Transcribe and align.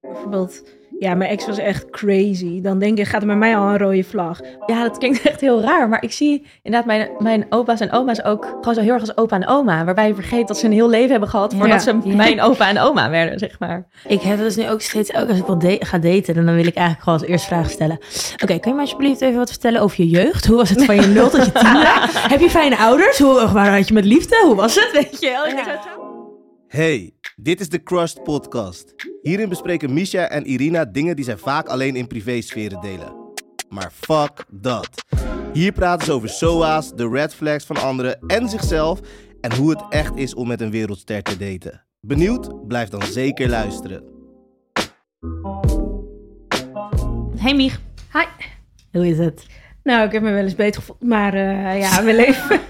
Bijvoorbeeld, 0.00 0.62
ja, 0.98 1.14
mijn 1.14 1.30
ex 1.30 1.46
was 1.46 1.58
echt 1.58 1.90
crazy. 1.90 2.60
Dan 2.60 2.78
denk 2.78 2.98
je, 2.98 3.04
gaat 3.04 3.20
er 3.20 3.26
bij 3.26 3.36
mij 3.36 3.56
al 3.56 3.68
een 3.68 3.78
rode 3.78 4.04
vlag. 4.04 4.40
Ja, 4.66 4.82
dat 4.82 4.98
klinkt 4.98 5.22
echt 5.22 5.40
heel 5.40 5.60
raar. 5.60 5.88
Maar 5.88 6.02
ik 6.02 6.12
zie 6.12 6.46
inderdaad 6.62 6.86
mijn, 6.88 7.08
mijn 7.18 7.46
opa's 7.48 7.80
en 7.80 7.92
oma's 7.92 8.22
ook 8.24 8.44
gewoon 8.44 8.74
zo 8.74 8.80
heel 8.80 8.92
erg 8.92 9.00
als 9.00 9.16
opa 9.16 9.36
en 9.36 9.46
oma. 9.48 9.84
Waarbij 9.84 10.06
je 10.08 10.14
vergeet 10.14 10.48
dat 10.48 10.58
ze 10.58 10.66
een 10.66 10.72
heel 10.72 10.88
leven 10.88 11.10
hebben 11.10 11.28
gehad 11.28 11.54
voordat 11.54 11.84
Ja. 11.84 12.00
ze 12.02 12.08
mijn 12.16 12.40
opa 12.40 12.68
en 12.68 12.78
oma 12.78 13.10
werden, 13.10 13.38
zeg 13.38 13.58
maar. 13.58 13.86
Ik 14.08 14.20
heb 14.20 14.38
dus 14.38 14.56
nu 14.56 14.70
ook 14.70 14.80
steeds, 14.80 15.14
ook 15.14 15.28
als 15.28 15.38
ik 15.38 15.46
wil 15.46 15.60
ga 15.78 15.98
daten, 15.98 16.34
dan 16.34 16.44
wil 16.54 16.66
ik 16.66 16.74
eigenlijk 16.74 17.02
gewoon 17.02 17.18
als 17.18 17.28
eerst 17.28 17.44
vragen 17.46 17.70
stellen. 17.70 17.98
Oké, 18.42 18.58
kan 18.58 18.70
je 18.70 18.74
me 18.74 18.80
alsjeblieft 18.80 19.20
even 19.20 19.38
wat 19.38 19.50
vertellen 19.50 19.80
over 19.80 19.96
je 20.04 20.08
jeugd? 20.08 20.46
Hoe 20.46 20.56
was 20.56 20.70
het 20.70 20.84
van 20.84 20.94
je 20.94 21.06
0 21.18 21.28
tot 21.30 21.44
je 21.44 21.52
10 21.52 21.66
Heb 22.32 22.40
je 22.40 22.50
fijne 22.50 22.76
ouders? 22.76 23.18
Hoe, 23.18 23.48
waar 23.52 23.76
had 23.76 23.88
je 23.88 23.94
met 23.94 24.04
liefde? 24.04 24.40
Hoe 24.44 24.54
was 24.54 24.74
het? 24.74 24.90
Weet 24.92 25.20
je 25.20 25.30
wel? 25.30 26.07
Hey, 26.68 27.14
dit 27.36 27.60
is 27.60 27.68
de 27.68 27.82
Crushed 27.82 28.22
Podcast. 28.22 28.94
Hierin 29.22 29.48
bespreken 29.48 29.92
Misha 29.92 30.28
en 30.28 30.46
Irina 30.46 30.84
dingen 30.84 31.16
die 31.16 31.24
zij 31.24 31.36
vaak 31.36 31.68
alleen 31.68 31.96
in 31.96 32.06
privésferen 32.06 32.80
delen. 32.80 33.32
Maar 33.68 33.90
fuck 33.92 34.44
dat. 34.50 34.88
Hier 35.52 35.72
praten 35.72 36.06
ze 36.06 36.12
over 36.12 36.28
SOA's, 36.28 36.94
de 36.94 37.08
red 37.08 37.34
flags 37.34 37.64
van 37.64 37.76
anderen 37.76 38.18
en 38.26 38.48
zichzelf 38.48 39.00
en 39.40 39.54
hoe 39.54 39.70
het 39.70 39.82
echt 39.88 40.16
is 40.16 40.34
om 40.34 40.48
met 40.48 40.60
een 40.60 40.70
wereldster 40.70 41.22
te 41.22 41.36
daten. 41.36 41.84
Benieuwd? 42.00 42.66
Blijf 42.66 42.88
dan 42.88 43.02
zeker 43.02 43.48
luisteren. 43.48 44.02
Hey 47.36 47.54
Mich. 47.54 47.80
Hi. 48.12 48.24
Hoe 48.92 49.08
is 49.08 49.18
het? 49.18 49.46
Nou, 49.82 50.06
ik 50.06 50.12
heb 50.12 50.22
me 50.22 50.30
wel 50.30 50.42
eens 50.42 50.54
beter 50.54 50.80
gevoeld. 50.80 51.02
Maar 51.02 51.34
eh, 51.34 51.80
ja, 51.80 52.04
we 52.04 52.14
leven. 52.24 52.60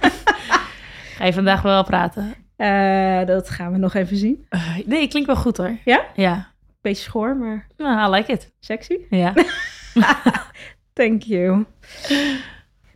Ga 1.14 1.24
je 1.24 1.32
vandaag 1.32 1.62
wel 1.62 1.84
praten? 1.84 2.46
Eh, 2.58 3.26
dat 3.26 3.50
gaan 3.50 3.72
we 3.72 3.78
nog 3.78 3.94
even 3.94 4.16
zien. 4.16 4.46
Uh, 4.50 4.76
nee, 4.86 5.08
klinkt 5.08 5.26
wel 5.28 5.36
goed 5.36 5.56
hoor. 5.56 5.76
Ja? 5.84 6.04
Ja. 6.14 6.50
Beetje 6.80 7.02
schoor, 7.02 7.36
maar 7.36 7.66
Nou, 7.76 8.08
I 8.12 8.16
like 8.16 8.32
it. 8.32 8.52
sexy. 8.60 8.96
Ja. 9.10 9.32
Thank 10.92 11.22
you. 11.22 11.64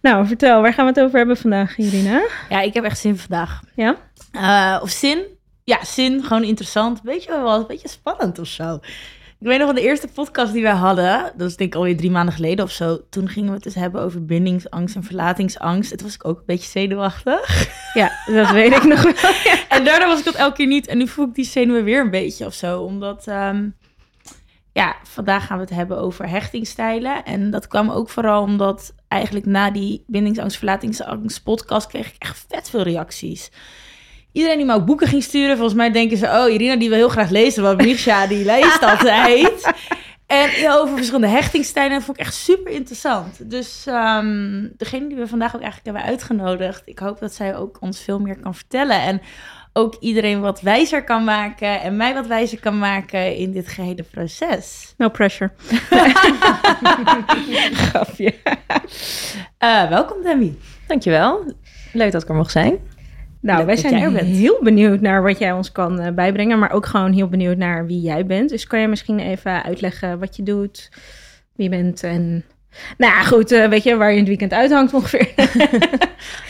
Nou, 0.00 0.26
vertel, 0.26 0.62
waar 0.62 0.72
gaan 0.72 0.84
we 0.86 0.92
het 0.92 1.00
over 1.00 1.18
hebben 1.18 1.36
vandaag, 1.36 1.76
Irina? 1.78 2.22
ja, 2.48 2.60
ik 2.60 2.74
heb 2.74 2.84
echt 2.84 2.98
zin 2.98 3.16
vandaag. 3.16 3.60
Ja? 3.74 3.96
Eh, 4.32 4.82
of 4.82 4.90
zin? 4.90 5.22
Ja, 5.64 5.84
zin. 5.84 6.22
Gewoon 6.22 6.42
interessant. 6.44 7.00
Weet 7.02 7.24
je 7.24 7.30
wel, 7.30 7.54
een 7.60 7.66
beetje 7.66 7.88
spannend 7.88 8.38
of 8.38 8.46
zo. 8.46 8.80
Ik 9.42 9.48
weet 9.48 9.58
nog 9.58 9.66
van 9.66 9.74
de 9.74 9.82
eerste 9.82 10.08
podcast 10.08 10.52
die 10.52 10.62
wij 10.62 10.72
hadden, 10.72 11.32
dat 11.36 11.48
is 11.48 11.56
denk 11.56 11.70
ik 11.72 11.76
alweer 11.76 11.96
drie 11.96 12.10
maanden 12.10 12.34
geleden 12.34 12.64
of 12.64 12.70
zo. 12.70 13.00
Toen 13.10 13.28
gingen 13.28 13.48
we 13.48 13.54
het 13.54 13.62
dus 13.62 13.74
hebben 13.74 14.00
over 14.00 14.24
bindingsangst 14.24 14.96
en 14.96 15.02
verlatingsangst. 15.02 15.90
Toen 15.90 16.06
was 16.06 16.14
ik 16.14 16.24
ook 16.24 16.38
een 16.38 16.46
beetje 16.46 16.70
zenuwachtig. 16.70 17.68
Ja, 17.94 18.12
dat 18.26 18.50
weet 18.50 18.72
ik 18.72 18.84
nog 18.84 19.02
wel. 19.02 19.32
En 19.78 19.84
daardoor 19.84 20.08
was 20.08 20.18
ik 20.18 20.24
dat 20.24 20.34
elke 20.34 20.56
keer 20.56 20.66
niet. 20.66 20.86
En 20.86 20.98
nu 20.98 21.08
voel 21.08 21.26
ik 21.26 21.34
die 21.34 21.44
zenuwen 21.44 21.84
weer 21.84 22.00
een 22.00 22.10
beetje 22.10 22.46
of 22.46 22.54
zo. 22.54 22.80
Omdat, 22.80 23.26
ehm, 23.26 23.68
ja, 24.72 24.96
vandaag 25.02 25.46
gaan 25.46 25.56
we 25.56 25.64
het 25.64 25.74
hebben 25.74 25.98
over 25.98 26.28
hechtingstijlen. 26.28 27.24
En 27.24 27.50
dat 27.50 27.66
kwam 27.66 27.90
ook 27.90 28.10
vooral 28.10 28.42
omdat 28.42 28.94
eigenlijk 29.08 29.46
na 29.46 29.70
die 29.70 30.04
bindingsangst, 30.06 30.56
verlatingsangst 30.56 31.42
podcast 31.42 31.86
kreeg 31.86 32.06
ik 32.06 32.16
echt 32.18 32.44
vet 32.48 32.70
veel 32.70 32.82
reacties. 32.82 33.50
Iedereen 34.32 34.56
die 34.56 34.66
me 34.66 34.74
ook 34.74 34.86
boeken 34.86 35.06
ging 35.06 35.22
sturen, 35.22 35.56
volgens 35.56 35.76
mij 35.76 35.90
denken 35.90 36.16
ze... 36.16 36.26
oh, 36.26 36.52
Irina 36.52 36.76
die 36.76 36.88
wil 36.88 36.98
heel 36.98 37.08
graag 37.08 37.30
lezen, 37.30 37.62
want 37.62 37.82
Misha 37.82 38.26
die 38.26 38.44
leest 38.54 38.82
altijd. 38.82 39.72
En 40.26 40.70
over 40.70 40.96
verschillende 40.96 41.28
hechtingstijlen 41.28 41.92
dat 41.92 42.04
vond 42.04 42.18
ik 42.18 42.24
echt 42.24 42.34
super 42.34 42.72
interessant. 42.72 43.50
Dus 43.50 43.86
ehm, 43.86 44.68
degene 44.76 45.08
die 45.08 45.16
we 45.16 45.26
vandaag 45.26 45.54
ook 45.54 45.62
eigenlijk 45.62 45.84
hebben 45.84 46.12
uitgenodigd... 46.12 46.82
ik 46.84 46.98
hoop 46.98 47.20
dat 47.20 47.34
zij 47.34 47.56
ook 47.56 47.76
ons 47.80 48.00
veel 48.00 48.18
meer 48.18 48.40
kan 48.40 48.54
vertellen. 48.54 49.00
En 49.00 49.20
ook 49.72 49.96
iedereen 50.00 50.40
wat 50.40 50.60
wijzer 50.60 51.04
kan 51.04 51.24
maken... 51.24 51.80
en 51.80 51.96
mij 51.96 52.14
wat 52.14 52.26
wijzer 52.26 52.60
kan 52.60 52.78
maken 52.78 53.36
in 53.36 53.52
dit 53.52 53.68
gehele 53.68 54.04
proces. 54.10 54.94
No 54.96 55.08
pressure. 55.08 55.50
Grapje. 57.88 58.34
Eh, 59.58 59.88
welkom 59.88 60.22
Demi. 60.22 60.58
Dankjewel. 60.86 61.54
Leuk 61.92 62.12
dat 62.12 62.22
ik 62.22 62.28
er 62.28 62.34
mocht 62.34 62.52
zijn. 62.52 62.78
Nou, 63.42 63.58
Leuk 63.58 63.66
wij 63.66 63.76
zijn 63.76 64.12
bent. 64.12 64.26
heel 64.26 64.58
benieuwd 64.62 65.00
naar 65.00 65.22
wat 65.22 65.38
jij 65.38 65.52
ons 65.52 65.72
kan 65.72 66.00
eh, 66.00 66.12
bijbrengen, 66.12 66.58
maar 66.58 66.72
ook 66.72 66.86
gewoon 66.86 67.12
heel 67.12 67.28
benieuwd 67.28 67.56
naar 67.56 67.86
wie 67.86 68.00
jij 68.00 68.26
bent. 68.26 68.50
Dus 68.50 68.66
kan 68.66 68.80
je 68.80 68.88
misschien 68.88 69.18
even 69.18 69.62
uitleggen 69.64 70.18
wat 70.18 70.36
je 70.36 70.42
doet, 70.42 70.90
wie 71.56 71.70
je 71.70 71.76
bent 71.76 72.02
en... 72.02 72.44
Nou 72.98 73.12
ja, 73.12 73.22
goed, 73.22 73.52
eh, 73.52 73.68
weet 73.68 73.82
je 73.82 73.96
waar 73.96 74.08
je 74.08 74.12
in 74.12 74.18
het 74.18 74.28
weekend 74.28 74.52
uithangt 74.52 74.94
ongeveer? 74.94 75.28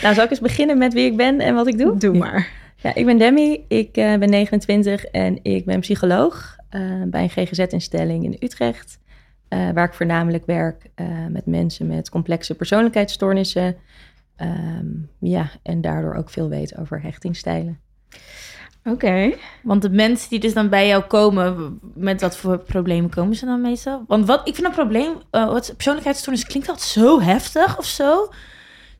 Nou, 0.02 0.14
zal 0.14 0.24
ik 0.24 0.30
eens 0.30 0.40
beginnen 0.40 0.78
met 0.78 0.92
wie 0.92 1.10
ik 1.10 1.16
ben 1.16 1.40
en 1.40 1.54
wat 1.54 1.66
ik 1.66 1.78
doe? 1.78 1.96
Doe 1.96 2.18
maar. 2.18 2.48
Ja, 2.76 2.94
ik 2.94 3.04
ben 3.04 3.18
Demi, 3.18 3.64
ik 3.68 3.96
eh, 3.96 4.16
ben 4.16 4.30
29 4.30 5.04
en 5.04 5.38
ik 5.42 5.64
ben 5.64 5.80
psycholoog 5.80 6.56
bij 7.06 7.22
een 7.22 7.30
GGZ-instelling 7.46 8.24
in 8.24 8.36
Utrecht. 8.40 8.98
waar 9.48 9.84
ik 9.84 9.94
voornamelijk 9.94 10.46
werk 10.46 10.90
met 11.28 11.46
mensen 11.46 11.86
met 11.86 12.10
complexe 12.10 12.54
persoonlijkheidsstoornissen. 12.54 13.76
Ehm, 14.36 14.86
ja, 15.18 15.50
en 15.62 15.80
daardoor 15.80 16.14
ook 16.14 16.30
veel 16.30 16.48
weet 16.48 16.78
over 16.78 17.02
hechtingstijlen. 17.02 17.80
Oké. 18.84 19.32
Want 19.62 19.82
de 19.82 19.90
mensen 19.90 20.28
die 20.28 20.40
dus 20.40 20.54
dan 20.54 20.68
bij 20.68 20.88
jou 20.88 21.02
komen, 21.02 21.78
met 21.94 22.20
wat 22.20 22.36
voor 22.36 22.58
problemen 22.58 23.10
komen 23.10 23.36
ze 23.36 23.46
dan 23.46 23.60
meestal? 23.60 24.04
Want 24.06 24.26
wat 24.26 24.48
ik 24.48 24.54
vind 24.54 24.66
een 24.66 24.72
probleem, 24.72 25.12
eh, 25.30 25.46
wat 25.46 25.72
persoonlijkheidsstoornis 25.74 26.44
klinkt 26.46 26.68
altijd 26.68 26.88
zo 26.88 27.20
heftig 27.20 27.78
of 27.78 27.84
zo. 27.86 28.28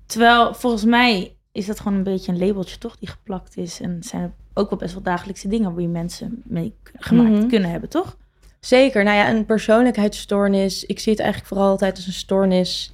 Terwijl 0.06 0.54
volgens 0.54 0.84
mij 0.84 1.37
is 1.53 1.66
dat 1.66 1.81
gewoon 1.81 1.98
een 1.98 2.04
beetje 2.04 2.32
een 2.32 2.38
labeltje 2.47 2.78
toch 2.78 2.97
die 2.98 3.09
geplakt 3.09 3.56
is. 3.56 3.81
En 3.81 4.03
zijn 4.03 4.22
er 4.22 4.32
ook 4.54 4.71
wel 4.71 4.78
best 4.78 4.92
wel 4.94 5.03
dagelijkse 5.03 5.48
dingen 5.48 5.72
waar 5.72 5.82
je 5.82 5.88
mensen 5.88 6.42
mee 6.44 6.75
gemaakt 6.94 7.31
Mhm. 7.31 7.48
kunnen 7.48 7.71
hebben, 7.71 7.88
toch? 7.88 8.16
Zeker, 8.60 9.04
nou 9.04 9.16
ja, 9.16 9.31
een 9.31 9.47
persoonlijkheidsstoornis. 9.47 10.84
Ik 10.84 10.98
zie 10.98 11.12
het 11.12 11.21
eigenlijk 11.21 11.53
vooral 11.53 11.69
altijd 11.71 11.97
als 11.97 12.06
een 12.06 12.12
stoornis 12.12 12.92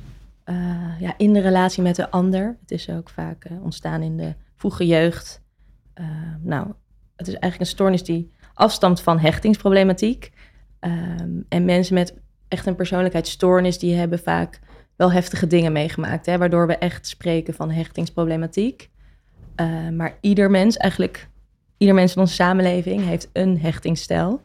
eh, 0.48 1.00
ja, 1.00 1.14
in 1.16 1.32
de 1.32 1.40
relatie 1.40 1.82
met 1.82 1.96
de 1.96 2.10
ander. 2.10 2.56
Het 2.60 2.70
is 2.70 2.90
ook 2.90 3.08
vaak 3.08 3.44
eh, 3.44 3.62
ontstaan 3.62 4.02
in 4.02 4.16
de 4.16 4.34
vroege 4.54 4.86
jeugd. 4.86 5.42
Eh, 5.94 6.06
nou, 6.40 6.66
het 7.16 7.26
is 7.28 7.34
eigenlijk 7.34 7.60
een 7.60 7.76
stoornis 7.76 8.04
die 8.04 8.32
afstamt 8.54 9.00
van 9.00 9.18
hechtingsproblematiek. 9.18 10.32
Ehm, 10.80 11.40
en 11.48 11.64
mensen 11.64 11.94
met 11.94 12.14
echt 12.48 12.66
een 12.66 12.74
persoonlijkheidsstoornis, 12.74 13.78
die 13.78 13.94
hebben 13.94 14.18
vaak 14.18 14.60
wel 14.96 15.12
heftige 15.12 15.46
dingen 15.46 15.72
meegemaakt. 15.72 16.26
Hè, 16.26 16.38
waardoor 16.38 16.66
we 16.66 16.76
echt 16.76 17.06
spreken 17.06 17.54
van 17.54 17.70
hechtingsproblematiek. 17.70 18.90
Maar 19.92 20.18
ieder 20.20 20.50
mens, 20.50 20.76
eigenlijk 20.76 21.28
ieder 21.76 21.94
mens 21.94 22.14
in 22.14 22.20
onze 22.20 22.34
samenleving, 22.34 23.04
heeft 23.04 23.30
een 23.32 23.60
hechtingsstijl. 23.60 24.42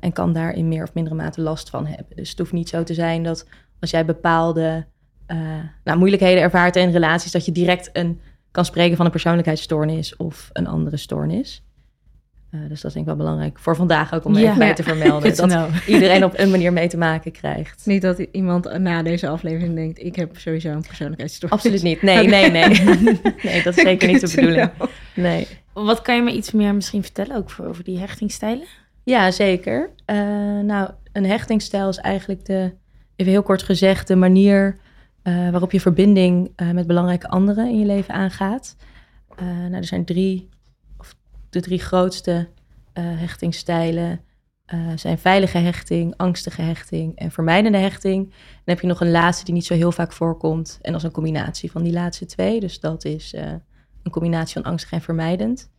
En 0.00 0.12
kan 0.12 0.32
daar 0.32 0.52
in 0.52 0.68
meer 0.68 0.82
of 0.82 0.94
mindere 0.94 1.16
mate 1.16 1.40
last 1.40 1.70
van 1.70 1.86
hebben. 1.86 2.16
Dus 2.16 2.30
het 2.30 2.38
hoeft 2.38 2.52
niet 2.52 2.68
zo 2.68 2.82
te 2.82 2.94
zijn 2.94 3.22
dat 3.22 3.46
als 3.80 3.90
jij 3.90 4.04
bepaalde 4.04 4.86
eh, 5.26 5.38
nou, 5.84 5.98
moeilijkheden 5.98 6.42
ervaart 6.42 6.76
in 6.76 6.90
relaties, 6.90 7.32
dat 7.32 7.44
je 7.44 7.52
direct 7.52 7.90
een, 7.92 8.20
kan 8.50 8.64
spreken 8.64 8.96
van 8.96 9.04
een 9.04 9.10
persoonlijkheidsstoornis 9.10 10.16
of 10.16 10.50
een 10.52 10.66
andere 10.66 10.96
stoornis. 10.96 11.60
Eh, 12.50 12.60
dus 12.68 12.80
dat 12.80 12.84
is 12.84 12.92
denk 12.92 12.96
ik 12.96 13.04
wel 13.04 13.16
belangrijk 13.16 13.58
voor 13.58 13.76
vandaag 13.76 14.14
ook 14.14 14.24
om 14.24 14.34
er 14.34 14.40
Ja. 14.40 14.46
even 14.46 14.58
bij 14.58 14.68
Ja. 14.68 14.74
te 14.74 14.82
vermelden. 14.82 15.36
Dat 15.36 15.48
know. 15.48 15.68
iedereen 15.86 16.24
op 16.24 16.32
een 16.38 16.50
manier 16.50 16.72
mee 16.72 16.88
te 16.88 16.96
maken 16.96 17.32
krijgt. 17.32 17.86
Niet 17.86 18.02
dat 18.02 18.18
iemand 18.18 18.78
na 18.78 19.02
deze 19.02 19.28
aflevering 19.28 19.74
denkt, 19.74 20.02
ik 20.02 20.16
heb 20.16 20.38
sowieso 20.38 20.70
een 20.70 20.82
persoonlijkheidsstoornis. 20.86 21.58
Absoluut 21.58 21.82
niet. 21.82 22.02
Nee, 22.02 22.26
nee, 22.28 22.50
nee. 22.50 22.68
Nee, 23.42 23.62
dat 23.62 23.76
is 23.76 23.82
zeker 23.82 24.08
niet 24.08 24.20
de 24.20 24.34
bedoeling. 24.34 24.70
Nee. 25.14 25.46
Wat 25.72 26.02
kan 26.02 26.16
je 26.16 26.22
me 26.22 26.32
iets 26.32 26.52
meer 26.52 26.74
misschien 26.74 27.02
vertellen 27.02 27.36
ook 27.36 27.50
voor, 27.50 27.66
over 27.66 27.84
die 27.84 27.98
hechtingstijlen? 27.98 28.66
Ja, 29.04 29.30
zeker. 29.30 29.90
Eh, 30.04 30.16
nou, 30.62 30.90
een 31.12 31.24
hechtingsstijl 31.26 31.88
is 31.88 31.96
eigenlijk 31.98 32.44
de, 32.44 32.72
even 33.16 33.32
heel 33.32 33.42
kort 33.42 33.62
gezegd, 33.62 34.08
de 34.08 34.16
manier 34.16 34.76
eh, 35.26 35.50
waarop 35.50 35.72
je 35.72 35.80
verbinding 35.80 36.52
eh, 36.56 36.70
met 36.70 36.86
belangrijke 36.86 37.28
anderen 37.28 37.68
in 37.68 37.78
je 37.78 37.86
leven 37.86 38.14
aangaat. 38.14 38.76
Eh, 39.36 39.46
nou, 39.46 39.74
er 39.74 39.84
zijn 39.84 40.04
drie, 40.04 40.48
of 40.98 41.14
de 41.50 41.60
drie 41.60 41.78
grootste 41.78 42.48
hechtingsstijlen 42.98 44.20
zijn 44.94 45.18
veilige 45.18 45.58
hechting, 45.58 46.14
angstige 46.16 46.62
hechting 46.62 47.16
en 47.16 47.30
vermijdende 47.30 47.78
hechting. 47.78 48.24
Dan 48.24 48.34
heb 48.64 48.80
je 48.80 48.86
nog 48.86 49.00
een 49.00 49.10
laatste 49.10 49.44
die 49.44 49.54
niet 49.54 49.64
zo 49.64 49.74
heel 49.74 49.92
vaak 49.92 50.12
voorkomt. 50.12 50.78
En 50.82 50.92
dat 50.92 51.00
is 51.00 51.06
een 51.06 51.12
combinatie 51.12 51.70
van 51.70 51.82
die 51.82 51.92
laatste 51.92 52.26
twee. 52.26 52.60
Dus 52.60 52.80
dat 52.80 53.04
is 53.04 53.34
een 54.02 54.10
combinatie 54.10 54.62
van 54.62 54.70
angstig 54.70 54.92
en 54.92 55.00
vermijdend. 55.00 55.70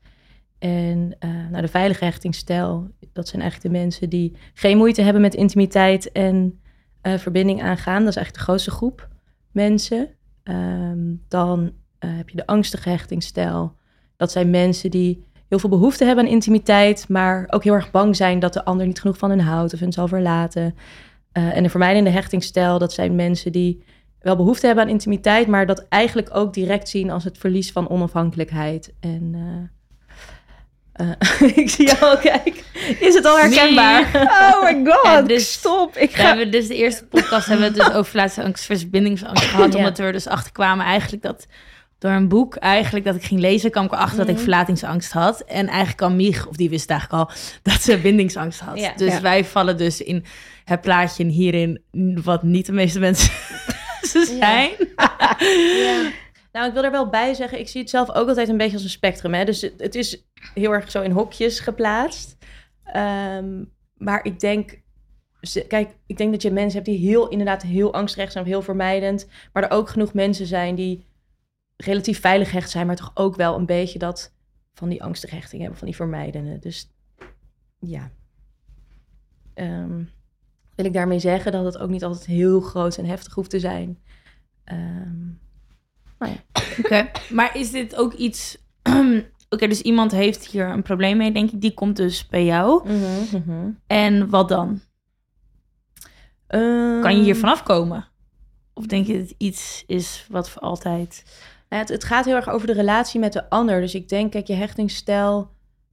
En 0.59 1.17
nou, 1.51 1.61
de 1.61 1.67
veilige 1.67 2.03
hechtingsstijl, 2.03 2.88
dat 3.13 3.27
zijn 3.27 3.41
eigenlijk 3.41 3.73
de 3.73 3.79
mensen 3.79 4.09
die 4.09 4.35
geen 4.53 4.77
moeite 4.77 5.01
hebben 5.01 5.21
met 5.21 5.35
intimiteit 5.35 6.11
en 6.11 6.59
eh, 7.01 7.17
verbinding 7.17 7.61
aangaan. 7.61 7.99
Dat 7.99 8.09
is 8.09 8.15
eigenlijk 8.15 8.33
de 8.33 8.51
grootste 8.51 8.71
groep 8.71 9.07
mensen. 9.51 10.09
Ehm, 10.44 11.15
dan 11.27 11.71
eh, 11.99 12.09
heb 12.13 12.29
je 12.29 12.38
de 12.38 12.45
angstige 12.45 12.89
hechtingsstijl. 12.89 13.75
Dat 14.17 14.31
zijn 14.31 14.49
mensen 14.49 14.91
die 14.91 15.25
heel 15.47 15.59
veel 15.59 15.69
behoefte 15.69 16.05
hebben 16.05 16.25
aan 16.25 16.31
intimiteit, 16.31 17.09
maar 17.09 17.45
ook 17.49 17.63
heel 17.63 17.73
erg 17.73 17.91
bang 17.91 18.15
zijn 18.15 18.39
dat 18.39 18.53
de 18.53 18.65
ander 18.65 18.85
niet 18.85 18.99
genoeg 18.99 19.17
van 19.17 19.29
hen 19.29 19.39
houdt 19.39 19.73
of 19.73 19.79
hen 19.79 19.91
zal 19.91 20.07
verlaten. 20.07 20.75
Eh, 21.31 21.55
en 21.55 21.63
de 21.63 21.69
vermijdende 21.69 22.09
hechtingsstijl, 22.09 22.79
dat 22.79 22.94
zijn 22.94 23.15
mensen 23.15 23.51
die 23.51 23.83
wel 24.19 24.35
behoefte 24.35 24.65
hebben 24.65 24.83
aan 24.83 24.89
intimiteit, 24.89 25.47
maar 25.47 25.65
dat 25.65 25.85
eigenlijk 25.89 26.29
ook 26.35 26.53
direct 26.53 26.89
zien 26.89 27.09
als 27.09 27.23
het 27.23 27.38
verlies 27.38 27.71
van 27.71 27.89
onafhankelijkheid. 27.89 28.94
En 28.99 29.35
Eh, 30.97 31.49
ik 31.63 31.69
zie 31.69 31.85
jou 31.85 31.99
al 32.01 32.17
kijken. 32.17 32.53
Is 32.99 33.13
het 33.13 33.25
al 33.25 33.38
herkenbaar? 33.39 34.09
Oh 34.13 34.63
my 34.63 34.85
god, 34.91 35.27
dus- 35.27 35.51
stop. 35.51 35.97
Ik 35.97 36.15
ga... 36.15 36.23
hebben 36.23 36.51
dus 36.51 36.67
de 36.67 36.75
eerste 36.75 37.05
podcast 37.05 37.47
hebben 37.47 37.73
we 37.73 37.73
het 37.79 37.85
dus 37.85 37.95
over 37.95 38.09
verlatingsangst 38.11 38.65
versus 38.65 38.89
bindingsangst 38.89 39.44
gehad. 39.49 39.71
Ja. 39.73 39.77
Omdat 39.77 39.97
we 39.97 40.03
er 40.03 40.11
dus 40.11 40.27
achter 40.27 40.51
kwamen 40.51 40.85
eigenlijk 40.85 41.23
dat 41.23 41.47
door 41.99 42.11
een 42.11 42.27
boek 42.27 42.55
eigenlijk 42.55 43.05
dat 43.05 43.15
ik 43.15 43.23
ging 43.23 43.39
lezen, 43.39 43.71
kwam 43.71 43.85
ik 43.85 43.91
erachter 43.91 44.17
dat 44.17 44.27
ik 44.27 44.33
Mhm. 44.33 44.44
verlatingsangst 44.44 45.11
had. 45.11 45.41
En 45.41 45.67
eigenlijk 45.67 46.01
al 46.01 46.11
Mich, 46.11 46.47
of 46.47 46.55
die 46.55 46.69
wist 46.69 46.89
eigenlijk 46.89 47.21
al, 47.29 47.35
dat 47.63 47.81
ze 47.81 47.97
bindingsangst 47.97 48.59
had. 48.59 48.79
Ja. 48.79 48.94
dus 48.95 49.13
Ja. 49.13 49.21
wij 49.21 49.45
vallen 49.45 49.77
dus 49.77 50.01
in 50.01 50.25
het 50.65 50.81
plaatje 50.81 51.25
hierin, 51.25 51.81
wat 52.23 52.44
niet 52.44 52.65
de 52.65 52.71
meeste 52.71 52.99
mensen 52.99 53.31
zijn. 54.39 54.69
Nou, 56.57 56.69
ik 56.69 56.75
wil 56.75 56.83
er 56.83 56.92
wel 56.92 57.09
bij 57.09 57.33
zeggen, 57.33 57.59
ik 57.59 57.68
zie 57.68 57.81
het 57.81 57.89
zelf 57.89 58.09
ook 58.09 58.27
altijd 58.27 58.50
een 58.50 58.57
beetje 58.57 58.74
als 58.74 58.83
een 58.83 58.89
spectrum. 58.89 59.33
Hè? 59.33 59.45
Dus 59.45 59.62
het, 59.62 59.81
het 59.81 59.95
is 59.95 60.27
heel 60.54 60.71
erg 60.71 60.92
zo 60.92 61.01
in 61.01 61.12
hokjes 61.12 61.59
geplaatst. 61.59 62.38
Ehm, 62.83 63.63
maar 63.94 64.25
ik 64.25 64.39
denk, 64.39 64.81
kijk, 65.68 65.95
ik 66.06 66.18
denk 66.18 66.31
dat 66.31 66.42
je 66.42 66.51
mensen 66.51 66.74
hebt 66.74 66.86
die 66.86 67.07
heel, 67.09 67.27
inderdaad 67.27 67.62
heel 67.62 67.94
angstrecht 67.94 68.31
zijn, 68.31 68.44
of 68.44 68.50
heel 68.50 68.62
vermijdend. 68.62 69.27
Maar 69.54 69.63
er 69.63 69.71
ook 69.71 69.89
genoeg 69.89 70.13
mensen 70.13 70.45
zijn 70.45 70.75
die 70.75 71.06
relatief 71.75 72.19
veilig 72.19 72.51
hecht 72.51 72.69
zijn, 72.69 72.88
maar 72.88 72.95
toch 72.95 73.12
ook 73.13 73.36
wel 73.36 73.56
een 73.56 73.65
beetje 73.65 74.00
dat 74.00 74.33
van 74.74 74.89
die 74.89 75.04
angstige 75.04 75.36
hechting 75.36 75.62
hebben, 75.62 75.80
van 75.80 75.88
die 75.88 75.95
vermijdende. 75.95 76.59
Dus 76.59 76.92
ja. 77.80 78.12
Ehm, 79.54 80.04
wil 80.75 80.86
ik 80.86 80.94
daarmee 80.94 81.19
zeggen 81.19 81.51
dat 81.51 81.65
het 81.65 81.77
ook 81.77 81.89
niet 81.89 82.04
altijd 82.04 82.25
heel 82.25 82.62
groot 82.62 82.98
en 82.98 83.06
heftig 83.06 83.33
hoeft 83.33 83.50
te 83.50 83.59
zijn. 83.59 84.00
Ehm, 86.17 86.31
Oké, 86.79 87.09
maar 87.29 87.57
is 87.57 87.71
dit 87.71 87.95
ook 87.95 88.13
iets... 88.13 88.57
Oké, 89.49 89.67
dus 89.67 89.81
iemand 89.81 90.11
heeft 90.11 90.47
hier 90.47 90.65
een 90.67 90.83
probleem 90.83 91.17
mee, 91.17 91.31
denk 91.31 91.51
ik. 91.51 91.61
Die 91.61 91.73
komt 91.73 91.95
dus 91.95 92.27
bij 92.27 92.45
jou. 92.45 92.89
En 93.87 94.29
wat 94.29 94.49
dan? 94.49 94.81
Kan 97.01 97.17
je 97.17 97.21
hier 97.23 97.33
Ehm, 97.33 97.39
vanaf 97.39 97.63
komen? 97.63 98.07
Of 98.73 98.85
denk 98.85 99.07
je 99.07 99.13
dat 99.13 99.21
het 99.21 99.35
iets 99.37 99.83
is 99.87 100.25
wat 100.29 100.49
voor 100.49 100.61
altijd... 100.61 101.23
Nou, 101.69 101.81
het, 101.81 101.91
het 101.91 102.03
gaat 102.03 102.25
heel 102.25 102.35
erg 102.35 102.49
over 102.49 102.67
de 102.67 102.73
relatie 102.73 103.19
met 103.19 103.33
de 103.33 103.49
ander. 103.49 103.81
Dus 103.81 103.95
ik 103.95 104.09
denk, 104.09 104.31
kijk, 104.31 104.47
je 104.47 104.53
hechtingsstijl. 104.53 105.49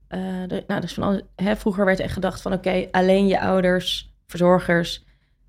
de, 0.09 0.65
nou, 0.67 0.81
dus 0.81 0.95
van 0.95 1.23
hè, 1.37 1.57
vroeger 1.57 1.85
werd 1.85 2.01
echt 2.01 2.13
gedacht 2.13 2.43
van 2.43 2.53
oké, 2.53 2.89
alleen 2.91 3.27
je 3.27 3.41
ouders, 3.41 4.15
verzorgers, 4.27 5.05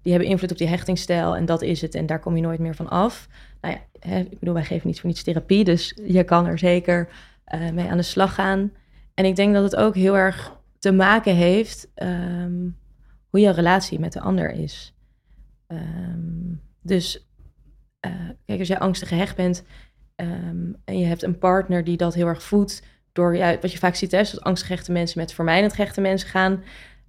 die 0.05 0.13
hebben 0.13 0.31
invloed 0.31 0.51
op 0.51 0.57
die 0.57 0.67
hechtingsstijl 0.67 1.35
en 1.35 1.45
dat 1.45 1.61
is 1.61 1.81
het. 1.81 1.95
En 1.95 2.05
daar 2.05 2.19
kom 2.19 2.35
je 2.35 2.41
nooit 2.41 2.59
meer 2.59 2.75
van 2.75 2.89
af. 2.89 3.27
Nou 3.61 3.73
ja, 3.73 4.09
hè, 4.09 4.19
ik 4.19 4.39
bedoel, 4.39 4.53
wij 4.53 4.63
geven 4.63 4.87
niet 4.87 4.99
voor 4.99 5.09
niets 5.09 5.23
therapie, 5.23 5.63
dus 5.63 5.97
je 6.05 6.23
kan 6.23 6.45
er 6.45 6.57
zeker 6.57 7.09
eh, 7.45 7.69
mee 7.69 7.89
aan 7.89 7.97
de 7.97 8.03
slag 8.03 8.33
gaan. 8.33 8.71
En 9.13 9.25
ik 9.25 9.35
denk 9.35 9.53
dat 9.53 9.63
het 9.63 9.75
ook 9.75 9.95
heel 9.95 10.17
erg 10.17 10.57
te 10.79 10.91
maken 10.91 11.35
heeft 11.35 11.91
ehm, 11.93 12.69
hoe 13.29 13.39
je 13.39 13.49
relatie 13.49 13.99
met 13.99 14.13
de 14.13 14.19
ander 14.19 14.51
is. 14.51 14.93
Ehm, 15.67 16.53
dus 16.81 17.27
eh, 17.99 18.11
kijk, 18.45 18.59
als 18.59 18.67
jij 18.67 18.79
angstig 18.79 19.07
gehecht 19.07 19.35
bent, 19.35 19.63
Ehm, 20.15 20.71
en 20.85 20.99
je 20.99 21.05
hebt 21.05 21.23
een 21.23 21.37
partner 21.37 21.83
die 21.83 21.97
dat 21.97 22.13
heel 22.13 22.27
erg 22.27 22.43
voedt 22.43 22.83
door, 23.11 23.37
wat 23.61 23.71
je 23.71 23.77
vaak 23.77 23.95
ziet, 23.95 24.11
hè, 24.11 24.17
dat 24.17 24.41
angstig 24.41 24.67
gehechte 24.67 24.91
mensen 24.91 25.19
met 25.19 25.33
vermijdend 25.33 25.73
gehechte 25.73 26.01
mensen 26.01 26.29
gaan. 26.29 26.63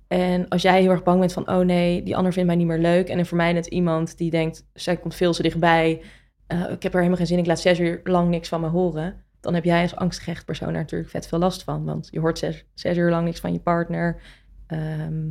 En 0.09 0.49
als 0.49 0.63
jij 0.63 0.81
heel 0.81 0.91
erg 0.91 1.03
bang 1.03 1.19
bent 1.19 1.33
van, 1.33 1.49
oh 1.49 1.65
nee, 1.65 2.03
die 2.03 2.17
ander 2.17 2.33
vindt 2.33 2.49
mij 2.49 2.57
niet 2.57 2.67
meer 2.67 2.79
leuk. 2.79 3.09
En 3.09 3.19
een 3.19 3.27
vermijdend 3.27 3.67
iemand 3.67 4.19
die 4.19 4.31
denkt, 4.31 4.67
zij 4.73 4.97
komt 4.97 5.15
veel 5.15 5.33
te 5.33 5.43
dichtbij. 5.43 6.03
eh, 6.47 6.71
ik 6.71 6.83
heb 6.83 6.93
er 6.93 6.99
helemaal 6.99 7.17
geen 7.17 7.27
zin, 7.27 7.39
ik 7.39 7.47
laat 7.47 7.61
zes 7.61 7.81
uur 7.81 8.01
lang 8.05 8.29
niks 8.29 8.49
van 8.49 8.61
me 8.61 8.69
horen. 8.69 9.25
Dan 9.41 9.55
heb 9.55 9.65
jij 9.65 9.83
als 9.83 9.97
angstig 9.97 10.25
gehecht 10.25 10.45
persoon 10.45 10.73
daar 10.73 10.83
natuurlijk 10.83 11.11
vet 11.11 11.27
veel 11.27 11.39
last 11.39 11.63
van. 11.63 11.85
Want 11.85 12.09
je 12.11 12.21
hoort 12.21 12.39
zes, 12.39 12.65
zes 12.75 12.97
uur 12.97 13.11
lang 13.11 13.25
niks 13.25 13.41
van 13.41 13.53
je 13.53 13.61
partner. 13.61 14.21
Ehm, 14.67 15.23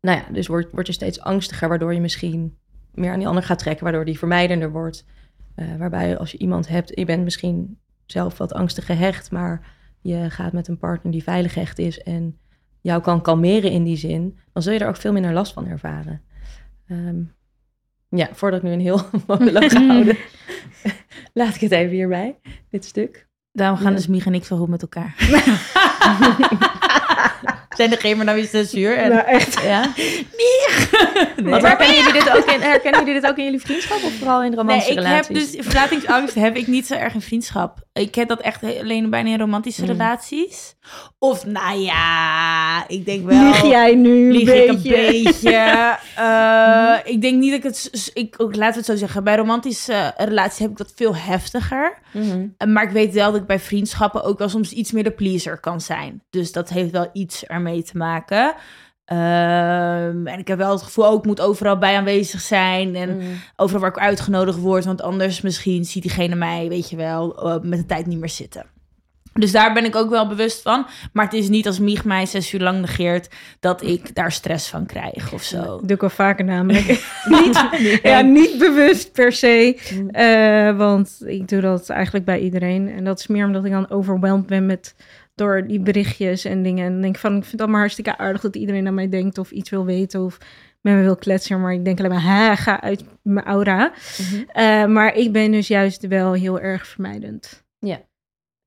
nou 0.00 0.18
ja, 0.18 0.24
dus 0.32 0.46
word, 0.46 0.72
word 0.72 0.86
je 0.86 0.92
steeds 0.92 1.20
angstiger, 1.20 1.68
waardoor 1.68 1.94
je 1.94 2.00
misschien 2.00 2.58
meer 2.94 3.12
aan 3.12 3.18
die 3.18 3.28
ander 3.28 3.42
gaat 3.42 3.58
trekken, 3.58 3.84
waardoor 3.84 4.04
die 4.04 4.18
vermijdender 4.18 4.70
wordt. 4.70 5.04
Eh, 5.54 5.76
waarbij 5.76 6.18
als 6.18 6.30
je 6.30 6.38
iemand 6.38 6.68
hebt, 6.68 6.92
je 6.94 7.04
bent 7.04 7.24
misschien 7.24 7.78
zelf 8.06 8.38
wat 8.38 8.52
angstig 8.52 8.86
gehecht, 8.86 9.30
maar 9.30 9.66
je 10.00 10.30
gaat 10.30 10.52
met 10.52 10.68
een 10.68 10.78
partner 10.78 11.12
die 11.12 11.22
veilig 11.22 11.52
gehecht 11.52 11.78
is 11.78 12.02
en 12.02 12.38
jou 12.84 13.02
kan 13.02 13.22
kalmeren 13.22 13.70
in 13.70 13.84
die 13.84 13.96
zin, 13.96 14.38
dan 14.52 14.62
zul 14.62 14.72
je 14.72 14.78
er 14.78 14.88
ook 14.88 14.96
veel 14.96 15.12
minder 15.12 15.32
last 15.32 15.52
van 15.52 15.66
ervaren. 15.66 16.22
Ehm, 16.88 17.16
ja, 18.08 18.28
voordat 18.32 18.58
ik 18.62 18.64
nu 18.66 18.72
een 18.72 18.80
heel 18.80 19.00
monoloog 19.26 19.72
ga 19.72 19.86
houden, 19.92 20.16
laat 21.32 21.54
ik 21.54 21.60
het 21.60 21.72
even 21.72 21.94
hierbij, 21.94 22.38
dit 22.70 22.84
stuk. 22.84 23.26
Daarom 23.52 23.76
gaan 23.76 23.90
Ja. 23.90 23.96
dus 23.96 24.06
Mich 24.06 24.26
en 24.26 24.34
ik 24.34 24.44
zo 24.44 24.56
goed 24.56 24.68
met 24.68 24.82
elkaar. 24.82 25.14
Zijn 27.76 27.92
er 27.92 27.98
geen 27.98 28.16
meer 28.16 28.24
naar 28.26 28.34
wie 28.34 28.46
zes 28.46 28.74
uur? 28.74 28.96
En... 28.96 29.10
Nou, 29.10 29.26
echt. 29.26 29.62
Ja. 29.62 29.92
Nee. 31.36 31.60
Herkennen 31.60 31.96
jullie, 31.96 32.12
dit 32.12 32.30
ook 32.36 32.44
in, 32.50 32.60
herkennen 32.60 33.04
jullie 33.04 33.20
dit 33.20 33.30
ook 33.30 33.36
in 33.36 33.44
jullie 33.44 33.60
vriendschap 33.60 34.02
of 34.02 34.12
vooral 34.18 34.42
in 34.42 34.48
Nee, 34.48 34.58
romantische 34.58 34.90
ik 34.90 34.96
heb 34.98 35.06
relaties? 35.06 35.50
dus 35.52 35.66
verlatingsangst 35.66 36.34
heb 36.34 36.56
ik 36.56 36.66
niet 36.66 36.86
zo 36.86 36.94
erg 36.94 37.14
in 37.14 37.20
vriendschap. 37.20 37.78
Ik 37.92 38.14
heb 38.14 38.28
dat 38.28 38.40
echt 38.40 38.62
alleen 38.80 39.10
bijna 39.10 39.30
in 39.30 39.38
romantische 39.38 39.82
Mm. 39.82 39.88
relaties. 39.88 40.74
Of 41.18 41.46
nou 41.46 41.78
ja, 41.80 42.84
ik 42.88 43.04
denk 43.04 43.26
wel. 43.26 43.44
Lieg 43.44 43.62
jij 43.62 43.94
nu 43.94 44.26
een 44.26 44.32
Lieg 44.32 44.44
beetje? 44.44 44.88
ik 44.88 45.06
een 45.14 45.22
beetje. 45.22 45.52
Eh, 46.16 46.94
Ik 47.04 47.20
denk 47.20 47.38
niet 47.40 47.50
dat 47.50 47.58
ik 47.58 47.62
het. 47.64 48.10
Ik, 48.14 48.34
ook, 48.38 48.56
laten 48.56 48.72
we 48.72 48.76
het 48.78 48.86
zo 48.86 48.96
zeggen. 48.96 49.24
Bij 49.24 49.36
romantische 49.36 50.12
relaties 50.16 50.58
heb 50.58 50.70
ik 50.70 50.76
dat 50.76 50.92
veel 50.96 51.16
heftiger. 51.16 51.98
Mhm. 52.12 52.46
Eh, 52.56 52.68
Maar 52.68 52.82
ik 52.82 52.90
weet 52.90 53.12
wel 53.14 53.32
dat 53.32 53.40
ik 53.40 53.46
bij 53.46 53.58
vriendschappen 53.58 54.24
ook 54.24 54.38
wel 54.38 54.48
soms 54.48 54.72
iets 54.72 54.92
meer 54.92 55.04
de 55.04 55.10
pleaser 55.10 55.58
kan 55.60 55.80
zijn. 55.80 56.22
Dus 56.30 56.52
dat 56.52 56.68
heeft 56.68 56.90
wel 56.90 57.10
iets 57.12 57.44
ermee 57.44 57.63
te 57.72 57.96
maken. 57.96 58.54
Ehm, 59.04 60.26
en 60.26 60.38
ik 60.38 60.48
heb 60.48 60.58
wel 60.58 60.70
het 60.70 60.82
gevoel 60.82 61.06
ook, 61.06 61.18
ik 61.18 61.26
moet 61.26 61.40
overal 61.40 61.78
bij 61.78 61.96
aanwezig 61.96 62.40
zijn. 62.40 62.96
En 62.96 63.16
Mhm. 63.16 63.26
overal 63.56 63.80
waar 63.80 63.90
ik 63.90 63.98
uitgenodigd 63.98 64.58
word. 64.58 64.84
Want 64.84 65.02
anders 65.02 65.40
misschien 65.40 65.84
ziet 65.84 66.02
diegene 66.02 66.34
mij, 66.34 66.68
weet 66.68 66.90
je 66.90 66.96
wel, 66.96 67.42
eh, 67.42 67.56
met 67.62 67.78
de 67.78 67.86
tijd 67.86 68.06
niet 68.06 68.18
meer 68.18 68.28
zitten. 68.28 68.66
Dus 69.32 69.52
daar 69.52 69.72
ben 69.72 69.84
ik 69.84 69.96
ook 69.96 70.10
wel 70.10 70.28
bewust 70.28 70.62
van. 70.62 70.86
Maar 71.12 71.24
het 71.24 71.34
is 71.34 71.48
niet 71.48 71.66
als 71.66 71.78
Mieg 71.78 72.04
mij 72.04 72.26
zes 72.26 72.52
uur 72.52 72.60
lang 72.60 72.80
negeert... 72.80 73.28
dat 73.60 73.82
ik 73.82 74.14
daar 74.14 74.32
stress 74.32 74.68
van 74.68 74.86
krijg 74.86 75.32
of 75.32 75.42
zo. 75.42 75.62
Dat 75.62 75.80
doe 75.80 75.90
ik 75.94 76.00
wel 76.00 76.10
vaker 76.10 76.44
namelijk. 76.44 76.86
niet, 77.40 77.68
ja, 78.02 78.20
niet 78.20 78.58
bewust 78.58 79.12
per 79.12 79.32
se. 79.32 79.78
Mm. 79.94 80.10
Eh, 80.10 80.76
want 80.76 81.22
ik 81.24 81.48
doe 81.48 81.60
dat 81.60 81.88
eigenlijk 81.88 82.24
bij 82.24 82.40
iedereen. 82.40 82.88
En 82.88 83.04
dat 83.04 83.18
is 83.18 83.26
meer 83.26 83.46
omdat 83.46 83.64
ik 83.64 83.72
dan 83.72 83.90
overweldigd 83.90 84.46
ben 84.46 84.66
met 84.66 84.94
door 85.34 85.66
die 85.66 85.80
berichtjes 85.80 86.44
en 86.44 86.62
dingen. 86.62 86.84
En 86.84 86.92
dan 86.92 87.00
denk 87.00 87.14
ik 87.14 87.20
van, 87.20 87.30
ik 87.30 87.38
vind 87.38 87.52
het 87.52 87.60
allemaal 87.60 87.80
hartstikke 87.80 88.18
aardig 88.18 88.40
dat 88.40 88.56
iedereen 88.56 88.86
aan 88.86 88.94
mij 88.94 89.08
denkt 89.08 89.38
of 89.38 89.50
iets 89.50 89.70
wil 89.70 89.84
weten 89.84 90.20
of 90.20 90.38
met 90.80 90.94
me 90.94 91.02
wil 91.02 91.16
kletsen. 91.16 91.60
Maar 91.60 91.72
ik 91.72 91.84
denk 91.84 91.98
alleen 91.98 92.10
maar, 92.10 92.20
ha, 92.20 92.54
ga 92.54 92.80
uit 92.80 93.04
mijn 93.22 93.46
aura. 93.46 93.92
Mhm. 94.18 94.42
Eh, 94.46 94.86
maar 94.86 95.14
ik 95.14 95.32
ben 95.32 95.50
dus 95.50 95.68
juist 95.68 96.06
wel 96.06 96.32
heel 96.32 96.60
erg 96.60 96.86
vermijdend. 96.86 97.64
Ja. 97.78 98.02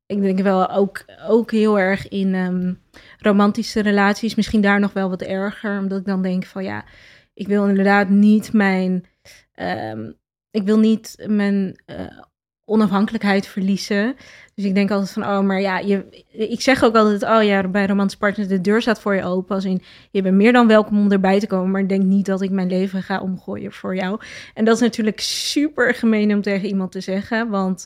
Ik 0.05 0.21
denk 0.21 0.39
wel 0.39 0.69
ook, 0.69 1.05
ook 1.27 1.51
heel 1.51 1.79
erg 1.79 2.07
in 2.07 2.35
ehm, 2.35 2.73
romantische 3.17 3.81
relaties. 3.81 4.35
Misschien 4.35 4.61
daar 4.61 4.79
nog 4.79 4.93
wel 4.93 5.09
wat 5.09 5.21
erger. 5.21 5.79
Omdat 5.79 5.99
ik 5.99 6.05
dan 6.05 6.21
denk 6.21 6.45
van 6.45 6.63
ja, 6.63 6.85
ik 7.33 7.47
wil 7.47 7.67
inderdaad 7.67 8.09
niet 8.09 8.53
mijn... 8.53 9.05
ehm, 9.53 10.11
ik 10.51 10.63
wil 10.63 10.79
niet 10.79 11.25
mijn 11.27 11.81
eh, 11.85 12.19
onafhankelijkheid 12.67 13.47
verliezen. 13.47 14.15
Dus 14.55 14.65
ik 14.65 14.75
denk 14.75 14.91
altijd 14.91 15.11
van, 15.11 15.23
oh, 15.23 15.39
maar 15.39 15.61
ja, 15.61 15.77
je, 15.77 16.25
ik 16.31 16.61
zeg 16.61 16.83
ook 16.83 16.95
altijd, 16.95 17.23
oh 17.23 17.43
ja, 17.43 17.67
bij 17.67 17.85
romantische 17.85 18.19
partners, 18.19 18.47
de 18.47 18.61
deur 18.61 18.81
staat 18.81 19.01
voor 19.01 19.15
je 19.15 19.23
open. 19.23 19.55
Als 19.55 19.65
in, 19.65 19.81
je 20.11 20.21
bent 20.21 20.35
meer 20.35 20.53
dan 20.53 20.67
welkom 20.67 20.99
om 20.99 21.11
erbij 21.11 21.39
te 21.39 21.47
komen, 21.47 21.71
maar 21.71 21.87
denk 21.87 22.03
niet 22.03 22.25
dat 22.25 22.41
ik 22.41 22.49
mijn 22.49 22.67
leven 22.67 23.03
ga 23.03 23.19
omgooien 23.19 23.71
voor 23.71 23.95
jou. 23.95 24.19
En 24.53 24.65
dat 24.65 24.75
is 24.75 24.81
natuurlijk 24.81 25.19
super 25.19 25.93
gemeen 25.93 26.33
om 26.33 26.41
tegen 26.41 26.67
iemand 26.67 26.91
te 26.91 27.01
zeggen, 27.01 27.49
want 27.49 27.85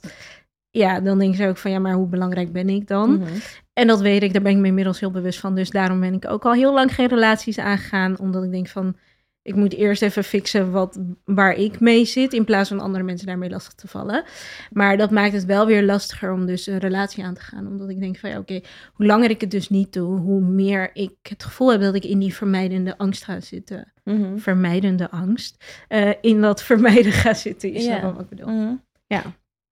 ja, 0.70 1.00
dan 1.00 1.20
denk 1.20 1.36
ze 1.36 1.48
ook 1.48 1.58
van, 1.58 1.72
ja, 1.72 1.80
maar 1.80 1.94
hoe 1.94 2.08
belangrijk 2.08 2.52
ben 2.52 2.70
ik 2.70 2.88
dan? 2.88 3.18
Mhm. 3.18 3.30
En 3.74 3.88
dat 3.88 4.02
weet 4.02 4.24
ik, 4.24 4.34
daar 4.34 4.42
ben 4.42 4.52
ik 4.52 4.58
me 4.58 4.68
inmiddels 4.68 5.00
heel 5.00 5.12
bewust 5.12 5.40
van. 5.40 5.56
Dus 5.56 5.70
daarom 5.70 6.00
ben 6.00 6.14
ik 6.14 6.30
ook 6.30 6.46
al 6.46 6.54
heel 6.54 6.74
lang 6.74 6.96
geen 6.96 7.08
relaties 7.08 7.60
aangegaan. 7.60 8.20
Omdat 8.20 8.44
ik 8.44 8.52
denk 8.52 8.68
van, 8.68 8.96
ik 9.44 9.56
moet 9.56 9.74
eerst 9.74 10.02
even 10.02 10.24
fixen 10.24 10.72
wat, 10.72 11.00
waar 11.26 11.54
ik 11.54 11.80
mee 11.80 12.06
zit. 12.06 12.34
In 12.34 12.46
plaats 12.46 12.70
van 12.70 12.80
andere 12.80 13.04
mensen 13.04 13.28
daarmee 13.28 13.50
lastig 13.50 13.74
te 13.74 13.88
vallen. 13.88 14.24
Maar 14.72 14.98
dat 14.98 15.12
maakt 15.12 15.34
het 15.34 15.46
wel 15.46 15.66
weer 15.66 15.84
lastiger 15.84 16.32
om 16.32 16.46
dus 16.46 16.68
een 16.68 16.78
relatie 16.78 17.24
aan 17.24 17.34
te 17.34 17.42
gaan. 17.42 17.68
Omdat 17.68 17.90
ik 17.90 18.00
denk 18.00 18.18
van, 18.18 18.30
ja 18.30 18.38
oké, 18.38 18.62
hoe 18.94 19.06
langer 19.06 19.30
ik 19.30 19.42
het 19.42 19.52
dus 19.52 19.70
niet 19.70 19.94
doe, 19.94 20.20
hoe 20.20 20.42
meer 20.42 20.90
ik 20.94 21.16
het 21.22 21.44
gevoel 21.44 21.72
heb 21.72 21.82
dat 21.82 21.96
ik 21.96 22.04
in 22.04 22.20
die 22.20 22.34
vermijdende 22.34 22.98
angst 22.98 23.24
ga 23.24 23.40
zitten. 23.40 23.94
Mhm. 24.04 24.38
Vermijdende 24.38 25.12
angst. 25.12 25.84
Eh, 25.88 26.14
in 26.22 26.42
dat 26.42 26.64
vermijden 26.64 27.12
ga 27.12 27.34
zitten, 27.34 27.74
is 27.74 27.86
Ja. 27.86 28.00
dat 28.00 28.14
wat 28.14 28.22
ik 28.22 28.30
bedoel. 28.30 28.48
Mhm. 28.54 28.76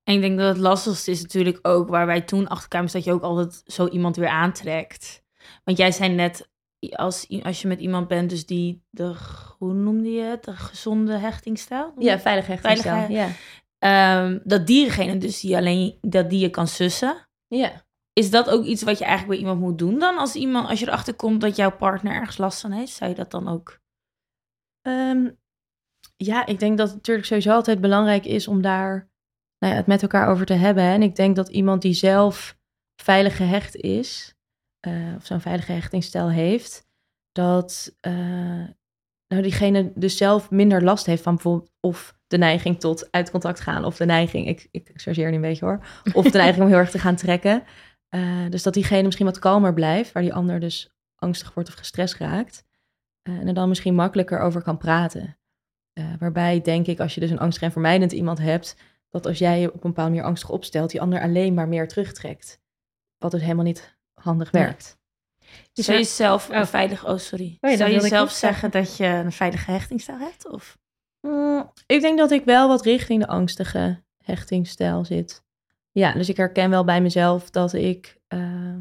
En 0.03 0.15
ik 0.15 0.21
denk 0.21 0.37
dat 0.37 0.47
het 0.47 0.57
lastigste 0.57 1.11
is 1.11 1.21
natuurlijk 1.21 1.59
ook... 1.61 1.89
waar 1.89 2.05
wij 2.05 2.21
toen 2.21 2.47
achter 2.47 2.69
kwamen... 2.69 2.87
is 2.87 2.93
dat 2.93 3.03
je 3.03 3.11
ook 3.11 3.21
altijd 3.21 3.61
zo 3.65 3.87
iemand 3.87 4.15
weer 4.15 4.27
aantrekt. 4.27 5.23
Want 5.63 5.77
jij 5.77 5.91
zei 5.91 6.13
net... 6.13 6.48
Als, 6.91 7.41
als 7.43 7.61
je 7.61 7.67
met 7.67 7.79
iemand 7.79 8.07
bent, 8.07 8.29
dus 8.29 8.45
die 8.45 8.83
de, 8.89 9.15
hoe 9.57 9.73
noemde 9.73 10.11
je 10.11 10.21
het? 10.21 10.43
De 10.43 10.55
gezonde 10.55 11.17
hechtingstijl? 11.17 11.93
Ja, 11.97 12.19
veilig 12.19 12.47
hechtingsstijl. 12.47 12.95
Veilig, 12.95 13.17
Ja. 13.17 13.29
Ehm, 13.79 14.39
dat 14.43 14.67
diegene 14.67 15.17
dus 15.17 15.39
die 15.39 15.57
alleen 15.57 15.97
dat 16.01 16.29
die 16.29 16.39
je 16.39 16.49
kan 16.49 16.67
sussen. 16.67 17.27
ja. 17.47 17.87
is 18.13 18.31
dat 18.31 18.49
ook 18.49 18.65
iets 18.65 18.83
wat 18.83 18.97
je 18.97 19.03
eigenlijk 19.05 19.39
bij 19.39 19.49
iemand 19.49 19.59
moet 19.67 19.77
doen 19.77 19.99
dan? 19.99 20.17
Als, 20.17 20.35
iemand, 20.35 20.69
als 20.69 20.79
je 20.79 20.87
erachter 20.87 21.13
komt 21.13 21.41
dat 21.41 21.55
jouw 21.55 21.71
partner 21.71 22.13
ergens 22.13 22.37
last 22.37 22.61
van 22.61 22.71
heeft, 22.71 22.91
zou 22.91 23.09
je 23.09 23.15
dat 23.15 23.31
dan 23.31 23.47
ook... 23.47 23.79
Ehm, 24.81 25.29
ja, 26.15 26.45
ik 26.45 26.59
denk 26.59 26.77
dat 26.77 26.87
het 26.87 26.95
natuurlijk 26.95 27.27
sowieso 27.27 27.51
altijd 27.51 27.81
belangrijk 27.81 28.25
is 28.25 28.47
om 28.47 28.61
daar 28.61 29.09
nou 29.59 29.73
ja, 29.73 29.79
het 29.79 29.87
met 29.87 30.01
elkaar 30.01 30.27
over 30.27 30.45
te 30.45 30.53
hebben. 30.53 30.83
Hè. 30.83 30.93
En 30.93 31.01
ik 31.01 31.15
denk 31.15 31.35
dat 31.35 31.49
iemand 31.49 31.81
die 31.81 31.93
zelf 31.93 32.57
veilig 33.01 33.35
gehecht 33.35 33.75
is, 33.75 34.35
eh, 34.79 35.15
of 35.15 35.25
zo'n 35.25 35.41
veilige 35.41 35.71
hechtingsstijl 35.71 36.29
heeft, 36.29 36.87
dat 37.31 37.95
uh, 38.07 38.13
nou, 39.27 39.41
diegene 39.41 39.91
dus 39.95 40.17
zelf 40.17 40.51
minder 40.51 40.83
last 40.83 41.05
heeft 41.05 41.23
van 41.23 41.33
bijvoorbeeld 41.33 41.71
of 41.79 42.17
de 42.27 42.37
neiging 42.37 42.79
tot 42.79 43.11
uit 43.11 43.31
contact 43.31 43.59
gaan, 43.59 43.85
of 43.85 43.97
de 43.97 44.05
neiging, 44.05 44.47
ik, 44.47 44.67
ik 44.71 44.91
chargeer 44.93 45.29
nu 45.29 45.35
een 45.35 45.41
beetje 45.41 45.65
hoor, 45.65 45.85
of 46.13 46.25
de 46.31 46.37
neiging 46.37 46.63
om 46.63 46.69
heel 46.69 46.77
erg 46.77 46.91
te 46.91 46.99
gaan 46.99 47.15
trekken. 47.15 47.63
Uh, 48.09 48.49
dus 48.49 48.63
dat 48.63 48.73
diegene 48.73 49.03
misschien 49.03 49.25
wat 49.25 49.39
kalmer 49.39 49.73
blijft, 49.73 50.11
waar 50.11 50.23
die 50.23 50.33
ander 50.33 50.59
dus 50.59 50.93
angstig 51.15 51.53
wordt 51.53 51.69
of 51.69 51.75
gestrest 51.75 52.15
raakt. 52.15 52.65
en 53.21 53.47
er 53.47 53.53
dan 53.53 53.69
misschien 53.69 53.95
makkelijker 53.95 54.39
over 54.39 54.61
kan 54.61 54.77
praten. 54.77 55.37
waarbij 56.19 56.61
denk 56.61 56.87
ik, 56.87 56.99
als 56.99 57.13
je 57.13 57.19
dus 57.19 57.29
een 57.29 57.39
angstig 57.39 57.63
en 57.63 57.71
vermijdend 57.71 58.11
iemand 58.11 58.39
hebt, 58.39 58.75
dat 59.09 59.25
als 59.25 59.37
jij 59.37 59.59
je 59.59 59.67
op 59.67 59.73
een 59.73 59.89
bepaalde 59.89 60.11
manier 60.11 60.25
angstig 60.25 60.49
opstelt, 60.49 60.91
die 60.91 61.01
ander 61.01 61.21
alleen 61.21 61.53
maar 61.53 61.67
meer 61.67 61.87
terugtrekt. 61.87 62.61
Wat 63.17 63.31
dus 63.31 63.41
helemaal 63.41 63.63
niet 63.63 63.97
handig 64.21 64.51
werkt. 64.51 64.97
Dus 65.73 65.85
zou 65.85 65.97
je 65.97 66.03
zelf 66.03 66.49
oh. 66.49 66.65
veilig, 66.65 67.07
oh 67.07 67.17
sorry, 67.17 67.57
oh 67.61 67.75
zou 67.75 67.91
je 67.91 67.99
zelf 67.99 68.31
zeggen 68.31 68.71
dat 68.71 68.97
je 68.97 69.05
een 69.05 69.31
veilige 69.31 69.71
hechtingsstijl 69.71 70.17
hebt? 70.17 70.49
Of? 70.49 70.77
Mm, 71.21 71.71
ik 71.85 72.01
denk 72.01 72.17
dat 72.17 72.31
ik 72.31 72.45
wel 72.45 72.67
wat 72.67 72.83
richting 72.83 73.21
de 73.21 73.27
angstige 73.27 74.03
hechtingsstijl 74.23 75.05
zit. 75.05 75.43
Ja, 75.91 76.13
dus 76.13 76.29
ik 76.29 76.37
herken 76.37 76.69
wel 76.69 76.83
bij 76.83 77.01
mezelf 77.01 77.49
dat 77.49 77.73
ik 77.73 78.19
uh, 78.33 78.75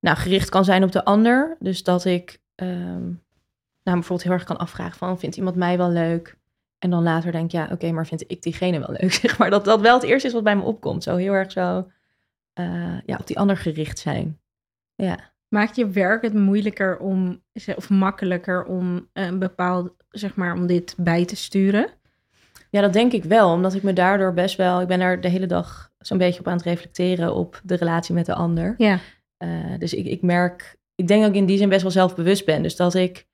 nou, 0.00 0.16
gericht 0.16 0.48
kan 0.48 0.64
zijn 0.64 0.82
op 0.82 0.92
de 0.92 1.04
ander. 1.04 1.56
Dus 1.58 1.82
dat 1.82 2.04
ik 2.04 2.40
um, 2.56 3.22
nou, 3.82 3.96
bijvoorbeeld 3.96 4.22
heel 4.22 4.32
erg 4.32 4.44
kan 4.44 4.58
afvragen 4.58 4.98
van, 4.98 5.18
vindt 5.18 5.36
iemand 5.36 5.56
mij 5.56 5.76
wel 5.76 5.90
leuk? 5.90 6.38
En 6.78 6.90
dan 6.90 7.02
later 7.02 7.32
denk 7.32 7.50
ja, 7.50 7.68
oké, 7.72 7.90
maar 7.90 8.06
vind 8.06 8.24
ik 8.26 8.42
diegene 8.42 8.78
wel 8.78 8.96
leuk, 9.00 9.12
zeg 9.22 9.38
maar. 9.38 9.50
Dat 9.50 9.64
dat 9.64 9.80
wel 9.80 9.94
het 9.94 10.02
eerste 10.02 10.28
is 10.28 10.34
wat 10.34 10.42
bij 10.42 10.56
me 10.56 10.62
opkomt. 10.62 11.02
Zo 11.02 11.16
heel 11.16 11.32
erg 11.32 11.52
zo, 11.52 11.90
uh, 12.60 12.98
ja, 13.06 13.16
op 13.16 13.26
die 13.26 13.38
ander 13.38 13.56
gericht 13.56 13.98
zijn. 13.98 14.40
Ja. 14.94 15.32
Maakt 15.48 15.76
je 15.76 15.90
werk 15.90 16.22
het 16.22 16.34
moeilijker 16.34 16.98
om, 16.98 17.42
of 17.76 17.90
makkelijker 17.90 18.64
om 18.64 19.08
een 19.12 19.38
bepaald, 19.38 19.94
zeg 20.08 20.34
maar, 20.34 20.54
om 20.54 20.66
dit 20.66 20.94
bij 20.96 21.24
te 21.24 21.36
sturen? 21.36 21.88
Ja, 22.70 22.80
dat 22.80 22.92
denk 22.92 23.12
ik 23.12 23.24
wel, 23.24 23.52
omdat 23.52 23.74
ik 23.74 23.82
me 23.82 23.92
daardoor 23.92 24.34
best 24.34 24.56
wel, 24.56 24.80
ik 24.80 24.86
ben 24.86 25.00
er 25.00 25.20
de 25.20 25.28
hele 25.28 25.46
dag 25.46 25.92
zo'n 25.98 26.18
beetje 26.18 26.40
op 26.40 26.46
aan 26.46 26.56
het 26.56 26.64
reflecteren 26.64 27.34
op 27.34 27.60
de 27.64 27.74
relatie 27.74 28.14
met 28.14 28.26
de 28.26 28.34
ander. 28.34 28.74
Ja. 28.78 28.98
Uh, 29.38 29.78
dus 29.78 29.94
ik, 29.94 30.06
ik 30.06 30.22
merk, 30.22 30.76
ik 30.94 31.06
denk 31.06 31.20
dat 31.20 31.30
ik 31.30 31.36
in 31.36 31.46
die 31.46 31.58
zin 31.58 31.68
best 31.68 31.82
wel 31.82 31.90
zelfbewust 31.90 32.44
ben. 32.44 32.62
Dus 32.62 32.76
dat 32.76 32.94
ik 32.94 33.28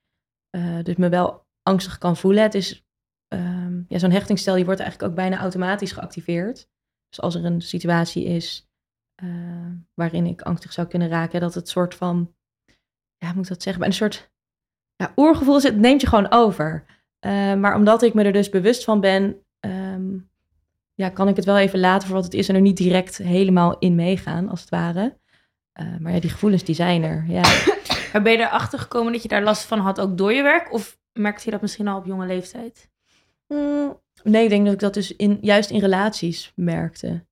uh, 0.56 0.82
dus 0.82 0.96
me 0.96 1.08
wel 1.08 1.46
angstig 1.62 1.98
kan 1.98 2.16
voelen. 2.16 2.42
Het 2.42 2.54
is 2.54 2.86
um, 3.34 3.84
ja, 3.88 3.98
zo'n 3.98 4.10
hechtingsstel 4.10 4.54
die 4.54 4.64
wordt 4.64 4.80
eigenlijk 4.80 5.10
ook 5.10 5.16
bijna 5.16 5.38
automatisch 5.38 5.92
geactiveerd. 5.92 6.68
Dus 7.08 7.20
als 7.20 7.34
er 7.34 7.44
een 7.44 7.60
situatie 7.60 8.24
is 8.24 8.65
uh, 9.22 9.70
waarin 9.94 10.26
ik 10.26 10.42
angstig 10.42 10.72
zou 10.72 10.86
kunnen 10.86 11.08
raken, 11.08 11.40
dat 11.40 11.54
het 11.54 11.68
soort 11.68 11.94
van, 11.94 12.34
ja, 13.16 13.32
moet 13.32 13.42
ik 13.42 13.48
dat 13.48 13.62
zeggen, 13.62 13.84
een 13.84 13.92
soort 13.92 14.30
ja, 14.96 15.12
oergevoel 15.16 15.56
is, 15.56 15.62
het 15.62 15.76
neemt 15.76 16.00
je 16.00 16.06
gewoon 16.06 16.30
over. 16.30 16.84
Uh, 17.26 17.54
maar 17.54 17.74
omdat 17.74 18.02
ik 18.02 18.14
me 18.14 18.24
er 18.24 18.32
dus 18.32 18.48
bewust 18.48 18.84
van 18.84 19.00
ben, 19.00 19.42
um, 19.60 20.30
ja, 20.94 21.08
kan 21.08 21.28
ik 21.28 21.36
het 21.36 21.44
wel 21.44 21.58
even 21.58 21.78
laten 21.78 22.06
voor 22.06 22.16
wat 22.16 22.24
het 22.24 22.34
is 22.34 22.48
en 22.48 22.54
er 22.54 22.60
niet 22.60 22.76
direct 22.76 23.16
helemaal 23.16 23.78
in 23.78 23.94
meegaan, 23.94 24.48
als 24.48 24.60
het 24.60 24.70
ware. 24.70 25.18
Uh, 25.80 25.96
maar 25.98 26.12
ja, 26.12 26.20
die 26.20 26.30
gevoelens 26.30 26.64
die 26.64 26.74
zijn 26.74 27.02
er. 27.02 27.24
Ja. 27.28 27.42
Maar 28.12 28.24
ben 28.24 28.32
je 28.32 28.38
erachter 28.38 28.78
gekomen 28.78 29.12
dat 29.12 29.22
je 29.22 29.28
daar 29.28 29.42
last 29.42 29.64
van 29.64 29.78
had, 29.78 30.00
ook 30.00 30.18
door 30.18 30.32
je 30.32 30.42
werk? 30.42 30.72
Of 30.72 30.98
merkte 31.12 31.44
je 31.44 31.50
dat 31.50 31.60
misschien 31.60 31.88
al 31.88 31.98
op 31.98 32.06
jonge 32.06 32.26
leeftijd? 32.26 32.90
Mm, 33.48 34.00
nee, 34.22 34.42
ik 34.42 34.48
denk 34.48 34.64
dat 34.64 34.74
ik 34.74 34.80
dat 34.80 34.94
dus 34.94 35.16
in, 35.16 35.38
juist 35.40 35.70
in 35.70 35.80
relaties 35.80 36.52
merkte. 36.54 37.26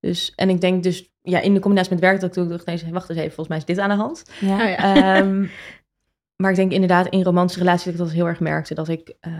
Dus, 0.00 0.32
en 0.34 0.48
ik 0.48 0.60
denk 0.60 0.82
dus, 0.82 1.09
ja, 1.22 1.40
in 1.40 1.54
de 1.54 1.60
combinatie 1.60 1.92
met 1.92 2.00
werk 2.00 2.20
dat 2.20 2.36
ik 2.36 2.48
dacht, 2.48 2.66
nee, 2.66 2.92
wacht 2.92 3.10
eens 3.10 3.18
even, 3.18 3.32
volgens 3.32 3.48
mij 3.48 3.56
is 3.56 3.64
dit 3.64 3.78
aan 3.78 3.88
de 3.88 3.94
hand. 3.94 4.30
Ja. 4.40 4.54
Oh 4.54 4.68
ja. 4.68 5.18
Um, 5.18 5.50
maar 6.40 6.50
ik 6.50 6.56
denk 6.56 6.72
inderdaad 6.72 7.06
in 7.06 7.22
romantische 7.22 7.60
relaties 7.60 7.84
dat 7.84 7.94
ik 7.94 8.00
dat 8.00 8.10
heel 8.10 8.26
erg 8.26 8.40
merkte. 8.40 8.74
Dat 8.74 8.88
ik, 8.88 9.16
uh, 9.20 9.32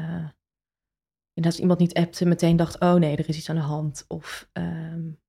inderdaad 1.33 1.45
als 1.45 1.59
iemand 1.59 1.79
niet 1.79 1.95
appte, 1.95 2.27
meteen 2.27 2.57
dacht, 2.57 2.81
oh 2.81 2.95
nee, 2.95 3.17
er 3.17 3.29
is 3.29 3.37
iets 3.37 3.51
aan 3.51 3.57
de 3.57 3.63
hand. 3.63 4.05
Of, 4.09 4.49
um, 4.53 5.21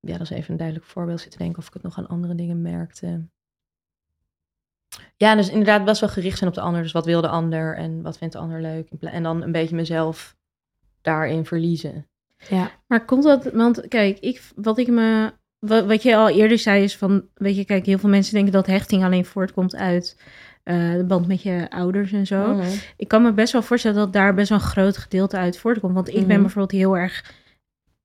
ja, 0.00 0.12
dat 0.18 0.30
is 0.30 0.30
even 0.30 0.50
een 0.50 0.56
duidelijk 0.56 0.86
voorbeeld 0.86 1.20
zitten 1.20 1.38
denken 1.38 1.58
of 1.58 1.66
ik 1.66 1.72
het 1.72 1.82
nog 1.82 1.98
aan 1.98 2.08
andere 2.08 2.34
dingen 2.34 2.62
merkte. 2.62 3.28
Ja, 5.16 5.34
dus 5.34 5.48
inderdaad 5.48 5.84
best 5.84 6.00
wel 6.00 6.10
gericht 6.10 6.38
zijn 6.38 6.50
op 6.50 6.56
de 6.56 6.62
ander. 6.62 6.82
Dus 6.82 6.92
wat 6.92 7.04
wil 7.04 7.20
de 7.20 7.28
ander 7.28 7.76
en 7.76 8.02
wat 8.02 8.18
vindt 8.18 8.34
de 8.34 8.40
ander 8.40 8.60
leuk. 8.60 8.88
En 9.00 9.22
dan 9.22 9.42
een 9.42 9.52
beetje 9.52 9.76
mezelf 9.76 10.36
daarin 11.00 11.46
verliezen. 11.46 12.08
Ja, 12.48 12.70
maar 12.86 13.04
komt 13.04 13.22
dat, 13.22 13.44
want 13.52 13.88
kijk, 13.88 14.18
ik, 14.18 14.42
wat 14.54 14.78
ik 14.78 14.88
me, 14.88 15.32
wat, 15.58 15.86
wat 15.86 16.02
je 16.02 16.16
al 16.16 16.28
eerder 16.28 16.58
zei 16.58 16.82
is 16.82 16.96
van, 16.96 17.24
weet 17.34 17.56
je, 17.56 17.64
kijk, 17.64 17.86
heel 17.86 17.98
veel 17.98 18.08
mensen 18.08 18.34
denken 18.34 18.52
dat 18.52 18.66
hechting 18.66 19.04
alleen 19.04 19.24
voortkomt 19.24 19.76
uit 19.76 20.16
uh, 20.64 20.92
de 20.92 21.04
band 21.04 21.26
met 21.26 21.42
je 21.42 21.66
ouders 21.70 22.12
en 22.12 22.26
zo. 22.26 22.46
Mm 22.46 22.60
-hmm. 22.60 22.78
Ik 22.96 23.08
kan 23.08 23.22
me 23.22 23.32
best 23.32 23.52
wel 23.52 23.62
voorstellen 23.62 23.96
dat 23.96 24.12
daar 24.12 24.34
best 24.34 24.48
wel 24.48 24.58
een 24.58 24.64
groot 24.64 24.96
gedeelte 24.96 25.36
uit 25.36 25.58
voortkomt. 25.58 25.94
Want 25.94 26.08
ik 26.08 26.14
mm 26.14 26.20
-hmm. 26.20 26.28
ben 26.28 26.40
bijvoorbeeld 26.40 26.80
heel 26.80 26.96
erg 26.96 27.34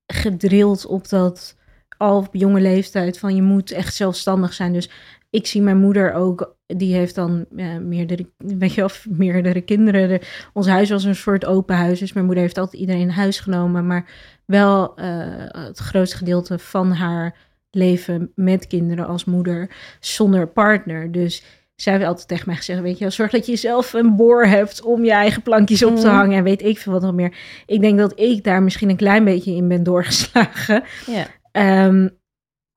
gedrild 0.06 0.86
op 0.86 1.08
dat 1.08 1.56
al 1.96 2.16
op 2.16 2.28
jonge 2.32 2.60
leeftijd 2.60 3.18
van 3.18 3.34
je 3.34 3.42
moet 3.42 3.70
echt 3.70 3.94
zelfstandig 3.94 4.52
zijn. 4.52 4.72
Dus 4.72 4.90
ik 5.30 5.46
zie 5.46 5.62
mijn 5.62 5.78
moeder 5.78 6.12
ook, 6.12 6.56
die 6.66 6.94
heeft 6.94 7.14
dan 7.14 7.46
meerdere, 7.80 8.26
weet 8.36 8.74
je, 8.74 8.84
of 8.84 9.06
meerdere 9.10 9.60
kinderen. 9.60 10.08
De, 10.08 10.20
ons 10.52 10.66
huis 10.66 10.90
was 10.90 11.04
een 11.04 11.14
soort 11.14 11.46
open 11.46 11.76
huis, 11.76 11.98
dus 11.98 12.12
mijn 12.12 12.26
moeder 12.26 12.42
heeft 12.42 12.58
altijd 12.58 12.80
iedereen 12.80 13.00
in 13.00 13.08
huis 13.08 13.40
genomen, 13.40 13.86
maar 13.86 14.10
wel 14.46 15.00
uh, 15.00 15.04
het 15.46 15.78
grootste 15.78 16.16
gedeelte 16.16 16.58
van 16.58 16.92
haar 16.92 17.36
leven 17.70 18.32
met 18.34 18.66
kinderen 18.66 19.06
als 19.06 19.24
moeder 19.24 19.70
zonder 20.00 20.48
partner. 20.48 21.12
Dus 21.12 21.44
zij 21.74 21.92
heeft 21.92 22.04
altijd 22.04 22.28
tegen 22.28 22.46
mij 22.46 22.56
gezegd, 22.56 22.80
weet 22.80 22.98
je, 22.98 23.10
zorg 23.10 23.30
dat 23.30 23.46
je 23.46 23.56
zelf 23.56 23.92
een 23.92 24.16
boor 24.16 24.46
hebt 24.46 24.82
om 24.82 25.04
je 25.04 25.12
eigen 25.12 25.42
plankjes 25.42 25.82
op 25.82 25.96
te 25.96 26.08
hangen 26.08 26.36
en 26.36 26.44
weet 26.44 26.62
ik 26.62 26.78
veel 26.78 26.92
wat 26.92 27.02
nog 27.02 27.14
meer. 27.14 27.36
Ik 27.66 27.80
denk 27.80 27.98
dat 27.98 28.20
ik 28.20 28.44
daar 28.44 28.62
misschien 28.62 28.88
een 28.88 28.96
klein 28.96 29.24
beetje 29.24 29.54
in 29.54 29.68
ben 29.68 29.82
doorgeslagen. 29.82 30.82
Ja. 31.06 31.86
Um, 31.86 32.18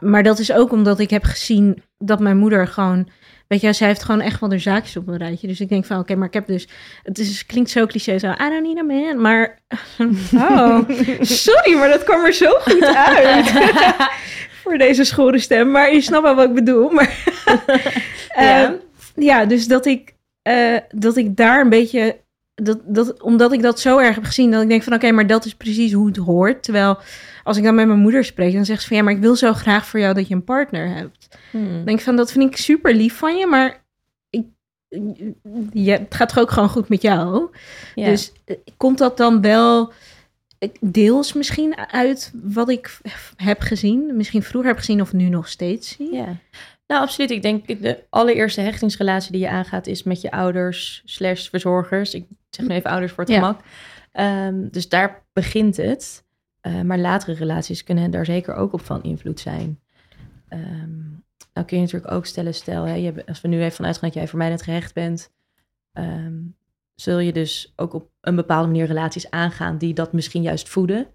maar 0.03 0.23
dat 0.23 0.39
is 0.39 0.51
ook 0.53 0.71
omdat 0.71 0.99
ik 0.99 1.09
heb 1.09 1.23
gezien 1.23 1.83
dat 2.05 2.19
mijn 2.19 2.37
moeder 2.37 2.67
gewoon, 2.67 3.09
weet 3.47 3.61
je, 3.61 3.73
zij 3.73 3.87
heeft 3.87 4.03
gewoon 4.03 4.21
echt 4.21 4.39
wel 4.39 4.49
de 4.49 4.59
zaakjes 4.59 4.97
op 4.97 5.07
een 5.07 5.17
rijtje. 5.17 5.47
Dus 5.47 5.59
ik 5.59 5.69
denk 5.69 5.85
van, 5.85 5.95
oké, 5.95 6.05
okay, 6.05 6.17
maar 6.17 6.27
ik 6.27 6.33
heb 6.33 6.47
dus, 6.47 6.67
het 7.03 7.19
is, 7.19 7.45
klinkt 7.45 7.69
zo 7.69 7.85
cliché, 7.85 8.17
zo, 8.17 8.31
I 8.31 8.49
don't 8.49 8.61
need 8.61 8.77
a 8.77 8.83
man. 8.83 9.21
Maar, 9.21 9.59
oh, 10.33 10.79
sorry, 11.21 11.77
maar 11.77 11.89
dat 11.89 12.03
kwam 12.03 12.25
er 12.25 12.33
zo 12.33 12.49
goed 12.59 12.95
uit. 12.95 13.49
Voor 14.63 14.77
deze 14.77 15.03
schore 15.03 15.39
stem, 15.39 15.71
maar 15.71 15.93
je 15.93 16.01
snapt 16.01 16.23
wel 16.23 16.35
wat 16.35 16.47
ik 16.47 16.53
bedoel. 16.53 16.89
Maar, 16.89 17.23
ja. 18.35 18.69
Uh, 18.69 18.77
ja, 19.15 19.45
dus 19.45 19.67
dat 19.67 19.85
ik, 19.85 20.13
uh, 20.43 20.77
dat 20.89 21.17
ik 21.17 21.35
daar 21.35 21.61
een 21.61 21.69
beetje 21.69 22.21
dat, 22.55 22.79
dat, 22.85 23.21
omdat 23.21 23.51
ik 23.51 23.61
dat 23.61 23.79
zo 23.79 23.97
erg 23.97 24.15
heb 24.15 24.23
gezien, 24.23 24.51
dat 24.51 24.61
ik 24.61 24.67
denk 24.67 24.83
van 24.83 24.93
oké, 24.93 25.03
okay, 25.03 25.15
maar 25.15 25.27
dat 25.27 25.45
is 25.45 25.55
precies 25.55 25.93
hoe 25.93 26.07
het 26.07 26.17
hoort. 26.17 26.63
Terwijl 26.63 26.97
als 27.43 27.57
ik 27.57 27.63
dan 27.63 27.75
met 27.75 27.87
mijn 27.87 27.99
moeder 27.99 28.25
spreek, 28.25 28.53
dan 28.53 28.65
zegt 28.65 28.81
ze 28.81 28.87
van 28.87 28.97
ja, 28.97 29.03
maar 29.03 29.13
ik 29.13 29.19
wil 29.19 29.35
zo 29.35 29.53
graag 29.53 29.85
voor 29.85 29.99
jou 29.99 30.13
dat 30.13 30.27
je 30.27 30.33
een 30.33 30.43
partner 30.43 30.95
hebt. 30.95 31.22
Hmm. 31.51 31.85
Denk 31.85 31.99
van 32.01 32.15
dat 32.15 32.31
vind 32.31 32.51
ik 32.51 32.57
super 32.57 32.95
lief 32.95 33.17
van 33.17 33.37
je, 33.37 33.47
maar 33.47 33.85
ik, 34.29 34.45
ja, 35.71 35.97
het 35.97 36.15
gaat 36.15 36.29
toch 36.29 36.39
ook 36.39 36.51
gewoon 36.51 36.69
goed 36.69 36.89
met 36.89 37.01
jou. 37.01 37.55
Ja. 37.95 38.05
Dus 38.05 38.31
komt 38.77 38.97
dat 38.97 39.17
dan 39.17 39.41
wel 39.41 39.93
deels 40.79 41.33
misschien 41.33 41.77
uit 41.77 42.31
wat 42.43 42.69
ik 42.69 42.97
heb 43.35 43.61
gezien, 43.61 44.17
misschien 44.17 44.43
vroeger 44.43 44.69
heb 44.69 44.79
gezien 44.79 45.01
of 45.01 45.13
nu 45.13 45.29
nog 45.29 45.47
steeds 45.47 45.95
zie? 45.95 46.13
Ja. 46.13 46.37
Nou, 46.87 47.01
absoluut. 47.01 47.31
Ik 47.31 47.41
denk 47.41 47.81
de 47.81 48.03
allereerste 48.09 48.61
hechtingsrelatie 48.61 49.31
die 49.31 49.41
je 49.41 49.49
aangaat 49.49 49.87
is 49.87 50.03
met 50.03 50.21
je 50.21 50.31
ouders 50.31 51.01
slash 51.05 51.49
verzorgers. 51.49 52.13
Ik 52.13 52.25
zeg 52.49 52.67
nu 52.67 52.75
even 52.75 52.89
ouders 52.89 53.11
voor 53.11 53.23
het 53.23 53.33
ja. 53.33 53.39
gemak. 53.39 53.61
Um, 54.47 54.69
dus 54.71 54.89
daar 54.89 55.25
begint 55.33 55.77
het. 55.77 56.23
Uh, 56.67 56.81
maar 56.81 56.99
latere 56.99 57.33
relaties 57.33 57.83
kunnen 57.83 58.11
daar 58.11 58.25
zeker 58.25 58.55
ook 58.55 58.73
op 58.73 58.81
van 58.81 59.03
invloed 59.03 59.39
zijn. 59.39 59.79
Um, 60.49 61.02
nou 61.53 61.67
kun 61.67 61.77
je 61.77 61.83
natuurlijk 61.83 62.11
ook 62.11 62.25
stellen, 62.25 62.53
stel, 62.53 62.83
hè, 62.83 62.93
je, 62.93 63.25
als 63.25 63.41
we 63.41 63.47
nu 63.47 63.59
even 63.59 63.71
vanuit 63.71 63.97
gaan 63.97 64.09
dat 64.09 64.17
jij 64.17 64.27
voor 64.27 64.39
mij 64.39 64.49
net 64.49 64.61
gehecht 64.61 64.93
bent, 64.93 65.31
um, 65.93 66.55
zul 66.95 67.19
je 67.19 67.33
dus 67.33 67.73
ook 67.75 67.93
op 67.93 68.09
een 68.21 68.35
bepaalde 68.35 68.67
manier 68.67 68.85
relaties 68.85 69.29
aangaan 69.29 69.77
die 69.77 69.93
dat 69.93 70.13
misschien 70.13 70.41
juist 70.41 70.69
voeden. 70.69 71.07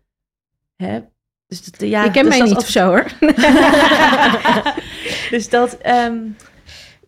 Hè? 0.76 1.00
Dus 1.46 1.64
dat, 1.64 1.88
ja, 1.88 2.04
je 2.04 2.10
kent 2.10 2.26
dus 2.28 2.38
mij 2.38 2.48
niet 2.48 2.56
of 2.56 2.68
zo 2.68 2.86
hoor. 2.86 3.06
dus 5.34 5.48
dat, 5.48 5.86
um, 5.86 6.36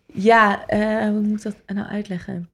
ja, 0.06 0.72
uh, 0.72 1.08
hoe 1.08 1.20
moet 1.20 1.38
ik 1.38 1.42
dat 1.42 1.76
nou 1.76 1.88
uitleggen? 1.88 2.50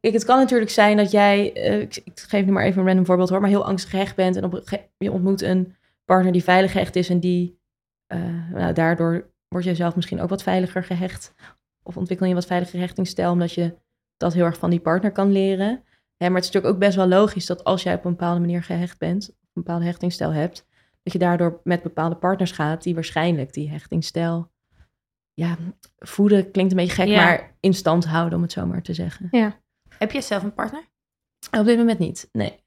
Kijk, 0.00 0.14
het 0.14 0.24
kan 0.24 0.38
natuurlijk 0.38 0.70
zijn 0.70 0.96
dat 0.96 1.10
jij, 1.10 1.50
uh, 1.54 1.80
ik, 1.80 1.96
ik, 2.04 2.20
geef 2.28 2.44
nu 2.44 2.52
maar 2.52 2.64
even 2.64 2.80
een 2.80 2.86
random 2.86 3.06
voorbeeld 3.06 3.28
hoor, 3.28 3.40
maar 3.40 3.50
heel 3.50 3.66
angstig 3.66 3.90
gehecht 3.90 4.16
bent 4.16 4.36
en 4.36 4.44
op, 4.44 4.62
je 4.98 5.12
ontmoet 5.12 5.42
een 5.42 5.74
partner 6.04 6.32
die 6.32 6.42
veilig 6.42 6.72
gehecht 6.72 6.96
is 6.96 7.08
en 7.08 7.20
die 7.20 7.58
eh, 8.06 8.50
nou, 8.52 8.72
daardoor 8.72 9.30
word 9.48 9.64
je 9.64 9.74
zelf 9.74 9.96
misschien 9.96 10.20
ook 10.20 10.28
wat 10.28 10.42
veiliger 10.42 10.84
gehecht. 10.84 11.34
Of 11.82 11.96
ontwikkel 11.96 12.26
je 12.26 12.32
een 12.32 12.38
wat 12.38 12.48
veiliger 12.48 12.78
hechtingsstijl, 12.80 13.30
omdat 13.32 13.52
je 13.52 13.76
dat 14.16 14.32
heel 14.32 14.44
erg 14.44 14.58
van 14.58 14.70
die 14.70 14.80
partner 14.80 15.12
kan 15.12 15.32
leren. 15.32 15.84
Hè, 16.16 16.26
maar 16.26 16.36
het 16.36 16.44
is 16.44 16.50
natuurlijk 16.50 16.74
ook 16.74 16.80
best 16.80 16.96
wel 16.96 17.08
logisch 17.08 17.46
dat 17.46 17.64
als 17.64 17.82
jij 17.82 17.94
op 17.94 18.04
een 18.04 18.10
bepaalde 18.10 18.40
manier 18.40 18.62
gehecht 18.62 18.98
bent, 18.98 19.28
of 19.28 19.36
een 19.36 19.62
bepaalde 19.62 19.84
hechtingsstijl 19.84 20.32
hebt, 20.32 20.66
dat 21.02 21.12
je 21.12 21.18
daardoor 21.18 21.60
met 21.64 21.82
bepaalde 21.82 22.16
partners 22.16 22.52
gaat 22.52 22.82
die 22.82 22.94
waarschijnlijk 22.94 23.52
die 23.52 23.70
hechtingsstijl, 23.70 24.50
ja, 25.34 25.56
voeden 25.98 26.50
klinkt 26.50 26.70
een 26.70 26.78
beetje 26.78 26.94
gek, 26.94 27.06
Ja. 27.08 27.24
maar 27.24 27.56
in 27.60 27.74
stand 27.74 28.04
houden, 28.06 28.36
om 28.36 28.42
het 28.42 28.52
zo 28.52 28.66
maar 28.66 28.82
te 28.82 28.94
zeggen. 28.94 29.28
Heb 29.98 30.10
je 30.12 30.20
zelf 30.20 30.42
een 30.42 30.54
partner? 30.54 30.82
Op 31.58 31.64
dit 31.64 31.78
moment 31.78 31.98
niet, 31.98 32.28
nee. 32.32 32.64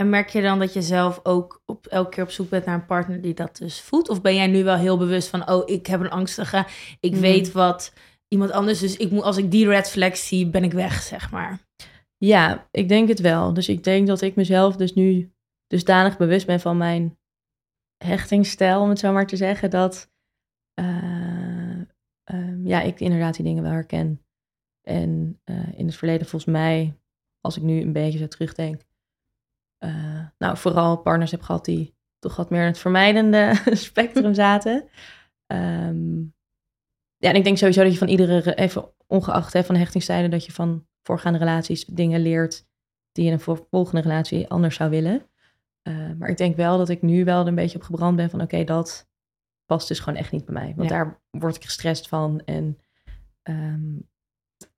En 0.00 0.08
merk 0.08 0.28
je 0.28 0.42
dan 0.42 0.58
dat 0.58 0.72
je 0.72 0.82
zelf 0.82 1.20
ook 1.22 1.62
op, 1.66 1.86
elke 1.86 2.10
keer 2.10 2.22
op 2.22 2.30
zoek 2.30 2.48
bent 2.48 2.64
naar 2.64 2.74
een 2.74 2.86
partner 2.86 3.20
die 3.20 3.34
dat 3.34 3.56
dus 3.56 3.80
voelt? 3.80 4.08
Of 4.08 4.20
ben 4.20 4.34
jij 4.34 4.46
nu 4.46 4.64
wel 4.64 4.76
heel 4.76 4.98
bewust 4.98 5.28
van, 5.28 5.50
oh, 5.50 5.62
ik 5.68 5.86
heb 5.86 6.00
een 6.00 6.10
angstige, 6.10 6.66
ik 7.00 7.12
Mhm. 7.12 7.20
weet 7.20 7.52
wat 7.52 7.92
iemand 8.28 8.50
anders, 8.50 8.78
dus 8.78 8.96
ik 8.96 9.10
moet, 9.10 9.22
als 9.22 9.36
ik 9.36 9.50
die 9.50 9.66
red 9.68 9.90
flags 9.90 10.28
zie, 10.28 10.46
ben 10.46 10.64
ik 10.64 10.72
weg, 10.72 11.02
zeg 11.02 11.30
maar. 11.30 11.58
Ja, 12.16 12.68
ik 12.70 12.88
denk 12.88 13.08
het 13.08 13.20
wel. 13.20 13.54
Dus 13.54 13.68
ik 13.68 13.84
denk 13.84 14.06
dat 14.06 14.20
ik 14.20 14.34
mezelf 14.34 14.76
dus 14.76 14.94
nu 14.94 15.32
dusdanig 15.66 16.16
bewust 16.16 16.46
ben 16.46 16.60
van 16.60 16.76
mijn 16.76 17.18
hechtingsstijl, 18.04 18.80
om 18.80 18.88
het 18.88 18.98
zo 18.98 19.12
maar 19.12 19.26
te 19.26 19.36
zeggen, 19.36 19.70
dat 19.70 20.10
eh, 20.74 21.80
ehm, 22.24 22.66
ja, 22.66 22.80
ik 22.80 23.00
inderdaad 23.00 23.34
die 23.34 23.44
dingen 23.44 23.62
wel 23.62 23.72
herken. 23.72 24.24
En 24.82 25.40
eh, 25.44 25.78
in 25.78 25.86
het 25.86 25.96
verleden 25.96 26.26
volgens 26.26 26.52
mij, 26.52 26.98
als 27.40 27.56
ik 27.56 27.62
nu 27.62 27.80
een 27.80 27.92
beetje 27.92 28.18
zo 28.18 28.28
terugdenk, 28.28 28.88
eh, 29.80 30.24
nou 30.38 30.56
vooral 30.56 30.96
partners 30.96 31.30
heb 31.30 31.42
gehad 31.42 31.64
die 31.64 31.94
toch 32.18 32.36
wat 32.36 32.50
meer 32.50 32.60
in 32.60 32.66
het 32.66 32.78
vermijdende 32.78 33.52
spectrum 33.86 34.34
zaten. 34.34 34.88
Ehm, 35.46 36.18
ja, 37.16 37.28
en 37.30 37.34
ik 37.34 37.44
denk 37.44 37.56
sowieso 37.58 37.82
dat 37.82 37.92
je 37.92 37.98
van 37.98 38.08
iedere, 38.08 38.38
re- 38.38 38.50
even 38.54 38.92
ongeacht 39.06 39.52
hè, 39.52 39.64
van 39.64 39.76
hechtingstijden, 39.76 40.30
dat 40.30 40.44
je 40.44 40.52
van 40.52 40.86
voorgaande 41.02 41.38
relaties 41.38 41.84
dingen 41.84 42.20
leert 42.20 42.66
die 43.12 43.24
je 43.24 43.30
in 43.30 43.36
een 43.36 43.42
vol- 43.42 43.66
volgende 43.70 44.00
relatie 44.00 44.48
anders 44.48 44.76
zou 44.76 44.90
willen. 44.90 45.22
Eh, 45.82 45.94
maar 46.18 46.28
ik 46.28 46.36
denk 46.36 46.56
wel 46.56 46.78
dat 46.78 46.88
ik 46.88 47.02
nu 47.02 47.24
wel 47.24 47.46
een 47.46 47.54
beetje 47.54 47.78
op 47.78 47.84
gebrand 47.84 48.16
ben 48.16 48.30
van 48.30 48.40
oké, 48.40 48.64
dat 48.64 49.08
past 49.64 49.88
dus 49.88 49.98
gewoon 50.00 50.18
echt 50.18 50.32
niet 50.32 50.44
bij 50.44 50.54
mij. 50.54 50.72
Want 50.76 50.90
Ja. 50.90 50.96
daar 50.96 51.20
word 51.30 51.56
ik 51.56 51.64
gestrest 51.64 52.08
van 52.08 52.42
en 52.44 52.78
ehm, 53.42 53.96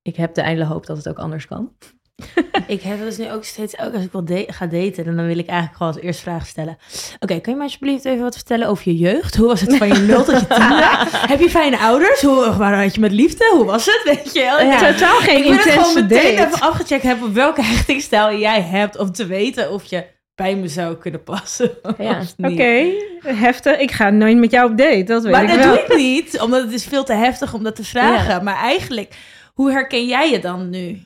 ik 0.02 0.16
heb 0.16 0.35
de 0.35 0.40
eindele 0.40 0.66
hoop 0.68 0.87
dat 0.87 0.97
het 0.97 1.09
ook 1.09 1.18
anders 1.18 1.47
kan. 1.47 1.76
Ik 2.67 2.83
heb 2.83 2.99
dat 2.99 3.07
dus 3.09 3.17
nu 3.17 3.31
ook 3.33 3.45
steeds, 3.45 3.79
ook 3.79 3.95
als 3.95 4.05
ik 4.05 4.12
wil 4.12 4.25
da- 4.25 4.45
ga 4.47 4.67
daten, 4.67 5.05
dan 5.05 5.26
wil 5.26 5.38
ik 5.38 5.47
eigenlijk 5.47 5.76
gewoon 5.76 5.93
als 5.93 6.02
eerste 6.02 6.23
vraag 6.23 6.47
stellen. 6.47 6.76
Oké, 7.21 7.41
kun 7.41 7.52
je 7.52 7.59
me 7.59 7.64
alsjeblieft 7.64 8.05
even 8.05 8.23
wat 8.23 8.35
vertellen 8.35 8.69
over 8.69 8.83
je 8.93 8.97
jeugd? 8.97 9.37
Hoe 9.37 9.47
was 9.47 9.61
het 9.61 9.76
van 9.76 9.88
je 9.88 9.95
nul 10.09 10.25
tot 10.25 10.41
je 10.41 10.47
tiende? 10.47 10.85
heb 11.11 11.41
je 11.41 11.50
fijne 11.50 11.79
ouders? 11.79 12.21
Hoe, 12.23 12.57
waar 12.57 12.83
had 12.83 12.95
je 12.95 13.00
met 13.00 13.12
liefde? 13.12 13.50
Hoe 13.57 13.64
was 13.64 13.85
het? 13.87 14.00
Weet 14.05 14.35
je 14.35 14.41
wel? 14.41 14.61
Ik 14.61 14.67
Ja, 14.81 14.93
totaal 14.93 15.19
geen 15.19 15.37
ik 15.38 15.45
wil 15.45 15.73
gewoon 15.73 15.95
meteen 15.95 16.37
date. 16.37 16.47
even 16.47 16.61
afgecheckt 16.61 17.02
hebben 17.02 17.33
welke 17.35 17.62
hechtingstijl 17.62 18.38
jij 18.38 18.61
hebt 18.62 18.99
om 18.99 19.12
te 19.12 19.26
weten 19.26 19.71
of 19.73 19.85
je 19.85 20.05
bij 20.35 20.57
me 20.57 20.69
zou 20.69 20.95
kunnen 20.97 21.23
passen. 21.23 21.71
Ja, 21.99 22.21
Oké, 22.37 22.85
heftig. 23.26 23.79
Ik 23.79 23.91
ga 23.91 24.11
nooit 24.11 24.37
met 24.37 24.50
jou 24.50 24.71
op 24.71 24.76
date, 24.79 25.02
dat 25.02 25.23
weet 25.23 25.33
Maar 25.33 25.43
ik 25.43 25.49
dat 25.49 25.59
wel. 25.59 25.75
doe 25.75 25.83
ik 25.85 25.97
niet, 25.97 26.41
omdat 26.41 26.62
het 26.62 26.73
is 26.73 26.85
veel 26.85 27.05
te 27.05 27.12
heftig 27.12 27.55
om 27.55 27.62
dat 27.62 27.76
te 27.76 27.85
vragen. 27.85 28.45
Maar 28.45 28.57
eigenlijk, 28.57 29.14
hoe 29.55 29.71
herken 29.71 30.07
jij 30.07 30.31
je 30.31 30.38
dan 30.38 30.71
nu? 30.71 31.02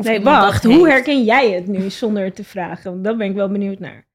Of 0.00 0.06
nee, 0.06 0.20
wacht. 0.20 0.64
Hoe 0.64 0.74
heeft? 0.74 0.90
herken 0.90 1.24
jij 1.24 1.50
het 1.50 1.66
nu 1.66 1.90
zonder 1.90 2.24
het 2.24 2.36
te 2.36 2.44
vragen? 2.44 3.02
Daar 3.02 3.16
ben 3.16 3.28
ik 3.28 3.34
wel 3.34 3.48
benieuwd 3.48 3.78
naar. 3.78 4.06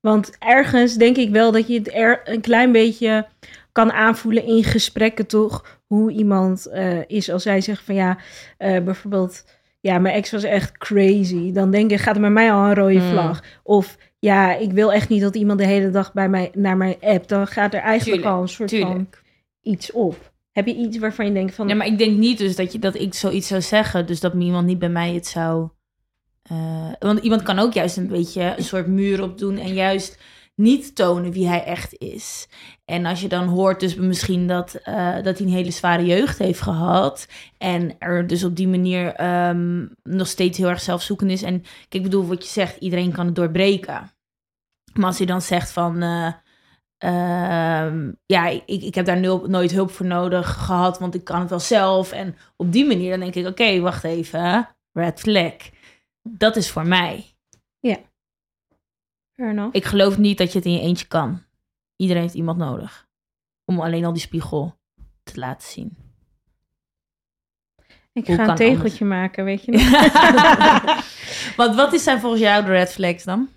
Want 0.00 0.36
ergens 0.38 0.94
denk 0.94 1.16
ik 1.16 1.30
wel 1.30 1.52
dat 1.52 1.68
je 1.68 1.78
het 1.78 1.94
er 1.94 2.20
een 2.24 2.40
klein 2.40 2.72
beetje 2.72 3.26
kan 3.72 3.92
aanvoelen 3.92 4.44
in 4.44 4.64
gesprekken, 4.64 5.26
toch? 5.26 5.80
Hoe 5.86 6.12
iemand 6.12 6.66
eh, 6.66 6.98
is 7.06 7.30
als 7.30 7.42
zij 7.42 7.60
zegt 7.60 7.82
van 7.84 7.94
ja, 7.94 8.18
eh, 8.58 8.82
bijvoorbeeld, 8.82 9.44
ja, 9.80 9.98
mijn 9.98 10.14
ex 10.14 10.30
was 10.30 10.42
echt 10.42 10.78
crazy. 10.78 11.52
Dan 11.52 11.70
denk 11.70 11.90
ik, 11.90 11.98
gaat 11.98 12.14
er 12.14 12.20
bij 12.20 12.30
mij 12.30 12.52
al 12.52 12.64
een 12.64 12.74
rode 12.74 12.98
Hmm. 12.98 13.10
vlag. 13.10 13.42
Of 13.62 13.96
ja, 14.18 14.54
ik 14.54 14.72
wil 14.72 14.92
echt 14.92 15.08
niet 15.08 15.22
dat 15.22 15.34
iemand 15.34 15.58
de 15.58 15.66
hele 15.66 15.90
dag 15.90 16.12
bij 16.12 16.28
mij 16.28 16.50
naar 16.54 16.76
mij 16.76 16.98
appt. 17.00 17.28
Dan 17.28 17.46
gaat 17.46 17.74
er 17.74 17.80
eigenlijk 17.80 18.22
Tuurlijk, 18.22 18.36
al 18.36 18.42
een 18.42 18.48
soort 18.48 18.78
van 18.78 19.08
iets 19.62 19.92
op. 19.92 20.31
Heb 20.52 20.66
je 20.66 20.74
iets 20.74 20.98
waarvan 20.98 21.26
je 21.26 21.32
denkt 21.32 21.54
van... 21.54 21.68
Ja, 21.68 21.74
maar 21.74 21.86
ik 21.86 21.98
denk 21.98 22.18
niet 22.18 22.38
dus 22.38 22.56
dat, 22.56 22.72
je, 22.72 22.78
dat 22.78 22.94
ik 22.94 23.14
zoiets 23.14 23.48
zou 23.48 23.60
zeggen. 23.62 24.06
Dus 24.06 24.20
dat 24.20 24.34
iemand 24.34 24.66
niet 24.66 24.78
bij 24.78 24.88
mij 24.88 25.14
het 25.14 25.26
zou... 25.26 25.68
eh, 26.42 26.92
want 26.98 27.18
iemand 27.18 27.42
kan 27.42 27.58
ook 27.58 27.72
juist 27.72 27.96
een 27.96 28.08
beetje 28.08 28.54
een 28.56 28.64
soort 28.64 28.86
muur 28.86 29.22
opdoen... 29.22 29.58
en 29.58 29.74
juist 29.74 30.20
niet 30.54 30.94
tonen 30.94 31.32
wie 31.32 31.48
hij 31.48 31.64
echt 31.64 31.98
is. 31.98 32.48
En 32.84 33.06
als 33.06 33.20
je 33.20 33.28
dan 33.28 33.48
hoort 33.48 33.80
dus 33.80 33.94
misschien 33.94 34.46
dat, 34.46 34.74
eh, 34.74 35.14
dat 35.22 35.38
hij 35.38 35.46
een 35.46 35.52
hele 35.52 35.70
zware 35.70 36.04
jeugd 36.04 36.38
heeft 36.38 36.60
gehad... 36.60 37.28
en 37.58 37.98
er 37.98 38.26
dus 38.26 38.44
op 38.44 38.56
die 38.56 38.68
manier 38.68 39.14
ehm, 39.14 39.86
nog 40.02 40.26
steeds 40.26 40.58
heel 40.58 40.68
erg 40.68 40.80
zelfzoekend 40.80 41.30
is... 41.30 41.42
en 41.42 41.60
kijk, 41.60 41.88
ik 41.88 42.02
bedoel, 42.02 42.26
wat 42.26 42.44
je 42.44 42.50
zegt, 42.50 42.76
iedereen 42.76 43.12
kan 43.12 43.26
het 43.26 43.34
doorbreken. 43.34 44.10
Maar 44.94 45.06
als 45.06 45.18
hij 45.18 45.26
dan 45.26 45.42
zegt 45.42 45.70
van... 45.70 46.02
eh, 46.02 46.32
Ehm, 47.02 48.12
ja, 48.26 48.46
ik, 48.46 48.82
ik 48.82 48.94
heb 48.94 49.06
daar 49.06 49.20
nul, 49.20 49.46
nooit 49.46 49.70
hulp 49.70 49.90
voor 49.90 50.06
nodig 50.06 50.64
gehad, 50.64 50.98
want 50.98 51.14
ik 51.14 51.24
kan 51.24 51.40
het 51.40 51.50
wel 51.50 51.60
zelf. 51.60 52.12
En 52.12 52.36
op 52.56 52.72
die 52.72 52.86
manier 52.86 53.10
dan 53.10 53.20
denk 53.20 53.34
ik, 53.34 53.46
oké, 53.46 53.80
wacht 53.80 54.04
even, 54.04 54.68
red 54.92 55.20
flag. 55.20 55.54
Dat 56.22 56.56
is 56.56 56.70
voor 56.70 56.86
mij. 56.86 57.26
Fair 59.32 59.50
enough. 59.50 59.76
Ik 59.76 59.84
geloof 59.84 60.18
niet 60.18 60.38
dat 60.38 60.52
je 60.52 60.58
het 60.58 60.66
in 60.66 60.72
je 60.72 60.80
eentje 60.80 61.06
kan. 61.06 61.42
Iedereen 61.96 62.22
heeft 62.22 62.34
iemand 62.34 62.58
nodig. 62.58 63.08
Om 63.64 63.80
alleen 63.80 64.04
al 64.04 64.12
die 64.12 64.22
spiegel 64.22 64.78
te 65.22 65.38
laten 65.38 65.68
zien. 65.68 65.96
Ik 68.12 68.26
Hoe 68.26 68.34
ga 68.34 68.48
een 68.48 68.54
tegeltje 68.54 69.04
maken, 69.04 69.44
weet 69.44 69.64
je 69.64 69.72
nog? 69.76 71.56
Want 71.56 71.74
wat 71.74 71.92
is 71.92 72.02
zijn 72.02 72.20
volgens 72.20 72.42
jou 72.42 72.64
de 72.64 72.70
red 72.70 72.92
flags 72.92 73.24
dan? 73.24 73.48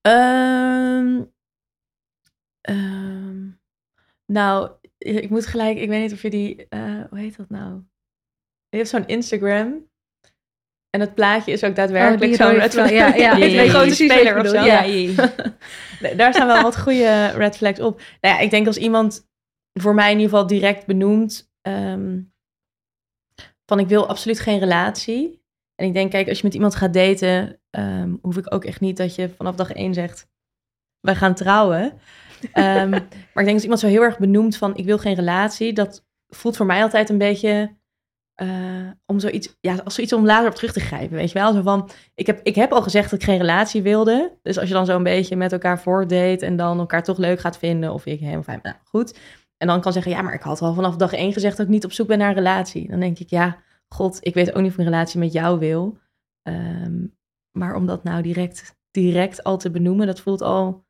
Ehm, 0.00 1.22
ehm, 2.62 3.48
nou, 4.26 4.70
ik 4.98 5.30
moet 5.30 5.46
gelijk, 5.46 5.78
ik 5.78 5.88
weet 5.88 6.00
niet 6.00 6.12
of 6.12 6.22
je 6.22 6.30
die, 6.30 6.68
eh, 6.68 7.00
hoe 7.10 7.18
heet 7.18 7.36
dat 7.36 7.48
nou? 7.48 7.80
Je 8.68 8.76
hebt 8.76 8.88
zo'n 8.88 9.06
Instagram. 9.06 9.90
En 10.90 11.00
het 11.00 11.14
plaatje 11.14 11.52
is 11.52 11.64
ook 11.64 11.74
daadwerkelijk 11.74 12.32
Oh, 12.32 12.36
zo'n 12.38 12.58
red 12.58 12.72
flag. 12.72 12.90
Ja, 12.90 13.14
ja, 13.26 13.36
weet 13.38 13.58
een 13.58 13.68
grote 13.68 13.94
speler 13.94 14.40
of 14.40 14.46
zo. 14.46 14.54
Ja, 14.54 14.82
Ja. 14.82 15.32
ja. 16.00 16.14
Daar 16.16 16.34
staan 16.34 16.46
wel 16.46 16.62
wat 16.62 16.80
goede 16.80 17.26
red 17.26 17.56
flags 17.56 17.80
op. 17.80 17.96
Nou 18.20 18.34
ja, 18.34 18.40
ik 18.40 18.50
denk 18.50 18.66
als 18.66 18.76
iemand 18.76 19.28
voor 19.80 19.94
mij 19.94 20.10
in 20.10 20.18
ieder 20.18 20.30
geval 20.30 20.46
direct 20.46 20.86
benoemt 20.86 21.52
ehm, 21.60 22.20
van 23.66 23.78
ik 23.78 23.88
wil 23.88 24.08
absoluut 24.08 24.40
geen 24.40 24.58
relatie. 24.58 25.42
En 25.74 25.86
ik 25.86 25.94
denk, 25.94 26.10
kijk, 26.10 26.28
als 26.28 26.38
je 26.38 26.44
met 26.44 26.54
iemand 26.54 26.74
gaat 26.74 26.94
daten, 26.94 27.60
ehm, 27.70 28.14
hoef 28.20 28.36
ik 28.36 28.54
ook 28.54 28.64
echt 28.64 28.80
niet 28.80 28.96
dat 28.96 29.14
je 29.14 29.28
vanaf 29.28 29.54
dag 29.54 29.72
één 29.72 29.94
zegt, 29.94 30.28
wij 31.00 31.14
gaan 31.14 31.34
trouwen. 31.34 32.00
Ehm, 32.52 32.90
maar 32.90 33.42
ik 33.42 33.44
denk 33.44 33.52
als 33.52 33.62
iemand 33.62 33.80
zo 33.80 33.86
heel 33.86 34.02
erg 34.02 34.18
benoemt 34.18 34.56
van 34.56 34.76
ik 34.76 34.84
wil 34.84 34.98
geen 34.98 35.14
relatie, 35.14 35.72
dat 35.72 36.04
voelt 36.28 36.56
voor 36.56 36.66
mij 36.66 36.82
altijd 36.82 37.10
een 37.10 37.18
beetje 37.18 37.76
eh, 38.34 38.90
om 39.06 39.18
zoiets, 39.20 39.56
ja, 39.60 39.76
als 39.84 39.94
zoiets 39.94 40.12
om 40.12 40.24
later 40.24 40.48
op 40.48 40.54
terug 40.54 40.72
te 40.72 40.80
grijpen, 40.80 41.16
weet 41.16 41.32
je 41.32 41.38
wel? 41.38 41.52
Zo 41.52 41.62
van, 41.62 41.90
ik 42.14 42.26
heb, 42.26 42.40
ik 42.42 42.54
heb 42.54 42.72
al 42.72 42.82
gezegd 42.82 43.10
dat 43.10 43.20
ik 43.20 43.24
geen 43.24 43.38
relatie 43.38 43.82
wilde. 43.82 44.38
Dus 44.42 44.58
als 44.58 44.68
je 44.68 44.74
dan 44.74 44.86
zo 44.86 44.96
een 44.96 45.02
beetje 45.02 45.36
met 45.36 45.52
elkaar 45.52 45.80
voortdate 45.80 46.46
en 46.46 46.56
dan 46.56 46.78
elkaar 46.78 47.02
toch 47.02 47.18
leuk 47.18 47.40
gaat 47.40 47.58
vinden, 47.58 47.92
of 47.92 48.06
ik 48.06 48.20
of 48.38 48.46
hij, 48.46 48.58
nou 48.62 48.76
goed. 48.84 49.18
En 49.56 49.66
dan 49.66 49.80
kan 49.80 49.92
zeggen, 49.92 50.12
ja, 50.12 50.22
maar 50.22 50.34
ik 50.34 50.42
had 50.42 50.60
al 50.60 50.74
vanaf 50.74 50.96
dag 50.96 51.12
één 51.12 51.32
gezegd 51.32 51.56
dat 51.56 51.66
ik 51.66 51.72
niet 51.72 51.84
op 51.84 51.92
zoek 51.92 52.06
ben 52.06 52.18
naar 52.18 52.28
een 52.28 52.34
relatie. 52.34 52.88
Dan 52.88 53.00
denk 53.00 53.18
ik, 53.18 53.30
ja, 53.30 53.56
god, 53.88 54.18
ik 54.20 54.34
weet 54.34 54.48
ook 54.48 54.56
niet 54.56 54.66
of 54.66 54.72
ik 54.72 54.78
een 54.78 54.84
relatie 54.84 55.18
met 55.18 55.32
jou 55.32 55.58
wil. 55.58 55.98
Ehm, 56.42 57.06
maar 57.50 57.74
om 57.74 57.86
dat 57.86 58.04
nou 58.04 58.22
direct, 58.22 58.76
direct 58.90 59.44
al 59.44 59.56
te 59.56 59.70
benoemen, 59.70 60.06
dat 60.06 60.20
voelt 60.20 60.42
al 60.42 60.84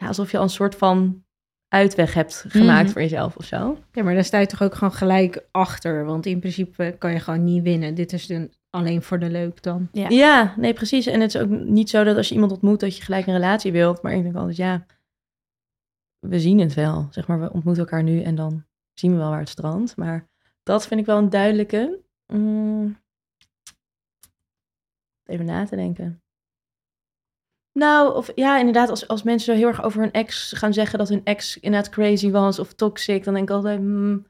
ja, 0.00 0.06
alsof 0.06 0.30
je 0.30 0.36
al 0.36 0.42
een 0.42 0.48
soort 0.50 0.74
van 0.74 1.24
uitweg 1.68 2.14
hebt 2.14 2.44
gemaakt 2.48 2.82
Mhm. 2.82 2.92
voor 2.92 3.00
jezelf 3.02 3.36
of 3.36 3.44
zo. 3.44 3.78
Ja, 3.92 4.02
maar 4.02 4.14
daar 4.14 4.24
sta 4.24 4.38
je 4.38 4.46
toch 4.46 4.62
ook 4.62 4.74
gewoon 4.74 4.92
gelijk 4.92 5.46
achter. 5.50 6.04
Want 6.04 6.26
in 6.26 6.38
principe 6.40 6.94
kan 6.98 7.12
je 7.12 7.20
gewoon 7.20 7.44
niet 7.44 7.62
winnen. 7.62 7.94
Dit 7.94 8.12
is 8.12 8.26
dan 8.26 8.50
alleen 8.70 9.02
voor 9.02 9.18
de 9.18 9.30
leuk 9.30 9.62
dan. 9.62 9.88
Ja. 9.92 10.08
Ja, 10.08 10.54
nee, 10.56 10.72
precies. 10.72 11.06
En 11.06 11.20
het 11.20 11.34
is 11.34 11.40
ook 11.40 11.48
niet 11.48 11.90
zo 11.90 12.04
dat 12.04 12.16
als 12.16 12.28
je 12.28 12.34
iemand 12.34 12.52
ontmoet 12.52 12.80
dat 12.80 12.96
je 12.96 13.02
gelijk 13.02 13.26
een 13.26 13.34
relatie 13.34 13.72
wilt. 13.72 14.02
Maar 14.02 14.12
ik 14.12 14.22
denk 14.22 14.34
altijd, 14.36 14.56
ja, 14.56 14.86
we 16.18 16.40
zien 16.40 16.58
het 16.58 16.74
wel. 16.74 17.08
Zeg 17.10 17.26
maar, 17.26 17.40
we 17.40 17.52
ontmoeten 17.52 17.82
elkaar 17.82 18.02
nu 18.02 18.22
en 18.22 18.34
dan 18.34 18.64
zien 18.94 19.12
we 19.12 19.16
wel 19.18 19.30
waar 19.30 19.38
het 19.38 19.48
strandt. 19.48 19.96
Maar 19.96 20.28
dat 20.62 20.86
vind 20.86 21.00
ik 21.00 21.06
wel 21.06 21.18
een 21.18 21.30
duidelijke. 21.30 21.98
Mm. 22.26 22.98
Even 25.24 25.44
na 25.44 25.64
te 25.64 25.76
denken. 25.76 26.22
Nou, 27.72 28.14
of 28.14 28.30
ja, 28.34 28.58
inderdaad, 28.58 28.88
als, 28.88 29.08
als 29.08 29.22
mensen 29.22 29.54
zo 29.54 29.60
heel 29.60 29.68
erg 29.68 29.82
over 29.82 30.00
hun 30.00 30.12
ex 30.12 30.52
gaan 30.52 30.72
zeggen 30.72 30.98
dat 30.98 31.08
hun 31.08 31.24
ex 31.24 31.58
inderdaad 31.58 31.88
crazy 31.88 32.30
was 32.30 32.58
of 32.58 32.72
toxic, 32.72 33.24
dan 33.24 33.34
denk 33.34 33.48
ik 33.48 33.54
altijd, 33.54 33.78
hmm, 33.78 34.26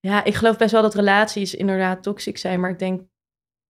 ja, 0.00 0.24
ik 0.24 0.34
geloof 0.34 0.56
best 0.56 0.72
wel 0.72 0.82
dat 0.82 0.94
relaties 0.94 1.54
inderdaad 1.54 2.02
toxic 2.02 2.38
zijn, 2.38 2.60
maar 2.60 2.70
ik 2.70 2.78
denk 2.78 3.02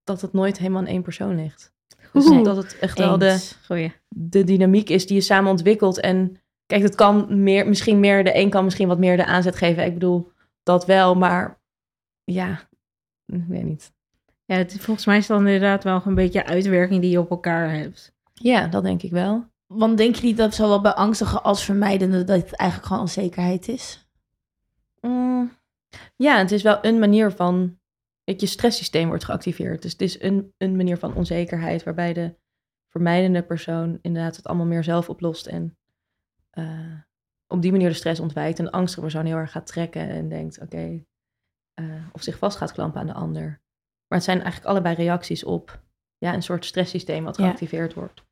dat 0.05 0.21
het 0.21 0.33
nooit 0.33 0.59
helemaal 0.59 0.81
aan 0.81 0.87
één 0.87 1.03
persoon 1.03 1.37
ligt. 1.37 1.73
Dus 2.13 2.27
Oeh. 2.27 2.45
dat 2.45 2.57
het 2.57 2.79
echt 2.79 2.99
wel 2.99 3.19
de. 3.19 3.51
Goeie. 3.67 3.93
de 4.09 4.45
dynamiek 4.45 4.89
is 4.89 5.07
die 5.07 5.17
je 5.17 5.23
samen 5.23 5.51
ontwikkelt. 5.51 6.01
En 6.01 6.37
kijk, 6.67 6.83
het 6.83 6.95
kan 6.95 7.43
meer, 7.43 7.69
misschien 7.69 8.01
meer, 8.01 8.25
de 8.25 8.37
een 8.37 8.51
kan 8.51 8.65
misschien 8.65 8.89
wat 8.89 8.99
meer 8.99 9.17
de 9.17 9.25
aanzet 9.25 9.57
geven. 9.57 9.85
Ik 9.85 9.93
bedoel, 9.93 10.33
dat 10.63 10.87
wel, 10.87 11.15
maar 11.15 11.61
ja, 12.25 12.69
ik 13.27 13.45
weet 13.49 13.65
niet. 13.65 13.93
Ja, 14.45 14.57
het, 14.57 14.77
volgens 14.81 15.07
mij 15.07 15.17
is 15.17 15.27
dan 15.27 15.39
inderdaad 15.39 15.85
wel 15.85 16.03
een 16.05 16.15
beetje 16.15 16.47
uitwerking 16.47 17.01
die 17.01 17.11
je 17.11 17.21
op 17.21 17.31
elkaar 17.31 17.71
hebt. 17.71 18.14
Ja, 18.35 18.67
dat 18.67 18.83
denk 18.83 19.03
ik 19.03 19.11
wel. 19.11 19.47
Want 19.67 19.97
denk 19.97 20.15
je 20.15 20.27
niet 20.27 20.37
dat 20.37 20.55
zowel 20.55 20.81
bij 20.81 20.93
angstige 20.93 21.41
als 21.41 21.65
vermijdende 21.65 22.25
dat 22.25 22.41
het 22.41 22.57
eigenlijk 22.57 22.89
gewoon 22.89 23.03
onzekerheid 23.03 23.69
is? 23.69 24.09
Mm, 25.01 25.53
ja, 26.17 26.39
het 26.39 26.51
is 26.51 26.63
wel 26.63 26.79
een 26.85 26.99
manier 26.99 27.31
van 27.31 27.79
dat 28.25 28.41
je 28.41 28.47
stresssysteem 28.47 29.09
wordt 29.09 29.25
geactiveerd. 29.25 29.83
Dus 29.83 29.93
het 29.93 30.01
is 30.01 30.23
een, 30.23 30.55
een 30.59 30.77
manier 30.77 30.99
van 30.99 31.15
onzekerheid 31.15 31.83
waarbij 31.83 32.13
de 32.13 32.35
vermijdende 32.89 33.43
persoon 33.43 33.99
inderdaad 34.03 34.37
het 34.37 34.47
allemaal 34.47 34.67
meer 34.67 34.85
zelf 34.85 35.09
oplost 35.09 35.47
en 35.47 35.79
eh, 36.51 37.01
op 37.47 37.63
die 37.63 37.71
manier 37.71 37.89
de 37.89 37.95
stress 37.95 38.21
ontwijkt. 38.21 38.59
En 38.59 38.65
de 38.65 38.73
angstige 38.73 39.01
persoon 39.01 39.25
heel 39.25 39.37
erg 39.37 39.51
gaat 39.51 39.67
trekken 39.67 40.09
en 40.09 40.29
denkt, 40.29 40.61
oké, 40.61 41.05
eh, 41.75 42.07
of 42.13 42.23
zich 42.23 42.39
vast 42.39 42.57
gaat 42.57 42.73
klampen 42.73 43.01
aan 43.01 43.07
de 43.07 43.13
ander. 43.13 43.63
Maar 44.09 44.19
het 44.19 44.25
zijn 44.25 44.41
eigenlijk 44.41 44.71
allebei 44.71 44.95
reacties 44.95 45.45
op 45.45 45.83
ja, 46.19 46.35
een 46.35 46.43
soort 46.43 46.65
stresssysteem 46.65 47.25
wat 47.25 47.37
Ja. 47.37 47.45
geactiveerd 47.45 47.95
wordt. 47.95 48.23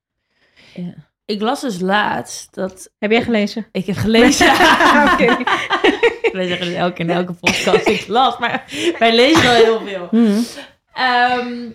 Ja. 0.75 0.95
Ik 1.25 1.40
las 1.40 1.61
dus 1.61 1.81
laatst 1.81 2.55
dat... 2.55 2.92
Heb 2.99 3.11
jij 3.11 3.23
gelezen? 3.23 3.66
Ik 3.73 3.87
heb 3.87 3.97
gelezen... 3.97 4.51
Oké. 5.12 5.37
Wij 6.33 6.47
zeggen 6.47 6.66
het 6.66 6.77
elke 6.77 7.01
in 7.03 7.11
elke 7.11 7.33
podcast 7.33 7.87
ik 7.87 8.07
las, 8.07 8.38
maar 8.38 8.64
wij 8.99 9.14
lezen 9.14 9.42
wel 9.42 9.53
heel 9.55 9.81
veel. 10.09 10.09
Ehm, 10.92 11.71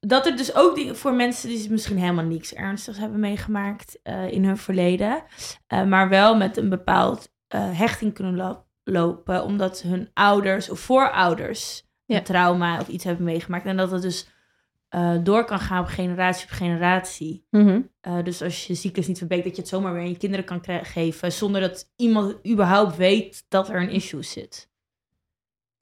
dat 0.00 0.26
er 0.26 0.36
dus 0.36 0.54
ook 0.54 0.74
dingen 0.74 0.96
voor 0.96 1.12
mensen 1.12 1.48
die 1.48 1.70
misschien 1.70 1.98
helemaal 1.98 2.24
niks 2.24 2.54
ernstigs 2.54 2.98
hebben 2.98 3.20
meegemaakt 3.20 3.98
eh, 4.02 4.30
in 4.32 4.44
hun 4.44 4.56
verleden, 4.56 5.22
eh, 5.66 5.84
maar 5.84 6.08
wel 6.08 6.36
met 6.36 6.56
een 6.56 6.68
bepaald 6.68 7.28
eh, 7.48 7.78
hechting 7.78 8.14
kunnen 8.14 8.36
lo- 8.36 8.64
lopen, 8.84 9.44
omdat 9.44 9.82
hun 9.82 10.10
ouders 10.14 10.70
of 10.70 10.80
voorouders 10.80 11.82
Ja. 12.04 12.16
een 12.16 12.22
trauma 12.22 12.80
of 12.80 12.88
iets 12.88 13.04
hebben 13.04 13.24
meegemaakt. 13.24 13.66
En 13.66 13.76
dat 13.76 13.90
het 13.90 14.02
dus 14.02 14.28
eh, 14.88 15.16
door 15.22 15.44
kan 15.44 15.58
gaan 15.58 15.80
op 15.80 15.86
generatie 15.86 16.44
op 16.44 16.50
generatie. 16.50 17.46
Mhm. 17.50 17.80
Eh, 18.00 18.22
dus 18.24 18.42
als 18.42 18.66
je 18.66 18.74
ziektes 18.74 19.06
niet 19.06 19.18
verbeekt, 19.18 19.44
dat 19.44 19.54
je 19.56 19.60
het 19.60 19.70
zomaar 19.70 19.92
weer 19.92 20.02
aan 20.02 20.08
je 20.08 20.16
kinderen 20.16 20.44
kan 20.44 20.84
geven, 20.84 21.32
zonder 21.32 21.60
dat 21.60 21.92
iemand 21.96 22.46
überhaupt 22.48 22.96
weet 22.96 23.44
dat 23.48 23.68
er 23.68 23.82
een 23.82 23.90
issue 23.90 24.22
zit. 24.22 24.70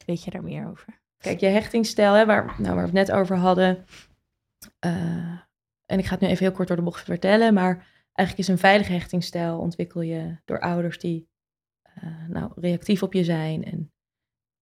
Weet 0.07 0.25
je 0.25 0.31
daar 0.31 0.43
meer 0.43 0.69
over? 0.69 1.01
Kijk, 1.19 1.41
je 1.41 1.47
hechtingsstijl, 1.47 2.12
hè, 2.15 2.27
waar, 2.27 2.45
nou, 2.45 2.75
waar 2.75 2.91
we 2.91 2.99
het 2.99 3.09
net 3.09 3.12
over 3.12 3.37
hadden. 3.37 3.85
eh, 4.79 5.38
en 5.87 5.99
ik 5.99 6.05
ga 6.05 6.11
het 6.11 6.21
nu 6.21 6.29
even 6.29 6.45
heel 6.45 6.55
kort 6.55 6.69
door 6.69 6.77
de 6.77 6.83
bocht 6.83 7.05
vertellen. 7.05 7.55
Maar 7.55 7.87
eigenlijk 8.12 8.49
is 8.49 8.55
een 8.55 8.61
veilige 8.61 8.93
hechtingsstijl 8.93 9.59
ontwikkel 9.59 10.01
je 10.01 10.37
door 10.45 10.61
ouders 10.61 10.99
die 10.99 11.29
eh, 11.83 12.27
nou, 12.29 12.53
reactief 12.55 13.03
op 13.03 13.12
je 13.12 13.25
zijn. 13.25 13.65
En 13.65 13.93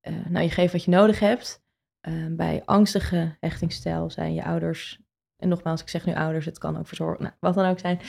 eh, 0.01 0.27
nou, 0.27 0.45
je 0.45 0.51
geeft 0.51 0.73
wat 0.73 0.85
je 0.85 0.91
nodig 0.91 1.19
hebt. 1.21 1.60
Eh, 2.01 2.13
bij 2.31 2.63
angstige 2.65 3.37
hechtingsstijl 3.41 4.11
zijn 4.11 4.35
je 4.35 4.45
ouders, 4.45 5.01
en 5.37 5.49
nogmaals, 5.49 5.81
ik 5.81 5.89
zeg 5.89 6.07
nu 6.07 6.15
ouders, 6.15 6.45
het 6.47 6.59
kan 6.59 6.79
ook 6.79 6.87
verzorgen, 6.87 7.23
nou, 7.23 7.35
wat 7.41 7.55
dan 7.55 7.67
ook 7.67 7.79
zijn. 7.79 8.01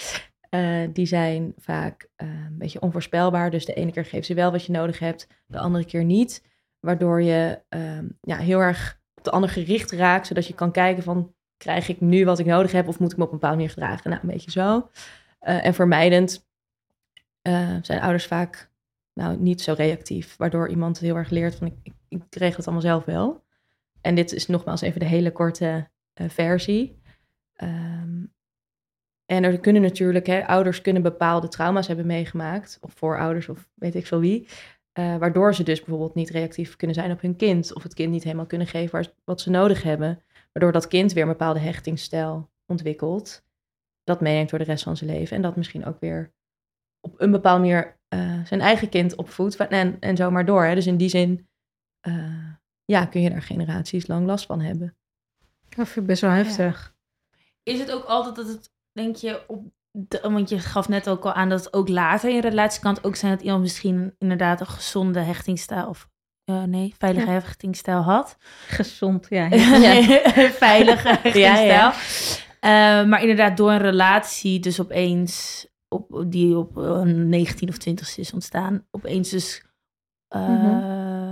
eh, 0.50 0.88
die 0.94 1.06
zijn 1.06 1.54
vaak 1.58 2.08
eh, 2.16 2.28
een 2.28 2.58
beetje 2.58 2.82
onvoorspelbaar. 2.82 3.50
Dus 3.52 3.66
de 3.66 3.74
ene 3.74 3.92
keer 3.92 4.06
geven 4.06 4.26
ze 4.26 4.34
wel 4.34 4.52
wat 4.52 4.66
je 4.66 4.72
nodig 4.72 5.00
hebt, 5.00 5.28
de 5.46 5.60
andere 5.60 5.86
keer 5.86 6.04
niet 6.04 6.44
waardoor 6.80 7.22
je 7.22 7.62
ehm, 7.70 8.06
ja, 8.22 8.38
heel 8.38 8.60
erg 8.60 9.00
op 9.16 9.24
de 9.24 9.32
ander 9.32 9.50
gericht 9.50 9.92
raakt, 9.92 10.28
zodat 10.28 10.48
je 10.48 10.54
kan 10.54 10.72
kijken 10.72 11.04
van, 11.04 11.34
krijg 11.58 11.88
ik 11.88 12.02
nu 12.02 12.26
wat 12.26 12.40
ik 12.40 12.46
nodig 12.46 12.72
heb 12.72 12.88
of 12.88 13.00
moet 13.00 13.12
ik 13.12 13.18
me 13.18 13.24
op 13.24 13.32
een 13.32 13.36
bepaalde 13.38 13.58
manier 13.58 13.74
gedragen? 13.74 14.10
Nou, 14.10 14.22
een 14.22 14.30
beetje 14.30 14.52
zo. 14.52 14.90
Eh, 15.40 15.66
en 15.66 15.74
vermijdend 15.74 16.50
zijn 17.82 18.02
ouders 18.02 18.26
vaak 18.26 18.72
nou, 19.14 19.38
niet 19.38 19.62
zo 19.62 19.74
reactief, 19.74 20.38
waardoor 20.38 20.70
iemand 20.70 21.00
heel 21.00 21.16
erg 21.16 21.30
leert 21.30 21.56
van, 21.56 21.68
ik, 21.68 21.74
ik, 21.84 21.94
ik 22.10 22.36
regel 22.36 22.56
het 22.58 22.66
allemaal 22.66 22.86
zelf 22.86 23.06
wel. 23.06 23.44
En 24.02 24.16
dit 24.16 24.32
is 24.32 24.48
nogmaals 24.48 24.82
even 24.82 25.00
de 25.00 25.06
hele 25.06 25.32
korte 25.32 25.90
eh, 26.14 26.30
versie. 26.30 27.02
Ehm, 27.54 28.26
en 29.26 29.44
er 29.44 29.60
kunnen 29.60 29.82
natuurlijk, 29.82 30.26
hè, 30.26 30.48
ouders 30.48 30.82
kunnen 30.82 31.02
bepaalde 31.02 31.48
trauma's 31.48 31.88
hebben 31.88 32.06
meegemaakt, 32.06 32.78
of 32.82 32.94
voorouders 32.94 33.50
of 33.50 33.70
weet 33.74 33.96
ik 33.96 34.08
veel 34.08 34.20
wie. 34.20 34.48
Eh, 34.92 35.18
waardoor 35.18 35.56
ze 35.56 35.64
dus 35.64 35.80
bijvoorbeeld 35.80 36.16
niet 36.16 36.30
reactief 36.30 36.76
kunnen 36.76 36.96
zijn 36.96 37.12
op 37.12 37.22
hun 37.22 37.36
kind. 37.36 37.74
Of 37.74 37.84
het 37.84 37.94
kind 37.94 38.12
niet 38.12 38.24
helemaal 38.24 38.46
kunnen 38.46 38.68
geven 38.68 39.08
wat 39.24 39.42
ze 39.42 39.50
nodig 39.50 39.84
hebben. 39.84 40.22
Waardoor 40.52 40.72
dat 40.72 40.88
kind 40.88 41.14
weer 41.14 41.24
een 41.24 41.30
bepaalde 41.30 41.60
hechtingsstijl 41.60 42.50
ontwikkelt. 42.66 43.44
Dat 44.04 44.22
meeneemt 44.22 44.50
door 44.50 44.60
de 44.60 44.66
rest 44.66 44.84
van 44.84 44.98
zijn 44.98 45.10
leven. 45.10 45.36
En 45.36 45.42
dat 45.42 45.56
misschien 45.56 45.86
ook 45.86 46.00
weer 46.00 46.34
op 47.00 47.22
een 47.22 47.32
bepaalde 47.32 47.60
manier 47.60 48.00
eh, 48.08 48.46
zijn 48.46 48.62
eigen 48.62 48.90
kind 48.90 49.16
opvoedt. 49.16 49.56
En, 49.56 49.98
en 50.00 50.16
zo 50.16 50.32
maar 50.32 50.46
door. 50.46 50.64
Hè. 50.64 50.76
Dus 50.76 50.88
in 50.88 50.98
die 50.98 51.10
zin 51.10 51.48
ja, 52.86 53.06
kun 53.06 53.22
je 53.22 53.30
daar 53.30 53.42
generaties 53.42 54.08
lang 54.08 54.26
last 54.26 54.46
van 54.46 54.60
hebben. 54.60 54.96
Dat 55.70 55.88
vind 55.88 55.96
ik 55.96 56.06
best 56.06 56.22
wel 56.22 56.32
heftig. 56.32 56.96
Is 57.64 57.80
het 57.80 57.92
ook 57.92 58.04
altijd 58.04 58.36
dat 58.36 58.48
het, 58.48 58.72
denk 58.92 59.16
je, 59.16 59.44
op 59.48 59.72
de, 59.92 60.20
want 60.22 60.50
je 60.50 60.60
gaf 60.60 60.88
net 60.88 61.10
ook 61.10 61.26
al 61.26 61.34
aan 61.34 61.50
dat 61.50 61.64
het 61.64 61.74
ook 61.74 61.88
later 61.88 62.30
in 62.30 62.36
een 62.36 62.42
relatie 62.42 62.82
kan 62.82 62.94
het 62.94 63.04
ook 63.04 63.16
zijn 63.16 63.32
dat 63.32 63.42
iemand 63.42 63.62
misschien 63.62 64.16
inderdaad 64.18 64.60
een 64.60 64.68
gezonde 64.68 65.20
hechtingsstijl 65.20 65.88
of 65.88 66.10
eh, 66.44 66.64
nee, 66.64 66.94
veilige 66.98 67.30
hechtingsstijl 67.30 68.02
had. 68.02 68.38
Gezond, 68.68 69.28
ja. 69.30 69.50
veilige 70.68 71.08
hechtingsstijl. 71.08 71.66
Ja, 71.66 71.92
ja. 71.92 71.94
Eh, 72.60 73.08
maar 73.08 73.22
inderdaad 73.22 73.58
door 73.58 73.72
een 73.72 73.78
relatie 73.78 74.60
dus 74.60 74.82
opeens, 74.82 75.66
op, 75.88 76.24
die 76.28 76.58
op 76.58 76.76
een 76.76 77.30
19 77.30 77.70
of 77.70 77.78
20 77.78 78.18
is 78.18 78.34
ontstaan, 78.34 78.88
opeens 78.92 79.30
dus, 79.30 79.66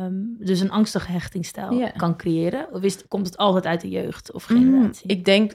ehm, 0.10 0.46
dus 0.46 0.60
een 0.60 0.72
angstige 0.72 1.12
hechtingsstijl 1.12 1.72
Ja. 1.74 1.90
kan 1.90 2.18
creëren. 2.18 2.72
Of 2.74 2.82
is, 2.82 3.08
komt 3.08 3.26
het 3.26 3.38
altijd 3.38 3.66
uit 3.66 3.82
de 3.82 3.90
jeugd 3.90 4.32
of 4.32 4.50
Mm, 4.50 4.58
generatie? 4.58 5.10
ik, 5.10 5.26
denk, 5.26 5.54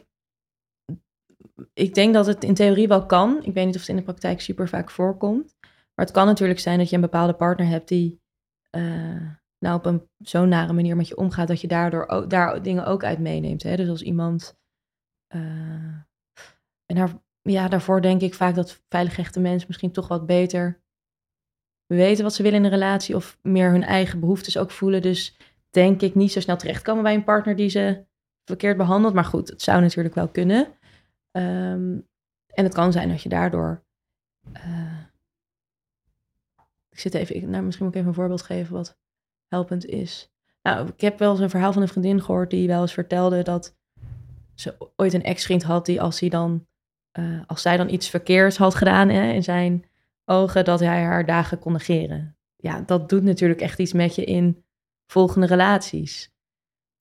ik 1.72 1.94
denk 1.94 2.14
dat 2.14 2.26
het 2.26 2.44
in 2.44 2.54
theorie 2.54 2.88
wel 2.88 3.06
kan. 3.06 3.42
Ik 3.42 3.54
weet 3.54 3.66
niet 3.66 3.74
of 3.74 3.80
het 3.80 3.90
in 3.90 3.96
de 3.96 4.02
praktijk 4.02 4.40
super 4.40 4.68
vaak 4.68 4.90
voorkomt. 4.90 5.54
Maar 5.94 6.04
het 6.06 6.14
kan 6.14 6.26
natuurlijk 6.26 6.58
zijn 6.60 6.78
dat 6.78 6.88
je 6.88 6.94
een 6.94 7.00
bepaalde 7.02 7.34
partner 7.34 7.66
hebt 7.66 7.88
die 7.88 8.20
eh, 8.70 9.30
nou 9.58 9.76
op 9.76 9.86
een 9.86 10.08
zo'n 10.18 10.48
nare 10.48 10.72
manier 10.72 10.96
met 10.96 11.08
je 11.08 11.16
omgaat, 11.16 11.48
dat 11.48 11.60
je 11.60 11.66
daardoor 11.68 12.06
ook, 12.08 12.30
daar 12.30 12.62
dingen 12.62 12.86
ook 12.86 13.04
uit 13.04 13.18
meeneemt. 13.18 13.62
Hè? 13.62 13.76
Dus 13.76 13.88
als 13.88 14.02
iemand. 14.02 14.56
eh, 15.26 15.40
en 16.86 16.94
daar, 16.96 17.18
ja, 17.42 17.68
daarvoor 17.68 18.00
denk 18.02 18.20
ik 18.20 18.34
vaak 18.34 18.54
dat 18.54 18.82
veilig 18.88 19.18
echte 19.18 19.40
mensen 19.40 19.66
misschien 19.68 19.92
toch 19.92 20.08
wat 20.08 20.26
beter 20.26 20.82
weten 21.94 22.24
wat 22.24 22.35
ze 22.35 22.42
willen 22.42 22.59
in 22.59 22.64
een 22.64 22.70
relatie 22.70 23.16
of 23.16 23.38
meer 23.42 23.70
hun 23.70 23.83
eigen 23.85 24.20
behoeftes 24.20 24.59
ook 24.59 24.70
voelen. 24.70 25.02
Dus 25.02 25.37
denk 25.70 26.02
ik 26.02 26.14
niet 26.14 26.33
zo 26.33 26.40
snel 26.40 26.57
terechtkomen 26.57 27.02
bij 27.02 27.14
een 27.14 27.24
partner 27.24 27.57
die 27.57 27.68
ze 27.68 28.04
verkeerd 28.44 28.76
behandeld. 28.76 29.14
Maar 29.14 29.24
goed, 29.24 29.48
het 29.48 29.62
zou 29.62 29.80
natuurlijk 29.80 30.14
wel 30.14 30.28
kunnen. 30.28 30.66
Ehm, 31.30 31.98
en 32.46 32.64
het 32.64 32.74
kan 32.74 32.92
zijn 32.92 33.09
dat 33.09 33.22
je 33.22 33.28
daardoor. 33.28 33.85
eh, 34.52 34.98
ik 36.90 36.98
zit 36.98 37.14
even. 37.14 37.50
Nou, 37.50 37.64
misschien 37.64 37.85
moet 37.87 37.94
ik 37.94 38.00
even 38.00 38.12
een 38.12 38.18
voorbeeld 38.20 38.42
geven 38.42 38.74
wat 38.74 38.98
helpend 39.48 39.85
is. 39.87 40.33
Nou, 40.62 40.88
ik 40.88 41.00
heb 41.00 41.18
wel 41.18 41.30
eens 41.30 41.40
een 41.40 41.50
verhaal 41.50 41.72
van 41.72 41.83
een 41.83 41.88
vriendin 41.88 42.22
gehoord 42.22 42.50
die 42.50 42.66
wel 42.66 42.80
eens 42.80 42.92
vertelde 42.92 43.42
dat 43.42 43.76
ze 44.54 44.92
ooit 44.96 45.12
een 45.12 45.22
ex-vriend 45.22 45.62
had 45.62 45.87
die 45.87 46.00
als 46.02 46.20
hij 46.20 46.28
dan. 46.28 46.66
eh, 47.11 47.40
als 47.46 47.62
zij 47.62 47.76
dan 47.76 47.88
iets 47.88 48.09
verkeerds 48.11 48.57
had 48.57 48.74
gedaan 48.74 49.09
hè, 49.09 49.33
in 49.33 49.42
zijn 49.42 49.85
ogen, 50.24 50.64
dat 50.64 50.80
hij 50.80 51.02
haar 51.02 51.26
dagen 51.26 51.58
kon 51.58 51.72
negeren. 51.72 52.37
Ja, 52.56 52.80
dat 52.80 53.08
doet 53.08 53.22
natuurlijk 53.22 53.60
echt 53.60 53.78
iets 53.78 53.92
met 53.92 54.14
je 54.14 54.24
in 54.24 54.64
volgende 55.06 55.46
relaties. 55.46 56.32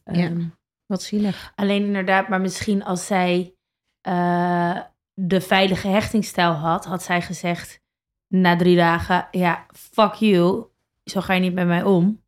Ja. 0.03 0.13
Ehm, 0.13 0.43
Wat 0.85 1.01
zielig. 1.03 1.51
Alleen 1.55 1.85
inderdaad, 1.85 2.27
maar 2.27 2.41
misschien 2.41 2.83
als 2.83 3.05
zij 3.05 3.55
eh, 4.01 4.79
de 5.13 5.41
veilige 5.41 5.87
hechtingsstijl 5.87 6.51
had, 6.51 6.85
had 6.85 7.03
zij 7.03 7.21
gezegd 7.21 7.81
na 8.27 8.55
drie 8.55 8.75
dagen, 8.75 9.27
ja, 9.31 9.65
fuck 9.73 10.13
you, 10.13 10.65
zo 11.03 11.21
ga 11.21 11.33
je 11.33 11.39
niet 11.41 11.53
met 11.53 11.67
mij 11.67 11.83
om. 11.83 12.21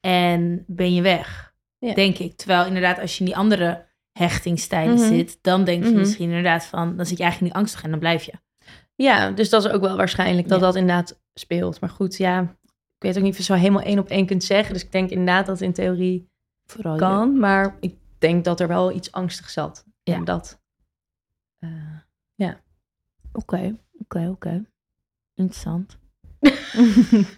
En 0.00 0.64
ben 0.66 0.94
je 0.94 1.02
weg, 1.02 1.54
Ja. 1.78 1.94
denk 1.94 2.18
ik. 2.18 2.36
Terwijl 2.36 2.66
inderdaad, 2.66 2.98
als 2.98 3.12
je 3.12 3.18
in 3.18 3.24
die 3.24 3.36
andere 3.36 3.86
hechtingsstijlen 4.12 4.94
Mhm. 4.94 5.06
zit, 5.08 5.38
dan 5.42 5.64
denk 5.64 5.82
je 5.84 5.90
Mhm. 5.90 5.98
misschien 5.98 6.28
inderdaad 6.28 6.64
van, 6.64 6.96
dan 6.96 7.06
zit 7.06 7.16
je 7.16 7.22
eigenlijk 7.22 7.52
niet 7.54 7.62
angstig 7.62 7.82
en 7.84 7.90
dan 7.90 7.98
blijf 7.98 8.22
je. 8.22 8.32
Ja, 8.94 9.30
dus 9.30 9.50
dat 9.50 9.64
is 9.64 9.70
ook 9.70 9.80
wel 9.80 9.96
waarschijnlijk 9.96 10.48
dat 10.48 10.60
Ja. 10.60 10.66
dat 10.66 10.74
inderdaad 10.74 11.20
speelt. 11.34 11.80
Maar 11.80 11.90
goed, 11.90 12.16
ja, 12.16 12.40
ik 12.62 12.98
weet 12.98 13.16
ook 13.16 13.22
niet 13.22 13.32
of 13.32 13.38
je 13.38 13.44
zo 13.44 13.54
helemaal 13.54 13.82
één 13.82 13.98
op 13.98 14.08
één 14.08 14.26
kunt 14.26 14.44
zeggen. 14.44 14.72
Dus 14.72 14.82
ik 14.84 14.92
denk 14.92 15.10
inderdaad 15.10 15.46
dat 15.46 15.58
het 15.58 15.64
in 15.68 15.72
theorie 15.72 16.28
Vooral 16.66 16.96
kan. 16.96 17.38
Maar 17.38 17.76
ik 17.80 17.94
denk 18.18 18.44
dat 18.44 18.60
er 18.60 18.68
wel 18.68 18.92
iets 18.92 19.12
angstig 19.12 19.50
zat. 19.50 19.84
Ja. 20.02 20.14
in 20.14 20.24
dat. 20.24 20.60
Eh, 21.58 21.68
Oké, 23.36 23.76
oké, 23.98 24.28
oké. 24.30 24.64
Interessant. 25.34 25.98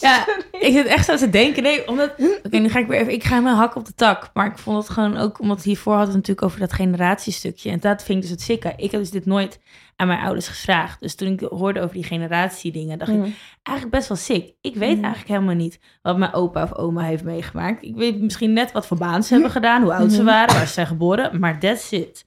Ja, 0.00 0.26
ik 0.52 0.72
zit 0.72 0.86
echt 0.86 1.04
zo 1.04 1.16
te 1.16 1.30
denken. 1.30 1.62
Nee, 1.62 1.88
omdat... 1.88 2.10
Oké, 2.42 2.58
nu 2.58 2.68
ga 2.68 2.78
ik 2.78 2.86
weer 2.86 3.00
even... 3.00 3.12
Ik 3.12 3.24
ga 3.24 3.40
mijn 3.40 3.56
hak 3.56 3.74
op 3.74 3.84
de 3.84 3.94
tak. 3.94 4.30
Maar 4.34 4.46
ik 4.46 4.58
vond 4.58 4.78
het 4.78 4.88
gewoon 4.92 5.16
ook... 5.16 5.40
Omdat 5.40 5.62
hiervoor 5.62 5.92
hadden 5.92 6.10
we 6.10 6.16
natuurlijk 6.16 6.46
over 6.46 6.60
dat 6.60 6.72
generatiestukje. 6.72 7.70
En 7.70 7.80
dat 7.80 8.02
vind 8.02 8.16
ik 8.16 8.22
dus 8.22 8.30
het 8.30 8.40
sikke. 8.40 8.72
Ik 8.76 8.90
heb 8.90 9.00
dus 9.00 9.10
dit 9.10 9.26
nooit 9.26 9.60
aan 9.96 10.06
mijn 10.06 10.20
ouders 10.20 10.48
gevraagd. 10.48 11.00
Dus 11.00 11.14
toen 11.14 11.32
ik 11.32 11.40
hoorde 11.40 11.80
over 11.80 11.94
die 11.94 12.04
generatiedingen... 12.04 12.98
dacht 12.98 13.10
ik, 13.10 13.22
eigenlijk 13.62 13.96
best 13.96 14.08
wel 14.08 14.16
sick. 14.16 14.54
Ik 14.60 14.74
weet 14.74 14.94
Mhm. 14.94 15.04
eigenlijk 15.04 15.34
helemaal 15.34 15.54
niet... 15.54 15.78
wat 16.02 16.18
mijn 16.18 16.32
opa 16.32 16.62
of 16.62 16.74
oma 16.74 17.02
heeft 17.02 17.24
meegemaakt. 17.24 17.82
Ik 17.82 17.94
weet 17.96 18.20
misschien 18.20 18.52
net 18.52 18.72
wat 18.72 18.86
voor 18.86 18.96
baan 18.98 19.22
ze 19.22 19.32
hebben 19.32 19.50
gedaan... 19.50 19.82
hoe 19.82 19.94
oud 19.94 20.10
ze 20.12 20.16
Mhm. 20.16 20.26
waren, 20.26 20.54
waar 20.54 20.66
ze 20.66 20.72
zijn 20.72 20.86
geboren. 20.86 21.40
Maar 21.40 21.60
that's 21.60 21.90
it. 21.92 22.26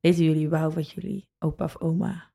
Weten 0.00 0.24
jullie 0.24 0.46
überhaupt 0.46 0.74
wat 0.74 0.90
jullie 0.90 1.28
opa 1.38 1.64
of 1.64 1.80
oma 1.80 2.30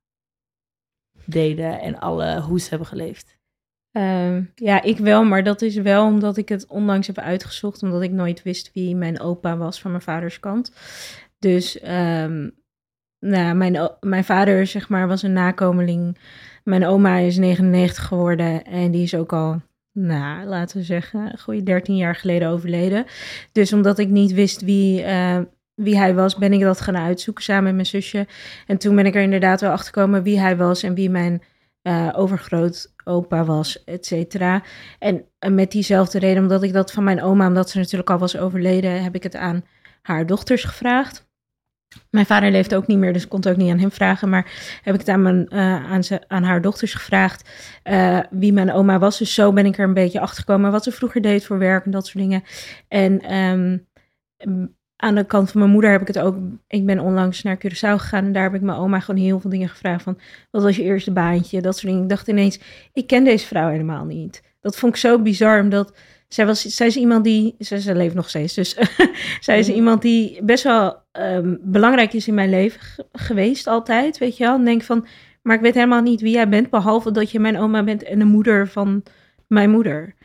deden... 1.25 1.79
en 1.79 1.99
alle 1.99 2.39
hoe 2.41 2.59
ze 2.59 2.69
hebben 2.69 2.87
geleefd? 2.87 3.39
Ehm, 3.91 4.43
ja, 4.55 4.81
ik 4.81 4.97
wel, 4.97 5.23
maar 5.23 5.43
dat 5.43 5.61
is 5.61 5.75
wel 5.75 6.05
omdat 6.05 6.37
ik 6.37 6.49
het 6.49 6.67
onlangs 6.67 7.07
heb 7.07 7.17
uitgezocht, 7.17 7.83
omdat 7.83 8.01
ik 8.01 8.11
nooit 8.11 8.43
wist 8.43 8.71
wie 8.73 8.95
mijn 8.95 9.19
opa 9.19 9.57
was 9.57 9.81
van 9.81 9.91
mijn 9.91 10.03
vaders 10.03 10.39
kant. 10.39 10.71
Dus 11.39 11.79
ehm, 11.79 12.49
nou, 13.21 13.55
mijn, 13.55 13.89
mijn 13.99 14.23
vader, 14.23 14.67
zeg 14.67 14.89
maar, 14.89 15.07
was 15.07 15.23
een 15.23 15.33
nakomeling. 15.33 16.17
Mijn 16.63 16.85
oma 16.85 17.17
is 17.17 17.37
99 17.37 18.03
geworden 18.05 18.63
en 18.63 18.91
die 18.91 19.03
is 19.03 19.15
ook 19.15 19.33
al, 19.33 19.61
nou, 19.91 20.45
laten 20.45 20.77
we 20.77 20.83
zeggen, 20.83 21.39
goede 21.39 21.63
13 21.63 21.95
jaar 21.95 22.15
geleden 22.15 22.47
overleden. 22.47 23.05
Dus 23.51 23.73
omdat 23.73 23.99
ik 23.99 24.09
niet 24.09 24.33
wist 24.33 24.61
wie, 24.61 25.03
eh, 25.03 25.39
wie 25.75 25.97
hij 25.97 26.15
was, 26.15 26.35
ben 26.35 26.53
ik 26.53 26.61
dat 26.61 26.81
gaan 26.81 26.97
uitzoeken 26.97 27.43
samen 27.43 27.63
met 27.63 27.73
mijn 27.73 27.85
zusje. 27.85 28.27
En 28.67 28.77
toen 28.77 28.95
ben 28.95 29.05
ik 29.05 29.15
er 29.15 29.21
inderdaad 29.21 29.61
wel 29.61 29.71
achter 29.71 29.93
gekomen 29.93 30.23
wie 30.23 30.39
hij 30.39 30.57
was 30.57 30.83
en 30.83 30.93
wie 30.93 31.09
mijn 31.09 31.41
eh 31.81 32.09
overgrootopa 32.13 33.45
was, 33.45 33.83
et 33.83 34.05
cetera. 34.05 34.63
En 34.99 35.25
met 35.49 35.71
diezelfde 35.71 36.19
reden, 36.19 36.41
omdat 36.41 36.63
ik 36.63 36.73
dat 36.73 36.91
van 36.91 37.03
mijn 37.03 37.21
oma, 37.21 37.47
omdat 37.47 37.69
ze 37.69 37.77
natuurlijk 37.77 38.09
al 38.09 38.17
was 38.17 38.37
overleden, 38.37 39.03
heb 39.03 39.15
ik 39.15 39.23
het 39.23 39.35
aan 39.35 39.65
haar 40.01 40.25
dochters 40.25 40.63
gevraagd. 40.63 41.29
Mijn 42.09 42.25
vader 42.25 42.51
leeft 42.51 42.75
ook 42.75 42.87
niet 42.87 42.97
meer, 42.97 43.13
dus 43.13 43.23
ik 43.23 43.29
kon 43.29 43.39
het 43.39 43.49
ook 43.49 43.57
niet 43.57 43.71
aan 43.71 43.79
hem 43.79 43.91
vragen. 43.91 44.29
Maar 44.29 44.79
heb 44.83 44.93
ik 44.93 44.99
het 44.99 45.09
aan, 45.09 45.21
mijn, 45.21 45.47
eh, 45.47 45.91
aan, 45.91 46.01
aan 46.27 46.43
haar 46.43 46.61
dochters 46.61 46.93
gevraagd 46.93 47.49
eh, 47.83 48.19
wie 48.29 48.53
mijn 48.53 48.71
oma 48.71 48.99
was. 48.99 49.17
Dus 49.17 49.33
zo 49.33 49.53
ben 49.53 49.65
ik 49.65 49.77
er 49.77 49.87
een 49.87 49.93
beetje 49.93 50.19
achter 50.19 50.43
gekomen 50.43 50.71
wat 50.71 50.83
ze 50.83 50.91
vroeger 50.91 51.21
deed 51.21 51.45
voor 51.45 51.57
werk 51.57 51.85
en 51.85 51.91
dat 51.91 52.05
soort 52.07 52.23
dingen. 52.23 52.43
En 52.87 53.21
ehm, 53.21 53.77
aan 54.95 55.15
de 55.15 55.25
kant 55.25 55.51
van 55.51 55.59
mijn 55.59 55.73
moeder 55.73 55.91
heb 55.91 56.01
ik 56.01 56.07
het 56.07 56.19
ook. 56.19 56.35
Ik 56.67 56.85
ben 56.85 56.99
onlangs 56.99 57.43
naar 57.43 57.57
Curaçao 57.57 57.95
gegaan 57.97 58.25
en 58.25 58.31
daar 58.31 58.43
heb 58.43 58.53
ik 58.53 58.61
mijn 58.61 58.77
oma 58.77 58.99
gewoon 58.99 59.21
heel 59.21 59.39
veel 59.39 59.49
dingen 59.49 59.69
gevraagd. 59.69 60.03
Van 60.03 60.19
wat 60.51 60.63
was 60.63 60.75
je 60.75 60.83
eerste 60.83 61.11
baantje? 61.11 61.61
Dat 61.61 61.73
soort 61.73 61.87
dingen. 61.87 62.03
Ik 62.03 62.09
dacht 62.09 62.27
ineens, 62.27 62.59
ik 62.93 63.07
ken 63.07 63.23
deze 63.23 63.47
vrouw 63.47 63.69
helemaal 63.69 64.05
niet. 64.05 64.43
Dat 64.59 64.77
vond 64.77 64.93
ik 64.93 64.99
zo 64.99 65.21
bizar, 65.21 65.61
omdat 65.61 65.93
zij, 66.33 66.45
was, 66.45 66.61
zij 66.61 66.87
is 66.87 66.97
iemand 66.97 67.23
die, 67.23 67.55
ze, 67.59 67.81
ze 67.81 67.95
leeft 67.95 68.15
nog 68.15 68.29
steeds, 68.29 68.53
dus 68.53 68.77
zij 69.39 69.59
is 69.59 69.69
iemand 69.69 70.01
die 70.01 70.43
best 70.43 70.63
wel 70.63 71.03
ehm, 71.11 71.55
belangrijk 71.61 72.13
is 72.13 72.27
in 72.27 72.33
mijn 72.33 72.49
leven 72.49 72.79
ge- 72.81 73.05
geweest 73.11 73.67
altijd, 73.67 74.17
weet 74.17 74.37
je 74.37 74.43
wel. 74.43 74.55
En 74.55 74.65
denk 74.65 74.81
van, 74.81 75.05
maar 75.41 75.55
ik 75.55 75.61
weet 75.61 75.73
helemaal 75.73 76.01
niet 76.01 76.21
wie 76.21 76.33
jij 76.33 76.49
bent, 76.49 76.69
behalve 76.69 77.11
dat 77.11 77.31
je 77.31 77.39
mijn 77.39 77.57
oma 77.57 77.83
bent 77.83 78.03
en 78.03 78.19
de 78.19 78.25
moeder 78.25 78.67
van 78.67 79.03
mijn 79.47 79.69
moeder. 79.69 80.15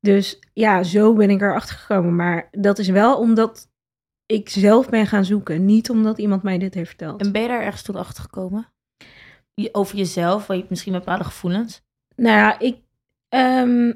Dus 0.00 0.38
ja, 0.52 0.82
zo 0.82 1.14
ben 1.14 1.30
ik 1.30 1.40
erachter 1.40 1.76
gekomen. 1.76 2.16
Maar 2.16 2.48
dat 2.50 2.78
is 2.78 2.88
wel 2.88 3.16
omdat 3.18 3.68
ik 4.26 4.48
zelf 4.48 4.88
ben 4.88 5.06
gaan 5.06 5.24
zoeken, 5.24 5.64
niet 5.64 5.90
omdat 5.90 6.18
iemand 6.18 6.42
mij 6.42 6.58
dit 6.58 6.74
heeft 6.74 6.88
verteld. 6.88 7.20
En 7.20 7.32
ben 7.32 7.42
je 7.42 7.48
daar 7.48 7.62
ergens 7.62 7.82
toen 7.82 7.96
achter 7.96 8.22
gekomen? 8.22 8.72
Over 9.72 9.96
jezelf, 9.96 10.46
waar 10.46 10.56
je 10.56 10.64
misschien 10.68 10.92
bepaalde 10.92 11.24
gevoelens. 11.24 11.82
Nou 12.16 12.36
ja, 12.38 12.58
ik. 12.58 12.76
ehm, 13.28 13.92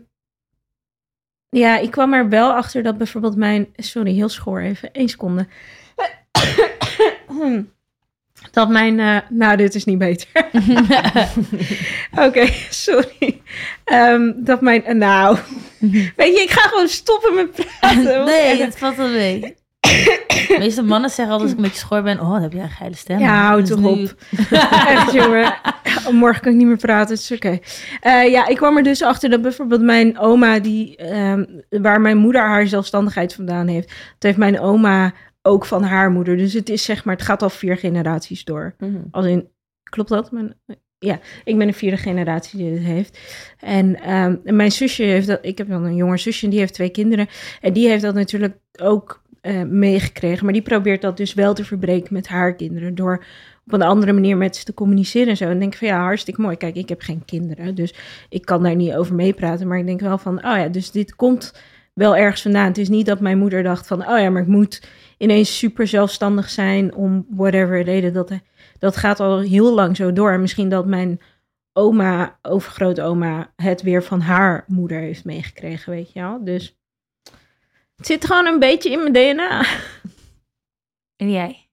ja, 1.50 1.78
ik 1.78 1.90
kwam 1.90 2.12
er 2.14 2.28
wel 2.28 2.52
achter 2.52 2.82
dat 2.82 2.98
bijvoorbeeld 2.98 3.36
mijn. 3.36 3.68
Sorry, 3.76 4.12
heel 4.12 4.28
schoor 4.28 4.60
even. 4.60 4.92
één 4.92 5.08
seconde. 5.08 5.46
dat 8.52 8.68
mijn. 8.68 9.00
eh, 9.00 9.16
nou, 9.28 9.56
dit 9.56 9.74
is 9.74 9.84
niet 9.84 9.98
beter. 9.98 10.28
Oké, 12.26 12.46
sorry. 12.70 13.40
Ehm, 13.84 14.32
dat 14.36 14.60
mijn. 14.60 14.84
eh, 14.84 14.94
nou. 14.94 15.38
Weet 16.16 16.36
je, 16.36 16.42
ik 16.42 16.50
ga 16.50 16.68
gewoon 16.68 16.88
stoppen 16.88 17.34
met 17.34 17.50
praten. 17.50 18.24
Nee, 18.24 18.62
het 18.62 18.78
valt 18.78 18.96
wel 18.96 19.08
mee. 19.08 19.56
De 19.80 20.56
meeste 20.58 20.82
mannen 20.82 21.10
zeggen 21.10 21.34
altijd 21.34 21.42
als 21.42 21.50
ik 21.50 21.56
een 21.56 21.62
beetje 21.70 21.78
schoor 21.86 22.02
ben... 22.02 22.20
Oh, 22.20 22.30
dan 22.32 22.42
heb 22.42 22.52
jij 22.52 22.62
een 22.62 22.70
geile 22.70 22.96
stem. 22.96 23.18
Ja, 23.18 23.46
houd 23.46 23.60
Dus 23.66 23.68
toch 23.68 23.80
nu- 23.80 24.02
op. 24.02 24.14
Echt, 24.88 25.12
jongen. 25.12 25.54
Oh, 26.06 26.12
morgen 26.12 26.42
kan 26.42 26.52
ik 26.52 26.58
niet 26.58 26.66
meer 26.66 26.76
praten, 26.76 27.14
is 27.14 27.32
oké. 27.32 27.58
Eh, 28.00 28.30
ja, 28.30 28.46
ik 28.46 28.56
kwam 28.56 28.76
er 28.76 28.82
dus 28.82 29.02
achter 29.02 29.30
dat 29.30 29.42
bijvoorbeeld 29.42 29.80
mijn 29.82 30.18
oma, 30.18 30.58
die, 30.58 30.96
ehm, 30.96 31.44
waar 31.68 32.00
mijn 32.00 32.16
moeder 32.16 32.40
haar 32.40 32.66
zelfstandigheid 32.66 33.34
vandaan 33.34 33.66
heeft, 33.66 33.88
dat 33.88 33.96
heeft 34.18 34.36
mijn 34.36 34.60
oma 34.60 35.12
ook 35.42 35.64
van 35.64 35.82
haar 35.82 36.10
moeder. 36.10 36.36
Dus 36.36 36.52
het 36.52 36.68
is 36.68 36.84
zeg 36.84 37.04
maar, 37.04 37.14
het 37.14 37.24
gaat 37.24 37.42
al 37.42 37.50
vier 37.50 37.76
generaties 37.76 38.44
door. 38.44 38.74
Mhm. 38.78 38.96
Als 39.10 39.26
in, 39.26 39.48
klopt 39.82 40.08
dat? 40.08 40.30
Mijn, 40.32 40.54
ja, 40.98 41.18
ik 41.44 41.58
ben 41.58 41.66
de 41.66 41.72
vierde 41.72 41.96
generatie 41.96 42.58
die 42.58 42.72
dit 42.74 42.82
heeft. 42.82 43.18
En 43.58 44.00
ehm, 44.00 44.36
en 44.44 44.56
mijn 44.56 44.72
zusje 44.72 45.02
heeft 45.02 45.26
dat, 45.26 45.38
ik 45.42 45.58
heb 45.58 45.68
dan 45.68 45.84
een 45.84 45.94
jonger 45.96 46.18
zusje 46.18 46.44
en 46.44 46.50
die 46.50 46.58
heeft 46.60 46.74
twee 46.74 46.90
kinderen. 46.90 47.26
En 47.60 47.72
die 47.72 47.88
heeft 47.88 48.02
dat 48.02 48.14
natuurlijk 48.14 48.56
ook 48.80 49.22
eh, 49.40 49.62
meegekregen. 49.62 50.44
Maar 50.44 50.52
die 50.52 50.62
probeert 50.62 51.02
dat 51.02 51.16
dus 51.16 51.34
wel 51.34 51.54
te 51.54 51.64
verbreken 51.64 52.14
met 52.14 52.28
haar 52.28 52.54
kinderen. 52.54 52.94
Door 52.94 53.24
op 53.66 53.72
een 53.72 53.82
andere 53.82 54.12
manier 54.12 54.36
met 54.36 54.56
ze 54.56 54.64
te 54.64 54.74
communiceren 54.74 55.28
en 55.28 55.36
zo. 55.36 55.48
En 55.48 55.58
denk 55.58 55.74
van 55.74 55.88
ja, 55.88 56.02
hartstikke 56.02 56.40
mooi. 56.40 56.56
Kijk, 56.56 56.74
ik 56.74 56.88
heb 56.88 57.00
geen 57.00 57.24
kinderen, 57.24 57.74
dus 57.74 57.94
ik 58.28 58.44
kan 58.44 58.62
daar 58.62 58.74
niet 58.74 58.94
over 58.94 59.14
meepraten. 59.14 59.68
Maar 59.68 59.78
ik 59.78 59.86
denk 59.86 60.00
wel 60.00 60.18
van, 60.18 60.36
oh 60.36 60.56
ja, 60.56 60.68
dus 60.68 60.90
dit 60.90 61.16
komt 61.16 61.52
wel 61.94 62.16
ergens 62.16 62.42
vandaan. 62.42 62.66
Het 62.66 62.78
is 62.78 62.88
niet 62.88 63.06
dat 63.06 63.20
mijn 63.20 63.38
moeder 63.38 63.62
dacht 63.62 63.86
van, 63.86 64.00
oh 64.00 64.18
ja, 64.18 64.30
maar 64.30 64.42
ik 64.42 64.48
moet 64.48 64.88
ineens 65.18 65.58
super 65.58 65.86
zelfstandig 65.86 66.50
zijn 66.50 66.94
om 66.94 67.26
whatever 67.30 67.82
reden. 67.82 68.12
Dat, 68.12 68.32
dat 68.78 68.96
gaat 68.96 69.20
al 69.20 69.40
heel 69.40 69.74
lang 69.74 69.96
zo 69.96 70.12
door. 70.12 70.32
En 70.32 70.40
misschien 70.40 70.68
dat 70.68 70.86
mijn 70.86 71.20
oma, 71.72 72.38
overgrootoma, 72.42 73.52
het 73.56 73.82
weer 73.82 74.02
van 74.02 74.20
haar 74.20 74.64
moeder 74.66 75.00
heeft 75.00 75.24
meegekregen, 75.24 75.92
weet 75.92 76.12
je 76.12 76.20
wel. 76.20 76.44
Dus 76.44 76.77
het 77.98 78.06
zit 78.06 78.24
gewoon 78.24 78.46
een 78.46 78.58
beetje 78.58 78.90
in 78.90 78.98
mijn 78.98 79.12
DNA. 79.12 79.64
En 81.16 81.30
jij? 81.30 81.68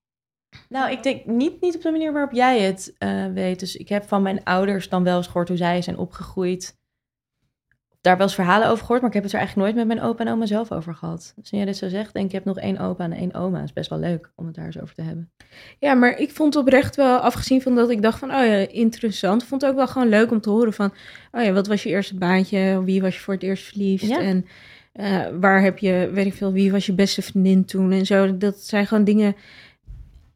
Nou, 0.69 0.91
ik 0.91 1.03
denk 1.03 1.25
niet, 1.25 1.61
niet 1.61 1.75
op 1.75 1.81
de 1.81 1.91
manier 1.91 2.13
waarop 2.13 2.31
jij 2.31 2.59
het 2.59 2.95
eh, 2.97 3.25
weet. 3.33 3.59
Dus 3.59 3.75
ik 3.75 3.89
heb 3.89 4.07
van 4.07 4.21
mijn 4.21 4.43
ouders 4.43 4.89
dan 4.89 5.03
wel 5.03 5.17
eens 5.17 5.27
gehoord 5.27 5.47
hoe 5.47 5.57
zij 5.57 5.81
zijn 5.81 5.97
opgegroeid. 5.97 6.77
Daar 8.01 8.17
wel 8.17 8.25
eens 8.25 8.35
verhalen 8.35 8.67
over 8.67 8.79
gehoord, 8.79 8.99
maar 8.99 9.09
ik 9.09 9.15
heb 9.15 9.23
het 9.23 9.33
er 9.33 9.39
eigenlijk 9.39 9.67
nooit 9.67 9.88
met 9.88 9.95
mijn 9.97 10.09
opa 10.09 10.25
en 10.25 10.31
oma 10.31 10.45
zelf 10.45 10.71
over 10.71 10.95
gehad. 10.95 11.33
Dus 11.35 11.51
nu 11.51 11.57
jij 11.57 11.67
dit 11.67 11.77
zo 11.77 11.89
zegt, 11.89 12.13
denk 12.13 12.25
ik, 12.25 12.31
ik 12.31 12.35
heb 12.35 12.45
nog 12.45 12.57
één 12.57 12.79
opa 12.79 13.03
en 13.03 13.11
één 13.11 13.33
oma. 13.33 13.57
Dat 13.57 13.67
is 13.67 13.73
best 13.73 13.89
wel 13.89 13.99
leuk 13.99 14.31
om 14.35 14.45
het 14.45 14.55
daar 14.55 14.65
eens 14.65 14.81
over 14.81 14.95
te 14.95 15.01
hebben. 15.01 15.31
Ja, 15.79 15.93
maar 15.93 16.17
ik 16.17 16.31
vond 16.31 16.55
oprecht 16.55 16.95
wel, 16.95 17.17
afgezien 17.17 17.61
van 17.61 17.75
dat 17.75 17.89
ik 17.89 18.01
dacht 18.01 18.19
van, 18.19 18.29
oh 18.29 18.45
ja, 18.45 18.67
interessant. 18.67 19.43
Vond 19.43 19.61
het 19.61 19.69
ook 19.69 19.77
wel 19.77 19.88
gewoon 19.88 20.09
leuk 20.09 20.31
om 20.31 20.41
te 20.41 20.49
horen 20.49 20.73
van, 20.73 20.93
oh 21.31 21.43
ja, 21.43 21.51
wat 21.51 21.67
was 21.67 21.83
je 21.83 21.89
eerste 21.89 22.15
baantje? 22.15 22.83
Wie 22.83 23.01
was 23.01 23.15
je 23.15 23.21
voor 23.21 23.33
het 23.33 23.43
eerst 23.43 23.63
verliefd? 23.63 24.07
Ja. 24.07 24.19
En 24.19 24.45
eh, 24.95 25.25
waar 25.39 25.62
heb 25.62 25.77
je, 25.77 26.10
weet 26.13 26.25
ik 26.25 26.34
veel, 26.34 26.51
wie 26.51 26.71
was 26.71 26.86
je 26.86 26.93
beste 26.93 27.21
vriendin 27.21 27.65
toen? 27.65 27.91
En 27.91 28.05
zo, 28.05 28.38
dat 28.38 28.60
zijn 28.60 28.88
gewoon 28.88 29.03
dingen... 29.03 29.36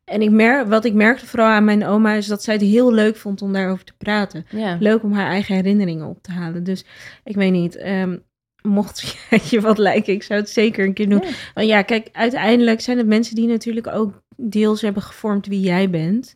En 0.04 0.22
ik 0.22 0.30
merk, 0.30 0.68
wat 0.68 0.86
ik 0.86 0.94
merkte 0.94 1.26
vooral 1.26 1.48
aan 1.48 1.64
mijn 1.64 1.86
oma 1.86 2.14
is 2.14 2.28
dat 2.28 2.44
zij 2.44 2.54
het 2.54 2.64
heel 2.64 2.94
leuk 2.94 3.16
vond 3.16 3.42
om 3.42 3.54
daarover 3.54 3.84
te 3.86 3.94
praten. 3.98 4.46
Ja. 4.50 4.78
Leuk 4.80 5.04
om 5.04 5.14
haar 5.14 5.30
eigen 5.30 5.56
herinneringen 5.56 6.08
op 6.08 6.24
te 6.24 6.32
halen. 6.32 6.64
Dus 6.64 6.86
ik 7.24 7.36
weet 7.36 7.52
niet, 7.52 7.76
ehm, 7.76 8.18
mocht 8.62 9.18
je 9.50 9.62
wat 9.62 9.78
lijken, 9.78 10.14
ik 10.14 10.24
zou 10.24 10.40
het 10.40 10.50
zeker 10.50 10.86
een 10.86 10.94
keer 10.94 11.10
doen. 11.10 11.22
Ja. 11.24 11.30
Want 11.54 11.68
ja, 11.68 11.82
kijk, 11.82 12.10
uiteindelijk 12.12 12.82
zijn 12.82 12.98
het 12.98 13.08
mensen 13.08 13.36
die 13.36 13.48
natuurlijk 13.48 13.88
ook 13.88 14.24
deels 14.36 14.82
hebben 14.82 15.04
gevormd 15.04 15.48
wie 15.48 15.62
jij 15.62 15.90
bent. 15.90 16.36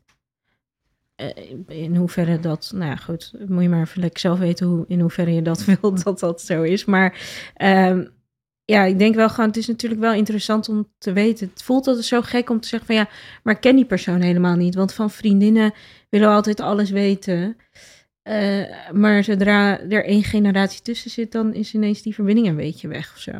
Eh, 1.24 1.50
in 1.68 1.96
hoeverre 1.96 2.40
dat, 2.40 2.72
nou 2.76 2.90
ja, 2.90 2.96
goed, 2.96 3.34
moet 3.48 3.64
je 3.64 3.70
maar 3.70 3.82
even 3.96 4.10
zelf 4.14 4.40
weten 4.40 4.68
hoe, 4.68 4.86
in 4.88 5.00
hoeverre 5.00 5.34
je 5.34 5.42
dat 5.42 5.66
wilt 5.82 6.04
dat 6.04 6.20
dat 6.20 6.42
zo 6.42 6.62
is. 6.62 6.86
Maar 6.86 7.22
ehm, 7.56 8.06
ja, 8.66 8.84
ik 8.84 9.00
denk 9.00 9.16
wel 9.16 9.30
gewoon, 9.30 9.48
het 9.48 9.58
is 9.58 9.68
natuurlijk 9.68 10.02
wel 10.02 10.14
interessant 10.14 10.70
om 10.70 10.92
te 10.98 11.14
weten. 11.14 11.50
Het 11.50 11.64
voelt 11.64 11.88
altijd 11.88 12.06
zo 12.06 12.22
gek 12.22 12.50
om 12.50 12.60
te 12.60 12.68
zeggen 12.68 12.88
van 12.88 12.96
ja, 12.96 13.10
maar 13.44 13.60
ken 13.60 13.76
die 13.76 13.86
persoon 13.86 14.22
helemaal 14.22 14.56
niet. 14.56 14.76
Want 14.76 14.94
van 14.94 15.12
vriendinnen 15.12 15.74
willen 16.10 16.28
we 16.28 16.34
altijd 16.34 16.60
alles 16.60 16.90
weten. 16.90 17.58
Eh, 18.22 18.92
maar 18.92 19.24
zodra 19.24 19.80
er 19.80 20.06
één 20.06 20.24
generatie 20.24 20.82
tussen 20.82 21.12
zit, 21.12 21.32
dan 21.32 21.54
is 21.54 21.74
ineens 21.74 22.02
die 22.02 22.14
verbinding 22.14 22.48
een 22.48 22.56
beetje 22.56 22.88
weg 22.88 23.12
of 23.12 23.20
zo. 23.20 23.32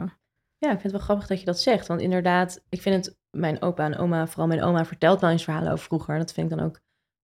Ja, 0.58 0.72
ik 0.72 0.80
vind 0.80 0.84
het 0.84 0.92
wel 0.92 1.02
grappig 1.02 1.28
dat 1.28 1.40
je 1.40 1.46
dat 1.46 1.60
zegt. 1.60 1.88
Want 1.88 2.02
inderdaad, 2.02 2.64
ik 2.70 2.82
vind 2.82 3.06
het, 3.06 3.18
mijn 3.30 3.62
opa 3.62 3.86
en 3.86 3.98
oma, 3.98 4.28
vooral 4.28 4.48
mijn 4.48 4.64
oma, 4.64 4.86
vertelt 4.86 5.22
wel 5.22 5.30
eens 5.30 5.44
verhalen 5.44 5.72
over 5.72 5.86
vroeger. 5.86 6.18
Dat 6.18 6.34
vind 6.34 6.52
ik 6.52 6.58
dan 6.58 6.66
ook 6.66 6.80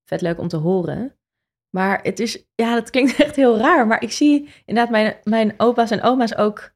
vet 0.09 0.21
leuk 0.21 0.39
om 0.39 0.47
te 0.47 0.57
horen. 0.57 1.13
Maar 1.69 1.99
het 2.03 2.19
is, 2.19 2.43
ja, 2.55 2.73
dat 2.73 2.89
klinkt 2.89 3.15
echt 3.23 3.35
heel 3.35 3.57
raar. 3.57 3.87
Maar 3.87 4.01
ik 4.03 4.11
zie 4.11 4.49
inderdaad 4.65 4.91
mijn, 4.91 5.15
mijn 5.23 5.53
opa's 5.57 5.91
en 5.91 6.03
oma's 6.03 6.35
ook 6.35 6.71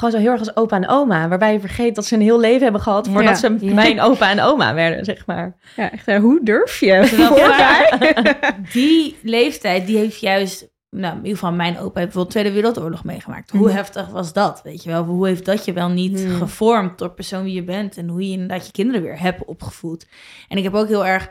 gewoon 0.00 0.14
zo 0.14 0.20
heel 0.20 0.30
erg 0.30 0.40
als 0.40 0.56
opa 0.56 0.76
en 0.76 0.88
oma. 0.88 1.28
Waarbij 1.28 1.52
je 1.52 1.60
vergeet 1.60 1.94
dat 1.94 2.04
ze 2.04 2.14
een 2.14 2.20
heel 2.20 2.40
leven 2.40 2.62
hebben 2.62 2.80
gehad 2.80 3.08
voordat 3.08 3.40
Ja. 3.40 3.48
ze 3.48 3.56
Ja. 3.66 3.74
mijn 3.74 4.00
opa 4.00 4.30
en 4.30 4.40
oma 4.40 4.74
werden, 4.74 5.04
zeg 5.04 5.26
maar. 5.26 5.56
Ja, 5.76 5.90
echt, 5.92 6.06
hè, 6.06 6.18
hoe 6.18 6.40
durf 6.42 6.80
je? 6.80 6.96
Die 8.72 9.16
leeftijd, 9.22 9.86
die 9.86 9.96
heeft 9.96 10.20
juist 10.20 10.68
nou, 10.90 11.12
in 11.12 11.18
ieder 11.22 11.38
geval 11.38 11.52
mijn 11.52 11.72
opa 11.74 11.82
heeft 11.82 11.94
bijvoorbeeld 11.94 12.30
Tweede 12.30 12.52
Wereldoorlog 12.52 13.04
meegemaakt. 13.04 13.50
Hoe 13.50 13.66
Mhm. 13.66 13.76
heftig 13.76 14.08
was 14.08 14.32
dat, 14.32 14.62
weet 14.62 14.82
je 14.82 14.90
wel? 14.90 15.04
Hoe 15.04 15.26
heeft 15.26 15.44
dat 15.44 15.64
je 15.64 15.72
wel 15.72 15.88
niet 15.88 16.20
Hmm. 16.20 16.34
gevormd 16.36 16.98
door 16.98 17.10
persoon 17.10 17.42
wie 17.44 17.54
je 17.54 17.64
bent 17.64 17.96
en 17.96 18.08
hoe 18.08 18.26
je 18.26 18.32
inderdaad 18.32 18.66
je 18.66 18.72
kinderen 18.72 19.02
weer 19.02 19.20
hebt 19.20 19.44
opgevoed? 19.44 20.08
En 20.48 20.56
ik 20.58 20.62
heb 20.64 20.74
ook 20.74 20.88
heel 20.88 21.06
erg... 21.06 21.30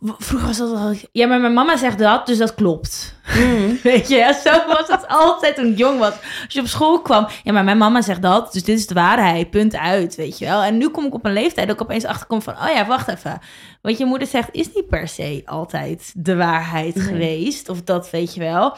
Vroeger 0.00 0.46
was 0.46 0.58
dat 0.58 0.72
al... 0.76 0.94
Ja, 1.12 1.26
maar 1.26 1.40
mijn 1.40 1.52
mama 1.52 1.76
zegt 1.76 1.98
dat, 1.98 2.26
dus 2.26 2.38
dat 2.38 2.54
klopt. 2.54 3.14
Weet 3.82 4.08
je, 4.08 4.16
ja, 4.16 4.32
zo 4.32 4.66
was 4.66 4.88
het 4.88 5.08
altijd 5.26 5.56
toen 5.56 5.66
ik 5.66 5.78
jong 5.78 5.98
was. 5.98 6.12
Als 6.44 6.54
je 6.54 6.60
op 6.60 6.66
school 6.66 7.02
kwam, 7.02 7.26
ja, 7.42 7.52
maar 7.52 7.64
mijn 7.64 7.78
mama 7.78 8.02
zegt 8.02 8.22
dat, 8.22 8.52
dus 8.52 8.64
dit 8.64 8.78
is 8.78 8.86
de 8.86 8.94
waarheid, 8.94 9.50
punt 9.50 9.76
uit, 9.76 10.14
weet 10.14 10.38
je 10.38 10.44
wel. 10.44 10.62
En 10.62 10.78
nu 10.78 10.88
kom 10.88 11.04
ik 11.04 11.14
op 11.14 11.24
een 11.24 11.32
leeftijd 11.32 11.66
dat 11.66 11.76
ik 11.76 11.82
opeens 11.82 12.04
achterkom 12.04 12.42
van, 12.42 12.54
oh 12.54 12.68
ja, 12.74 12.86
wacht 12.86 13.08
even. 13.08 13.38
Wat 13.82 13.98
je 13.98 14.04
moeder 14.04 14.28
zegt 14.28 14.48
is 14.52 14.74
niet 14.74 14.86
per 14.86 15.08
se 15.08 15.42
altijd 15.44 16.12
de 16.16 16.36
waarheid 16.36 17.00
geweest, 17.00 17.68
of 17.68 17.82
dat 17.82 18.10
weet 18.10 18.34
je 18.34 18.40
wel. 18.40 18.76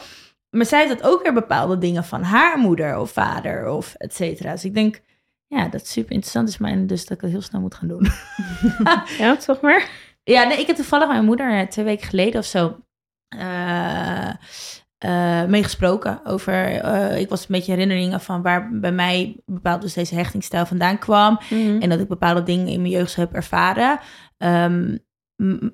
Maar 0.49 0.65
zij 0.65 0.87
had 0.87 1.03
ook 1.03 1.23
weer 1.23 1.33
bepaalde 1.33 1.77
dingen 1.77 2.03
van 2.03 2.23
haar 2.23 2.57
moeder 2.57 2.97
of 2.97 3.11
vader 3.11 3.69
of 3.69 3.93
et 3.97 4.15
cetera. 4.15 4.51
Dus 4.51 4.65
ik 4.65 4.73
denk, 4.73 5.01
ja, 5.47 5.67
dat 5.67 5.81
is 5.81 5.91
super 5.91 6.11
interessant 6.11 6.49
is, 6.49 6.57
maar 6.57 6.85
dus 6.85 7.05
dat 7.05 7.17
ik 7.17 7.21
het 7.21 7.31
heel 7.31 7.41
snel 7.41 7.61
moet 7.61 7.75
gaan 7.75 7.87
doen. 7.87 8.07
Ja, 9.17 9.35
toch 9.35 9.61
maar. 9.61 9.89
Ja, 10.23 10.43
nee, 10.43 10.59
ik 10.59 10.67
heb 10.67 10.75
toevallig 10.75 11.07
mijn 11.07 11.25
moeder 11.25 11.59
eh, 11.59 11.67
twee 11.67 11.85
weken 11.85 12.07
geleden 12.07 12.39
of 12.39 12.45
zo 12.45 12.77
eh 13.27 14.29
eh, 14.97 15.45
meegesproken 15.45 16.21
over. 16.25 16.69
ik 17.17 17.29
was 17.29 17.41
een 17.41 17.47
beetje 17.49 17.71
herinneringen 17.71 18.21
van 18.21 18.41
waar 18.41 18.69
bij 18.79 18.91
mij 18.91 19.41
bepaald 19.45 19.81
dus 19.81 19.93
deze 19.93 20.15
hechtingsstijl 20.15 20.65
vandaan 20.65 20.97
kwam. 20.97 21.39
En 21.49 21.89
dat 21.89 21.99
ik 21.99 22.07
bepaalde 22.07 22.43
dingen 22.43 22.67
in 22.67 22.81
mijn 22.81 22.93
jeugd 22.93 23.15
heb 23.15 23.33
ervaren. 23.33 23.99
Ehm, 24.37 24.97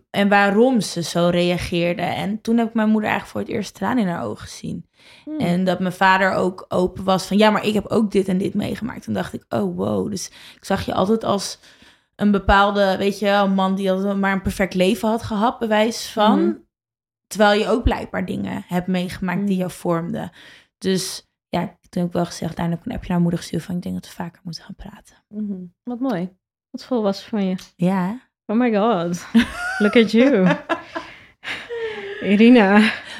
en 0.09 0.29
waarom 0.29 0.81
ze 0.81 1.03
zo 1.03 1.29
reageerde. 1.31 2.01
En 2.01 2.41
toen 2.41 2.57
heb 2.57 2.67
ik 2.67 2.73
mijn 2.73 2.89
moeder 2.89 3.09
eigenlijk 3.09 3.31
voor 3.37 3.47
het 3.47 3.57
eerst 3.57 3.73
tranen 3.73 4.03
in 4.03 4.09
haar 4.09 4.23
ogen 4.23 4.47
gezien. 4.47 4.89
Hmm. 5.23 5.39
En 5.39 5.63
dat 5.63 5.79
mijn 5.79 5.93
vader 5.93 6.31
ook 6.31 6.65
open 6.67 7.03
was 7.03 7.25
van 7.25 7.37
ja, 7.37 7.49
maar 7.49 7.65
ik 7.65 7.73
heb 7.73 7.87
ook 7.87 8.11
dit 8.11 8.27
en 8.27 8.37
dit 8.37 8.53
meegemaakt. 8.53 9.03
Toen 9.03 9.13
dacht 9.13 9.33
ik, 9.33 9.45
oh 9.49 9.75
wow. 9.75 10.09
Dus 10.09 10.27
ik 10.55 10.65
zag 10.65 10.85
je 10.85 10.93
altijd 10.93 11.23
als 11.23 11.59
een 12.17 12.31
bepaalde, 12.31 12.97
weet 12.97 13.19
je, 13.19 13.27
een 13.29 13.53
man 13.53 13.75
die 13.75 13.91
altijd 13.91 14.17
maar 14.17 14.31
een 14.33 14.41
perfect 14.41 14.73
leven 14.73 15.09
had 15.09 15.23
gehad, 15.23 15.59
bewijs 15.59 16.09
van. 16.11 16.39
Mhm. 16.45 16.55
Terwijl 17.27 17.59
je 17.59 17.67
ook 17.67 17.83
blijkbaar 17.83 18.25
dingen 18.25 18.63
hebt 18.67 18.87
meegemaakt 18.87 19.39
die 19.39 19.49
Mhm. 19.49 19.57
jou 19.59 19.71
vormden. 19.71 20.31
Dus 20.77 21.27
ja, 21.49 21.59
toen 21.65 22.01
heb 22.01 22.05
ik 22.05 22.11
wel 22.13 22.25
gezegd, 22.25 22.55
daar 22.55 22.69
heb 22.69 22.79
ik 22.79 22.85
een 22.85 22.91
appje 22.95 23.11
naar 23.11 23.21
moeder 23.21 23.39
gestuurd 23.39 23.63
van 23.63 23.75
ik 23.75 23.81
denk 23.81 23.95
dat 23.95 24.05
we 24.05 24.11
vaker 24.11 24.41
moeten 24.43 24.63
gaan 24.63 24.75
praten. 24.75 25.15
Mhm. 25.29 25.63
Wat 25.83 25.99
mooi. 25.99 26.35
Wat 26.69 26.83
volwassen 26.85 27.29
van 27.29 27.45
je. 27.45 27.55
Ja? 27.75 28.29
Oh 28.45 28.57
my 28.57 28.73
god. 28.73 29.25
Look 29.77 29.95
at 29.95 30.11
you. 30.11 30.47
Irina. 32.21 32.71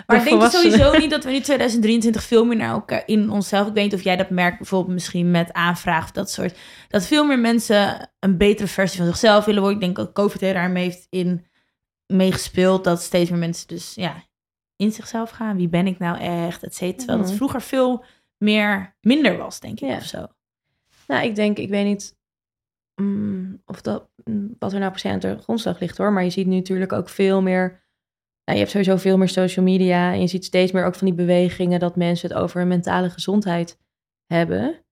Maar 0.08 0.18
de 0.24 0.24
denk 0.24 0.42
je 0.42 0.50
sowieso 0.50 0.98
niet 0.98 1.10
dat 1.10 1.24
we 1.24 1.32
nu 1.32 1.40
2023 1.40 2.24
veel 2.24 2.46
meer 2.46 2.58
naar 2.58 2.72
elkaar 2.72 3.04
in 3.06 3.30
onszelf... 3.30 3.68
Ik 3.68 3.74
weet 3.74 3.84
niet 3.84 3.94
of 3.94 4.02
jij 4.04 4.16
dat 4.16 4.30
merkt 4.30 4.58
bijvoorbeeld 4.58 4.94
misschien 4.94 5.32
met 5.32 5.54
aanvraag 5.54 6.04
of 6.04 6.12
dat 6.12 6.32
soort... 6.32 6.58
Dat 6.88 7.06
veel 7.08 7.26
meer 7.26 7.40
mensen 7.40 8.10
een 8.20 8.38
betere 8.38 8.68
versie 8.68 8.98
van 8.98 9.08
zichzelf 9.08 9.46
willen 9.46 9.62
worden. 9.62 9.80
Ik 9.80 9.86
denk 9.86 9.96
dat 9.96 10.14
COVID 10.14 10.42
er 10.42 10.54
daarmee 10.54 10.84
heeft 10.84 11.08
in 11.10 11.46
meegespeeld. 12.06 12.84
Dat 12.84 13.02
steeds 13.02 13.30
meer 13.30 13.40
mensen 13.40 13.68
dus 13.68 13.94
ja, 13.96 14.24
in 14.76 14.92
zichzelf 14.92 15.30
gaan. 15.30 15.56
Wie 15.58 15.70
ben 15.70 15.88
ik 15.88 16.00
nou 16.00 16.18
echt, 16.20 16.64
et 16.64 16.76
cetera. 16.76 16.98
Terwijl 16.98 17.18
dat 17.20 17.28
Mhm. 17.28 17.38
vroeger 17.38 17.62
veel 17.62 18.04
meer 18.38 18.96
minder 19.02 19.38
was, 19.38 19.60
denk 19.60 19.80
ik, 19.80 19.90
Ja. 19.90 19.96
of 19.96 20.04
zo. 20.04 20.28
Nou, 21.08 21.26
ik 21.26 21.36
denk, 21.36 21.58
ik 21.58 21.70
weet 21.70 21.86
niet 21.86 22.16
mm, 22.96 23.62
of 23.66 23.82
dat, 23.82 24.10
mm, 24.24 24.56
wat 24.60 24.74
er 24.74 24.80
nou 24.80 24.92
per 24.92 25.00
se 25.00 25.10
aan 25.10 25.20
de 25.20 25.38
grondslag 25.38 25.80
ligt 25.80 25.98
hoor. 25.98 26.12
Maar 26.14 26.24
je 26.24 26.30
ziet 26.30 26.48
nu 26.48 26.56
natuurlijk 26.56 26.94
ook 26.94 27.10
veel 27.10 27.42
meer. 27.42 27.86
Nou, 28.48 28.60
je 28.60 28.66
hebt 28.66 28.72
sowieso 28.72 28.98
veel 28.98 29.18
meer 29.18 29.30
social 29.30 29.66
media. 29.66 30.14
En 30.14 30.20
je 30.20 30.28
ziet 30.28 30.46
steeds 30.46 30.72
meer 30.72 30.86
ook 30.86 30.96
van 30.96 31.08
die 31.08 31.16
bewegingen 31.16 31.80
dat 31.80 31.96
mensen 31.96 32.30
het 32.30 32.38
over 32.38 32.60
hun 32.60 32.68
mentale 32.68 33.10
gezondheid 33.10 33.80
hebben. 34.26 34.86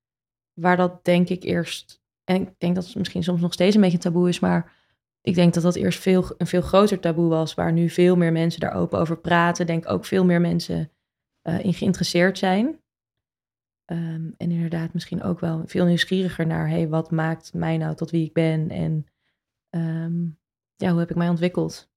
Waar 0.54 0.78
dat 0.78 1.06
denk 1.06 1.30
ik 1.30 1.44
eerst. 1.44 2.02
En 2.24 2.42
ik 2.42 2.54
denk 2.58 2.76
dat 2.76 2.86
het 2.86 2.96
misschien 2.96 3.24
soms 3.24 3.42
nog 3.42 3.54
steeds 3.54 3.76
een 3.76 3.82
beetje 3.82 3.98
taboe 3.98 4.30
is. 4.30 4.40
Maar 4.40 4.74
ik 5.22 5.36
denk 5.36 5.54
dat 5.54 5.64
dat 5.64 5.76
eerst 5.76 6.00
veel, 6.00 6.34
een 6.38 6.48
veel 6.48 6.62
groter 6.62 7.00
taboe 7.00 7.30
was. 7.30 7.54
Waar 7.54 7.74
nu 7.74 7.90
veel 7.90 8.16
meer 8.16 8.32
mensen 8.32 8.60
daar 8.60 8.74
open 8.74 9.00
over 9.00 9.18
praten. 9.18 9.66
Denk 9.66 9.90
ook 9.90 10.06
veel 10.06 10.26
meer 10.26 10.42
mensen 10.42 10.92
eh, 11.42 11.66
in 11.66 11.74
geïnteresseerd 11.74 12.38
zijn. 12.38 12.80
Ehm, 13.86 14.30
en 14.38 14.52
inderdaad 14.52 14.94
misschien 14.94 15.24
ook 15.24 15.40
wel 15.40 15.62
veel 15.66 15.86
nieuwsgieriger 15.86 16.48
naar... 16.48 16.70
hey, 16.70 16.88
wat 16.88 17.12
maakt 17.12 17.54
mij 17.54 17.78
nou 17.78 17.96
tot 17.96 18.12
wie 18.12 18.26
ik 18.26 18.34
ben? 18.34 18.70
En 18.70 19.06
ehm, 19.70 20.24
ja, 20.76 20.90
hoe 20.90 21.00
heb 21.00 21.10
ik 21.10 21.16
mij 21.16 21.30
ontwikkeld? 21.30 21.94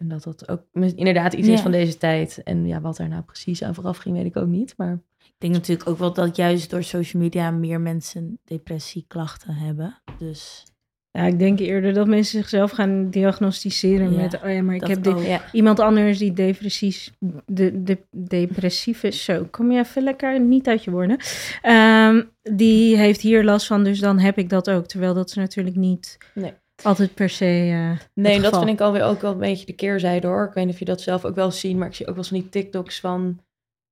En 0.00 0.08
dat 0.08 0.22
dat 0.22 0.48
ook 0.48 0.62
inderdaad 0.72 1.32
iets 1.32 1.48
is 1.48 1.60
van 1.60 1.70
deze 1.70 1.96
tijd. 1.96 2.40
En 2.44 2.66
ja, 2.66 2.80
wat 2.80 2.98
er 2.98 3.08
nou 3.08 3.22
precies 3.22 3.62
aan 3.62 3.74
vooraf 3.74 3.96
ging, 3.96 4.16
weet 4.16 4.24
ik 4.26 4.36
ook 4.36 4.46
niet. 4.48 4.74
Maar 4.76 5.00
Ik 5.18 5.34
denk 5.38 5.52
natuurlijk 5.52 5.88
ook 5.88 5.98
wel 5.98 6.12
dat 6.12 6.36
juist 6.36 6.70
door 6.70 6.82
social 6.82 7.22
media 7.22 7.50
meer 7.50 7.80
mensen 7.80 8.38
depressieklachten 8.44 9.54
hebben. 9.54 10.02
Dus 10.18 10.64
Ja, 11.10 11.22
ik 11.22 11.38
denk 11.38 11.58
eerder 11.58 11.92
dat 11.92 12.06
mensen 12.06 12.38
zichzelf 12.38 12.70
gaan 12.70 13.10
diagnosticeren 13.10 14.12
Ja, 14.12 14.16
met... 14.16 14.42
Oh 14.42 14.52
ja, 14.52 14.62
maar 14.62 14.74
ik 14.74 14.86
heb 14.86 15.02
dit, 15.02 15.14
ook. 15.14 15.22
ja, 15.22 15.42
iemand 15.52 15.80
anders 15.80 16.18
die 16.18 16.32
depressief, 16.32 17.10
de, 17.46 17.82
de, 17.82 17.98
depressief 18.10 19.02
is. 19.02 19.24
Zo, 19.24 19.46
kom 19.50 19.72
je 19.72 19.78
even 19.78 20.02
lekker 20.02 20.40
niet 20.40 20.68
uit 20.68 20.84
je 20.84 20.90
woorden. 20.90 21.16
Ehm, 21.62 22.22
die 22.42 22.96
heeft 22.96 23.20
hier 23.20 23.44
last 23.44 23.66
van, 23.66 23.84
dus 23.84 23.98
dan 23.98 24.18
heb 24.18 24.38
ik 24.38 24.48
dat 24.48 24.70
ook. 24.70 24.86
Terwijl 24.86 25.14
dat 25.14 25.28
is 25.28 25.34
natuurlijk 25.34 25.76
niet 25.76 26.18
Nee. 26.34 26.52
Altijd 26.82 27.14
per 27.14 27.28
se 27.28 27.44
eh, 27.44 28.06
nee, 28.14 28.32
het 28.34 28.42
dat 28.42 28.58
vind 28.58 28.70
ik 28.70 28.80
alweer 28.80 29.02
ook 29.02 29.20
wel 29.20 29.32
een 29.32 29.38
beetje 29.38 29.66
de 29.66 29.72
keerzijde 29.72 30.26
hoor. 30.26 30.44
Ik 30.44 30.52
weet 30.52 30.64
niet 30.64 30.72
of 30.72 30.78
je 30.78 30.84
dat 30.84 31.00
zelf 31.00 31.24
ook 31.24 31.34
wel 31.34 31.50
ziet, 31.50 31.76
maar 31.76 31.88
ik 31.88 31.94
zie 31.94 32.06
ook 32.06 32.14
wel 32.14 32.24
eens 32.24 32.32
van 32.32 32.40
die 32.40 32.48
TikToks 32.48 33.00
van 33.00 33.40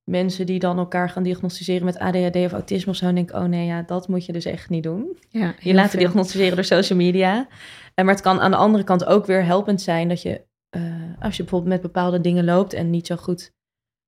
mensen 0.04 0.46
die 0.46 0.58
dan 0.58 0.78
elkaar 0.78 1.10
gaan 1.10 1.22
diagnosticeren 1.22 1.84
met 1.84 1.98
ADHD 1.98 2.36
of 2.36 2.52
autisme 2.52 2.90
of 2.90 2.96
zo. 2.96 3.06
En 3.06 3.14
denk 3.14 3.30
ik, 3.30 3.36
oh 3.36 3.44
nee, 3.44 3.66
ja, 3.66 3.82
dat 3.82 4.08
moet 4.08 4.26
je 4.26 4.32
dus 4.32 4.44
echt 4.44 4.68
niet 4.70 4.82
doen. 4.82 5.16
Ja, 5.28 5.54
je 5.60 5.74
laten 5.74 5.90
veel. 5.90 6.00
diagnosticeren 6.00 6.54
door 6.54 6.64
social 6.64 6.98
media. 6.98 7.48
En 7.94 8.04
maar 8.04 8.14
het 8.14 8.22
kan 8.22 8.40
aan 8.40 8.50
de 8.50 8.56
andere 8.56 8.84
kant 8.84 9.04
ook 9.04 9.26
weer 9.26 9.44
helpend 9.44 9.80
zijn 9.80 10.08
dat 10.08 10.22
je, 10.22 10.44
eh, 10.68 10.82
als 11.20 11.36
je 11.36 11.42
bijvoorbeeld 11.42 11.72
met 11.72 11.82
bepaalde 11.82 12.20
dingen 12.20 12.44
loopt 12.44 12.72
en 12.72 12.90
niet 12.90 13.06
zo 13.06 13.16
goed 13.16 13.52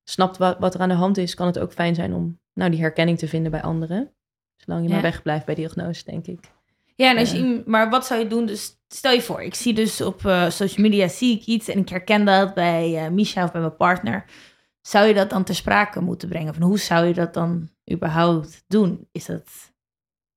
snapt 0.05 0.37
wat, 0.37 0.59
wat 0.59 0.75
er 0.75 0.81
aan 0.81 0.89
de 0.89 0.95
hand 0.95 1.17
is, 1.19 1.35
kan 1.35 1.47
het 1.47 1.59
ook 1.59 1.73
fijn 1.73 1.95
zijn 1.95 2.15
om 2.15 2.41
nou, 2.55 2.71
die 2.71 2.81
herkenning 2.81 3.19
te 3.19 3.29
vinden 3.29 3.51
bij 3.51 3.63
anderen. 3.63 4.15
Zolang 4.57 4.83
je 4.83 4.89
Ja. 4.89 4.95
maar 4.95 5.03
wegblijft 5.03 5.47
bij 5.47 5.55
diagnose, 5.55 6.05
denk 6.05 6.27
ik. 6.27 6.41
Ja, 7.01 7.11
en 7.11 7.19
als 7.19 7.31
je, 7.31 7.39
iem- 7.39 7.63
maar 7.67 7.91
wat 7.91 8.07
zou 8.07 8.21
je 8.21 8.27
doen? 8.27 8.47
Dus 8.47 8.79
stel 8.89 9.13
je 9.13 9.23
voor, 9.23 9.43
ik 9.43 9.55
zie 9.55 9.75
dus 9.75 10.01
op 10.01 10.25
eh, 10.27 10.51
social 10.51 10.83
media 10.87 11.09
zie 11.09 11.37
ik 11.37 11.45
iets 11.45 11.69
en 11.69 11.79
ik 11.79 11.89
herken 11.89 12.25
dat 12.25 12.55
bij 12.55 12.97
eh 13.05 13.11
Misha 13.11 13.45
of 13.45 13.53
bij 13.53 13.61
mijn 13.61 13.77
partner. 13.77 14.25
Zou 14.81 15.07
je 15.07 15.15
dat 15.15 15.31
dan 15.31 15.45
ter 15.45 15.55
sprake 15.55 16.01
moeten 16.01 16.29
brengen? 16.29 16.55
Van 16.55 16.63
hoe 16.63 16.79
zou 16.79 17.07
je 17.07 17.15
dat 17.15 17.35
dan 17.35 17.69
überhaupt 17.93 18.65
doen? 18.67 19.09
Is 19.13 19.27
dat. 19.27 19.43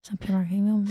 Snap 0.01 0.23
je 0.23 0.31
waar 0.31 0.41
ik 0.41 0.47
heen 0.49 0.65
wil? 0.65 0.83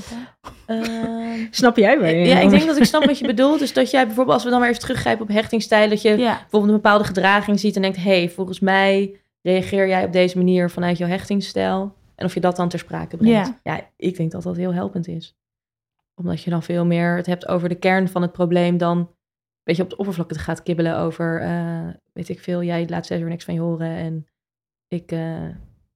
Ehm, 0.67 1.47
Snap 1.51 1.77
jij 1.77 1.99
waar 2.01 2.15
je 2.15 2.27
ja, 2.27 2.39
ik 2.41 2.51
denk 2.51 2.67
dat 2.67 2.77
ik 2.77 2.85
snap 2.85 3.05
wat 3.05 3.19
je 3.19 3.27
bedoelt. 3.27 3.59
Dus 3.59 3.73
dat 3.73 3.91
jij 3.91 4.07
bijvoorbeeld, 4.07 4.35
als 4.35 4.45
we 4.45 4.51
dan 4.51 4.61
maar 4.61 4.69
even 4.69 4.81
teruggrijpen 4.81 5.23
op 5.23 5.29
hechtingstijl, 5.29 5.89
dat 5.89 6.03
je 6.03 6.09
Ja, 6.17 6.39
bijvoorbeeld 6.41 6.65
een 6.73 6.81
bepaalde 6.81 7.05
gedraging 7.05 7.61
ziet 7.61 7.77
en 7.77 7.83
denkt, 7.83 7.97
hey, 7.97 8.31
volgens 8.31 8.61
mij 8.61 9.21
reageer 9.43 9.89
jij 9.89 10.05
op 10.05 10.13
deze 10.13 10.37
manier 10.37 10.71
vanuit 10.71 10.99
jouw 10.99 11.09
hechtingstijl. 11.09 11.95
En 12.15 12.25
of 12.27 12.35
je 12.35 12.41
dat 12.41 12.57
dan 12.57 12.69
ter 12.69 12.79
sprake 12.79 13.17
brengt. 13.17 13.47
Ja. 13.47 13.61
Ja, 13.77 13.89
ik 13.97 14.17
denk 14.17 14.31
dat 14.31 14.43
dat 14.43 14.57
heel 14.57 14.75
helpend 14.75 15.09
is. 15.09 15.37
Omdat 16.23 16.43
je 16.43 16.51
dan 16.51 16.63
veel 16.63 16.87
meer 16.87 17.17
het 17.17 17.27
hebt 17.27 17.49
over 17.49 17.69
de 17.69 17.75
kern 17.79 18.09
van 18.09 18.23
het 18.23 18.33
probleem 18.33 18.79
dan 18.79 18.99
een 18.99 19.09
beetje 19.63 19.83
op 19.83 19.91
de 19.91 19.97
oppervlakte 19.97 20.39
gaat 20.39 20.63
kibbelen 20.63 20.99
over, 20.99 21.41
eh, 21.41 21.89
weet 22.13 22.29
ik 22.29 22.41
veel, 22.41 22.63
jij 22.63 22.89
laat 22.89 23.05
steeds 23.05 23.21
weer 23.21 23.31
niks 23.31 23.45
van 23.45 23.55
je 23.55 23.61
horen 23.61 23.97
en 23.97 24.27
ik 24.89 25.13
eh, 25.13 25.49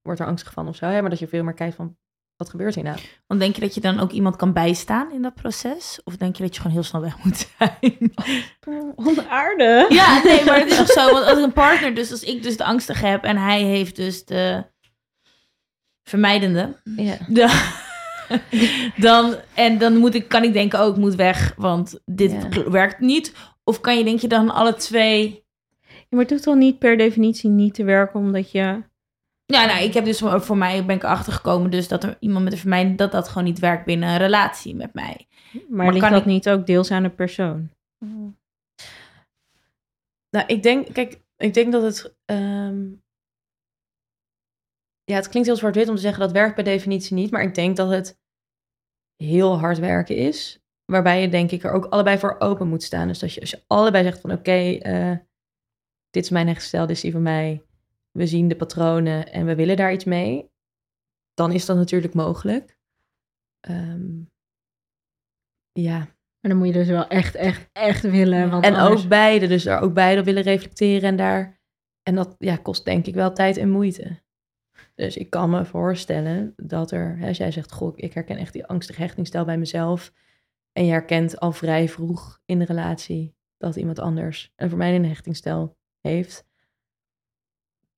word 0.03 0.19
er 0.19 0.27
angstig 0.27 0.53
van 0.53 0.69
of 0.69 0.77
zo. 0.77 0.87
Hè? 0.87 1.01
Maar 1.01 1.11
dat 1.11 1.19
je 1.19 1.29
veel 1.29 1.45
meer 1.45 1.55
kijkt 1.55 1.75
van, 1.75 1.97
wat 2.37 2.51
gebeurt 2.51 2.75
hier 2.75 2.85
nou? 2.85 2.99
want 3.27 3.41
denk 3.41 3.55
je 3.55 3.61
dat 3.61 3.75
je 3.75 3.81
dan 3.81 4.01
ook 4.01 4.11
iemand 4.11 4.37
kan 4.37 4.53
bijstaan 4.53 5.13
in 5.13 5.23
dat 5.23 5.35
proces? 5.35 6.01
Of 6.05 6.17
denk 6.17 6.37
je 6.37 6.43
dat 6.43 6.55
je 6.55 6.61
gewoon 6.61 6.77
heel 6.77 6.87
snel 6.87 7.01
weg 7.01 7.25
moet 7.25 7.49
zijn? 7.59 8.13
Onaardig. 9.09 9.89
Ja, 9.89 10.23
nee, 10.23 10.45
maar 10.45 10.59
het 10.59 10.71
is 10.71 10.77
toch 10.77 10.91
zo. 10.91 11.13
Want 11.13 11.25
als 11.25 11.39
een 11.39 11.53
partner, 11.53 11.95
dus 11.95 12.11
als 12.11 12.23
ik 12.23 12.43
dus 12.43 12.57
de 12.57 12.65
angstige 12.65 13.07
heb 13.07 13.25
en 13.25 13.37
hij 13.37 13.63
heeft 13.63 13.97
dus 13.97 14.25
de 14.25 14.65
vermijdende. 16.03 16.81
Ja. 16.97 17.17
Ja. 17.29 17.85
dan, 18.97 19.35
en 19.55 19.79
dan 19.79 19.97
moet 19.97 20.15
ik, 20.15 20.29
kan 20.29 20.43
ik 20.45 20.53
denken, 20.53 20.81
ook 20.81 20.97
moet 20.97 21.15
weg, 21.15 21.55
want 21.57 22.01
dit 22.05 22.33
Ja. 22.51 22.71
werkt 22.71 23.01
niet. 23.01 23.35
Of 23.65 23.81
kan 23.81 23.99
je 23.99 24.05
denk 24.05 24.21
je 24.21 24.29
dan 24.29 24.51
alle 24.51 24.75
twee... 24.75 25.45
Ja, 25.89 26.07
maar 26.09 26.21
het 26.21 26.31
hoeft 26.31 26.43
toch 26.43 26.55
niet 26.55 26.79
per 26.79 26.97
definitie 26.97 27.51
niet 27.51 27.75
te 27.75 27.85
werken, 27.85 28.21
omdat 28.21 28.51
je... 28.51 28.83
Ja, 29.47 29.67
nou, 29.67 29.83
ik 29.85 29.95
heb 29.95 30.05
dus 30.05 30.19
voor 30.25 30.57
mij 30.57 30.85
ben 30.85 30.97
ik 30.97 31.03
erachter 31.03 31.33
gekomen 31.33 31.71
dus 31.71 31.89
dat 31.89 32.05
er 32.05 32.17
iemand 32.21 32.45
met 32.45 32.53
een 32.53 32.59
vermijding, 32.59 32.99
dat 32.99 33.13
dat 33.13 33.29
gewoon 33.29 33.45
niet 33.45 33.59
werkt 33.59 33.85
binnen 33.85 34.09
een 34.09 34.17
relatie 34.17 34.75
met 34.75 34.95
mij. 34.95 35.27
Maar, 35.69 35.87
ligt 35.87 36.01
kan 36.01 36.11
dat 36.13 36.21
ik- 36.21 36.27
niet 36.27 36.49
ook 36.49 36.67
deels 36.67 36.91
aan 36.91 37.03
de 37.03 37.11
persoon? 37.11 37.71
Nou, 40.31 40.47
ik 40.47 40.63
denk, 40.63 40.93
kijk, 40.93 41.21
ik 41.37 41.55
denk 41.55 41.73
dat 41.73 41.83
het. 41.83 42.15
ehm, 42.25 42.85
ja, 45.07 45.15
het 45.15 45.29
klinkt 45.29 45.49
heel 45.49 45.59
zwart-wit 45.59 45.89
om 45.89 45.95
te 45.95 46.01
zeggen 46.01 46.21
dat 46.21 46.33
werkt 46.33 46.55
per 46.55 46.65
definitie 46.65 47.15
niet, 47.15 47.31
maar 47.31 47.43
ik 47.43 47.55
denk 47.55 47.77
dat 47.77 47.91
het 47.91 48.21
heel 49.17 49.59
hard 49.59 49.79
werken 49.79 50.17
is. 50.17 50.61
Waarbij 50.85 51.21
je, 51.21 51.29
denk 51.29 51.51
ik, 51.51 51.65
er 51.65 51.73
ook 51.73 51.85
allebei 51.85 52.19
voor 52.19 52.37
open 52.39 52.69
moet 52.69 52.83
staan. 52.83 53.09
Dus 53.09 53.19
dat 53.19 53.33
je, 53.35 53.41
als 53.41 53.51
je 53.51 53.65
allebei 53.67 54.05
zegt 54.05 54.21
van 54.21 54.33
oké, 54.33 54.79
eh, 54.79 55.17
dit 56.11 56.25
is 56.25 56.31
mijn 56.31 56.47
herstel, 56.47 56.87
dit 56.87 56.97
is 56.97 57.03
die 57.03 57.13
van 57.13 57.23
mij. 57.23 57.65
We 58.11 58.27
zien 58.27 58.49
de 58.49 58.57
patronen 58.57 59.33
en 59.33 59.47
we 59.47 59.55
willen 59.55 59.77
daar 59.77 59.93
iets 59.93 60.05
mee. 60.05 60.51
Dan 61.35 61.53
is 61.53 61.67
dat 61.67 61.77
natuurlijk 61.77 62.15
mogelijk. 62.15 62.79
Ehm, 63.61 64.23
ja, 65.73 65.99
Maar 66.41 66.55
dan 66.55 66.57
moet 66.57 66.67
je 66.67 66.73
dus 66.73 66.89
wel 66.89 67.09
echt, 67.09 67.35
echt, 67.35 67.69
echt 67.73 68.03
willen. 68.03 68.51
Want 68.51 68.65
en 68.65 68.75
anders- 68.75 69.03
ook 69.03 69.09
beide, 69.09 69.47
dus 69.47 69.63
daar 69.63 69.81
ook 69.81 69.95
beide 69.95 70.21
op 70.21 70.27
willen 70.27 70.43
reflecteren 70.43 71.09
en 71.09 71.17
daar. 71.17 71.61
En 72.03 72.15
dat 72.15 72.35
ja, 72.39 72.57
kost 72.57 72.85
denk 72.85 73.07
ik 73.07 73.15
wel 73.15 73.33
tijd 73.33 73.57
en 73.57 73.71
moeite. 73.71 74.25
Dus 74.97 75.17
ik 75.17 75.31
kan 75.31 75.51
me 75.51 75.65
voorstellen 75.65 76.53
dat 76.57 76.91
er, 76.91 77.19
hè, 77.19 77.29
als 77.29 77.37
jij 77.37 77.51
zegt, 77.51 77.73
goh, 77.73 77.93
ik 77.97 78.13
herken 78.13 78.37
echt 78.37 78.53
die 78.53 78.67
angstige 78.67 79.01
hechtingstijl 79.01 79.45
bij 79.45 79.59
mezelf. 79.59 80.13
En 80.73 80.85
je 80.85 80.91
herkent 80.91 81.41
al 81.41 81.53
vrij 81.53 81.89
vroeg 81.89 82.41
in 82.45 82.59
de 82.59 82.65
relatie 82.65 83.35
dat 83.57 83.77
iemand 83.77 83.99
anders 83.99 84.53
een 84.57 84.69
vermijdende 84.69 85.09
hechtingstijl 85.09 85.77
heeft. 86.01 86.45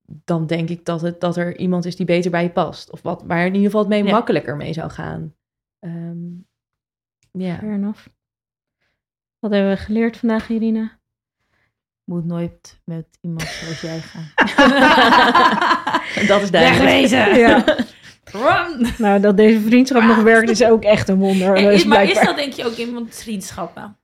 Dan 0.05 0.47
denk 0.47 0.69
ik 0.69 0.85
dat, 0.85 1.01
het, 1.01 1.19
dat 1.21 1.37
er 1.37 1.57
iemand 1.57 1.85
is 1.85 1.95
die 1.95 2.05
beter 2.05 2.31
bij 2.31 2.43
je 2.43 2.51
past. 2.51 2.91
Of 2.91 3.01
wat, 3.01 3.23
waar 3.23 3.39
in 3.45 3.53
ieder 3.53 3.65
geval 3.65 3.79
het 3.79 3.89
mee 3.89 4.03
Ja. 4.03 4.11
makkelijker 4.11 4.55
mee 4.55 4.73
zou 4.73 4.89
gaan. 4.89 5.35
Ehm, 5.79 6.27
ja. 7.31 7.57
Fair 7.57 7.73
enough. 7.73 8.07
Wat 9.39 9.51
hebben 9.51 9.71
we 9.71 9.77
geleerd 9.77 10.17
vandaag, 10.17 10.49
Irina? 10.49 10.98
Moet 12.09 12.25
nooit 12.25 12.81
met 12.85 13.05
iemand 13.21 13.43
zoals 13.43 13.81
jij 13.81 13.99
gaan. 13.99 14.31
dat 16.27 16.41
is 16.41 16.51
duidelijk. 16.51 16.83
Wegwezen! 16.83 17.35
Ja. 17.39 17.63
Run! 18.23 18.87
Nou, 18.97 19.19
dat 19.19 19.37
deze 19.37 19.61
vriendschap 19.61 20.03
nog 20.03 20.21
werkt 20.21 20.49
is 20.49 20.63
ook 20.63 20.83
echt 20.83 21.09
een 21.09 21.17
wonder. 21.17 21.55
En 21.55 21.63
is, 21.63 21.73
is 21.73 21.85
maar 21.85 22.03
is 22.03 22.21
dat 22.21 22.35
denk 22.35 22.53
je 22.53 22.65
ook 22.65 22.75
in 22.75 22.87
iemands 22.87 23.23
vriendschappen? 23.23 23.97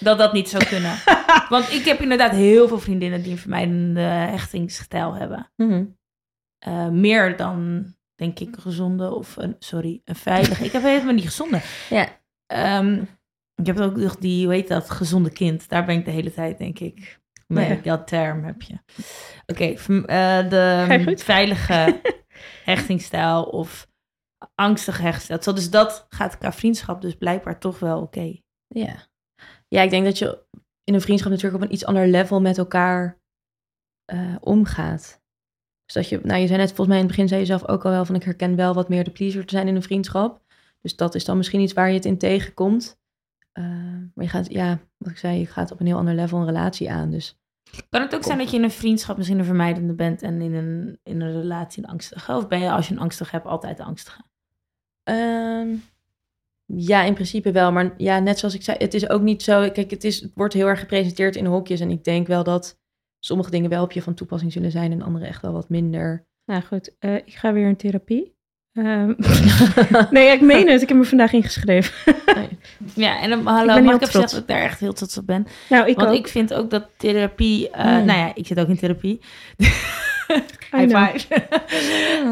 Dat 0.00 0.18
dat 0.18 0.32
niet 0.32 0.48
zou 0.48 0.64
kunnen. 0.64 0.94
Want 1.48 1.72
ik 1.72 1.84
heb 1.84 2.00
inderdaad 2.00 2.32
heel 2.32 2.68
veel 2.68 2.80
vriendinnen 2.80 3.22
die 3.22 3.32
een 3.32 3.38
vermijdende 3.38 4.00
hechtingsstijl 4.00 5.14
hebben. 5.14 5.50
Mhm. 5.56 5.84
Eh, 6.58 6.88
meer 6.88 7.36
dan, 7.36 7.86
denk 8.14 8.38
ik, 8.38 8.56
een 8.56 8.62
gezonde 8.62 9.14
of 9.14 9.36
een, 9.36 9.56
sorry, 9.58 10.00
een 10.04 10.16
veilige. 10.16 10.64
Ik 10.64 10.72
heb 10.72 10.82
helemaal 10.82 11.14
niet 11.14 11.24
gezonde. 11.24 11.60
Ja. 11.90 12.08
Ehm, 12.46 13.02
ik 13.56 13.66
heb 13.66 13.78
ook 13.78 13.96
nog 13.96 14.16
die, 14.16 14.44
hoe 14.44 14.54
heet 14.54 14.68
dat, 14.68 14.90
gezonde 14.90 15.30
kind. 15.30 15.68
Daar 15.68 15.84
ben 15.84 15.98
ik 15.98 16.04
de 16.04 16.10
hele 16.10 16.32
tijd, 16.32 16.58
denk 16.58 16.78
ik. 16.78 17.18
Nee, 17.46 17.68
Ja. 17.68 17.80
dat 17.82 18.06
term 18.06 18.44
heb 18.44 18.62
je. 18.62 18.78
Oké, 19.46 19.64
eh, 19.64 20.48
de 20.48 20.86
je 21.06 21.18
veilige 21.18 22.00
hechtingsstijl 22.64 23.42
of 23.42 23.88
angstige 24.54 25.02
hechtingstijl. 25.02 25.54
Dus 25.54 25.70
dat 25.70 26.06
gaat 26.08 26.38
qua 26.38 26.52
vriendschap 26.52 27.00
dus 27.00 27.14
blijkbaar 27.14 27.58
toch 27.58 27.78
wel 27.78 28.00
oké. 28.00 28.40
Ja. 28.66 29.06
ja, 29.68 29.82
ik 29.82 29.90
denk 29.90 30.04
dat 30.04 30.18
je 30.18 30.44
in 30.84 30.94
een 30.94 31.00
vriendschap 31.00 31.30
natuurlijk 31.30 31.62
op 31.62 31.68
een 31.68 31.74
iets 31.74 31.84
ander 31.84 32.06
level 32.06 32.40
met 32.40 32.58
elkaar 32.58 33.20
eh, 34.04 34.36
omgaat. 34.40 35.20
Dus 35.84 35.94
dat 35.94 36.08
je, 36.08 36.20
nou 36.22 36.40
je 36.40 36.46
zei 36.46 36.58
net, 36.58 36.68
volgens 36.68 36.88
mij 36.88 36.96
in 36.96 37.02
het 37.02 37.12
begin 37.12 37.28
zei 37.28 37.40
je 37.40 37.46
zelf 37.46 37.68
ook 37.68 37.84
al 37.84 37.90
wel 37.90 38.04
van 38.04 38.14
ik 38.14 38.22
herken 38.22 38.56
wel 38.56 38.74
wat 38.74 38.88
meer 38.88 39.04
de 39.04 39.10
pleaser 39.10 39.46
te 39.46 39.54
zijn 39.54 39.68
in 39.68 39.76
een 39.76 39.82
vriendschap. 39.82 40.44
Dus 40.80 40.96
dat 40.96 41.14
is 41.14 41.24
dan 41.24 41.36
misschien 41.36 41.60
iets 41.60 41.72
waar 41.72 41.88
je 41.88 41.94
het 41.94 42.04
in 42.04 42.18
tegenkomt. 42.18 42.98
Eh, 43.56 43.64
maar 44.14 44.24
je 44.24 44.28
gaat, 44.28 44.52
ja, 44.52 44.78
wat 44.96 45.10
ik 45.10 45.18
zei, 45.18 45.38
je 45.38 45.46
gaat 45.46 45.72
op 45.72 45.80
een 45.80 45.86
heel 45.86 45.96
ander 45.96 46.14
level 46.14 46.38
een 46.38 46.46
relatie 46.46 46.90
aan. 46.90 47.10
Dus 47.10 47.38
Kan 47.88 48.00
het 48.00 48.14
ook 48.14 48.22
zijn 48.22 48.38
dat 48.38 48.50
je 48.50 48.56
in 48.56 48.62
een 48.62 48.70
vriendschap 48.70 49.16
misschien 49.16 49.38
een 49.38 49.44
vermijdende 49.44 49.94
bent 49.94 50.22
en 50.22 50.40
in 50.40 50.54
een, 50.54 50.98
in 51.02 51.20
een 51.20 51.32
relatie 51.32 51.82
een 51.82 51.88
angstige? 51.88 52.36
Of 52.36 52.48
ben 52.48 52.60
je 52.60 52.70
als 52.70 52.88
je 52.88 52.94
een 52.94 53.00
angstige 53.00 53.30
hebt 53.30 53.46
altijd 53.46 53.76
de 53.76 53.82
angstige? 53.82 54.22
Ehm, 55.02 55.68
ja, 56.64 57.02
in 57.02 57.14
principe 57.14 57.52
wel. 57.52 57.72
Maar 57.72 57.94
ja, 57.96 58.18
net 58.18 58.38
zoals 58.38 58.54
ik 58.54 58.62
zei, 58.62 58.76
het 58.78 58.94
is 58.94 59.08
ook 59.08 59.22
niet 59.22 59.42
zo. 59.42 59.70
Kijk, 59.70 59.90
het, 59.90 60.04
is, 60.04 60.20
het 60.20 60.32
wordt 60.34 60.54
heel 60.54 60.66
erg 60.66 60.80
gepresenteerd 60.80 61.36
in 61.36 61.46
hokjes. 61.46 61.80
En 61.80 61.90
ik 61.90 62.04
denk 62.04 62.26
wel 62.26 62.44
dat 62.44 62.78
sommige 63.18 63.50
dingen 63.50 63.70
wel 63.70 63.82
op 63.82 63.92
je 63.92 64.02
van 64.02 64.14
toepassing 64.14 64.52
zullen 64.52 64.70
zijn 64.70 64.92
en 64.92 65.02
andere 65.02 65.26
echt 65.26 65.42
wel 65.42 65.52
wat 65.52 65.68
minder. 65.68 66.26
Nou 66.44 66.62
goed, 66.62 66.96
eh, 66.98 67.14
ik 67.14 67.34
ga 67.34 67.52
weer 67.52 67.68
in 67.68 67.76
therapie. 67.76 68.35
Ehm, 68.76 69.12
nee, 70.10 70.32
ik 70.32 70.40
meen 70.40 70.68
het. 70.68 70.82
Ik 70.82 70.88
heb 70.88 70.96
me 70.98 71.04
vandaag 71.04 71.32
ingeschreven. 71.32 71.92
Ja, 72.94 73.20
en 73.20 73.30
dan, 73.30 73.46
hallo, 73.46 73.66
mag 73.66 73.76
ik 73.78 73.84
even 73.84 73.98
trots. 73.98 74.12
zeggen 74.12 74.30
dat 74.30 74.40
ik 74.40 74.46
daar 74.46 74.60
echt 74.62 74.80
heel 74.80 74.92
trots 74.92 75.18
op 75.18 75.26
ben? 75.26 75.46
Nou, 75.68 75.88
ik 75.88 75.96
Want 75.96 76.08
ook. 76.08 76.14
ik 76.14 76.28
vind 76.28 76.54
ook 76.54 76.70
dat 76.70 76.88
therapie... 76.96 77.70
eh, 77.70 77.84
Hmm. 77.84 78.04
Nou 78.04 78.18
ja, 78.18 78.34
ik 78.34 78.46
zit 78.46 78.60
ook 78.60 78.68
in 78.68 78.76
therapie. 78.78 79.20
High 80.76 80.96
five. 80.96 81.26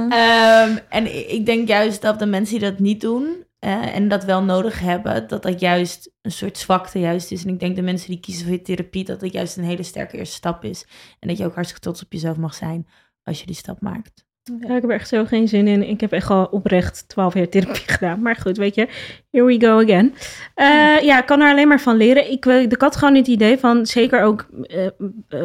Ehm, 0.09 0.76
en 0.88 1.30
ik 1.32 1.47
denk 1.47 1.68
juist 1.68 2.03
dat 2.03 2.18
de 2.18 2.26
mensen 2.26 2.59
die 2.59 2.70
dat 2.70 2.78
niet 2.78 3.01
doen... 3.01 3.45
eh, 3.59 3.95
en 3.97 4.09
dat 4.09 4.24
wel 4.24 4.42
nodig 4.42 4.80
hebben, 4.80 5.28
dat 5.28 5.42
dat 5.42 5.61
juist 5.61 6.11
een 6.22 6.32
soort 6.32 6.59
zwakte 6.59 6.99
juist 6.99 7.32
is. 7.32 7.45
En 7.45 7.49
ik 7.53 7.61
denk 7.61 7.76
de 7.76 7.82
mensen 7.82 8.11
die 8.11 8.20
kiezen 8.20 8.45
voor 8.45 8.53
je 8.53 8.62
therapie... 8.62 9.05
dat 9.05 9.20
dat 9.20 9.32
juist 9.32 9.57
een 9.57 9.64
hele 9.64 9.82
sterke 9.82 10.16
eerste 10.16 10.34
stap 10.34 10.64
is. 10.64 10.86
En 11.18 11.28
dat 11.28 11.38
je 11.38 11.45
ook 11.45 11.55
hartstikke 11.55 11.82
trots 11.84 12.03
op 12.03 12.12
jezelf 12.12 12.36
mag 12.36 12.55
zijn... 12.55 12.86
als 13.22 13.40
je 13.40 13.47
die 13.47 13.55
stap 13.55 13.80
maakt. 13.80 14.24
Ja, 14.45 14.74
ik 14.74 14.80
heb 14.82 14.84
er 14.84 14.90
echt 14.90 15.09
zo 15.09 15.24
geen 15.24 15.49
zin 15.49 15.68
in. 15.68 15.88
Ik 15.88 16.01
heb 16.01 16.12
echt 16.12 16.30
al 16.30 16.45
oprecht 16.45 17.09
12 17.09 17.34
jaar 17.34 17.49
therapie 17.49 17.82
gedaan. 17.97 18.22
Maar 18.22 18.36
goed, 18.36 18.57
weet 18.57 18.74
je, 18.74 18.88
here 19.30 19.45
we 19.45 19.61
go 19.61 19.80
again. 19.82 20.14
Eh, 20.55 21.01
ja, 21.03 21.18
ik 21.20 21.26
kan 21.26 21.40
er 21.40 21.51
alleen 21.51 21.68
maar 21.68 21.80
van 21.80 21.97
leren. 21.97 22.30
Ik, 22.30 22.45
wil- 22.45 22.61
ik 22.62 22.80
had 22.80 22.97
gewoon 22.97 23.14
het 23.14 23.26
idee 23.26 23.59
van, 23.59 23.86
zeker 23.86 24.22
ook 24.22 24.47
eh, 24.62 24.86
eh, 24.86 24.90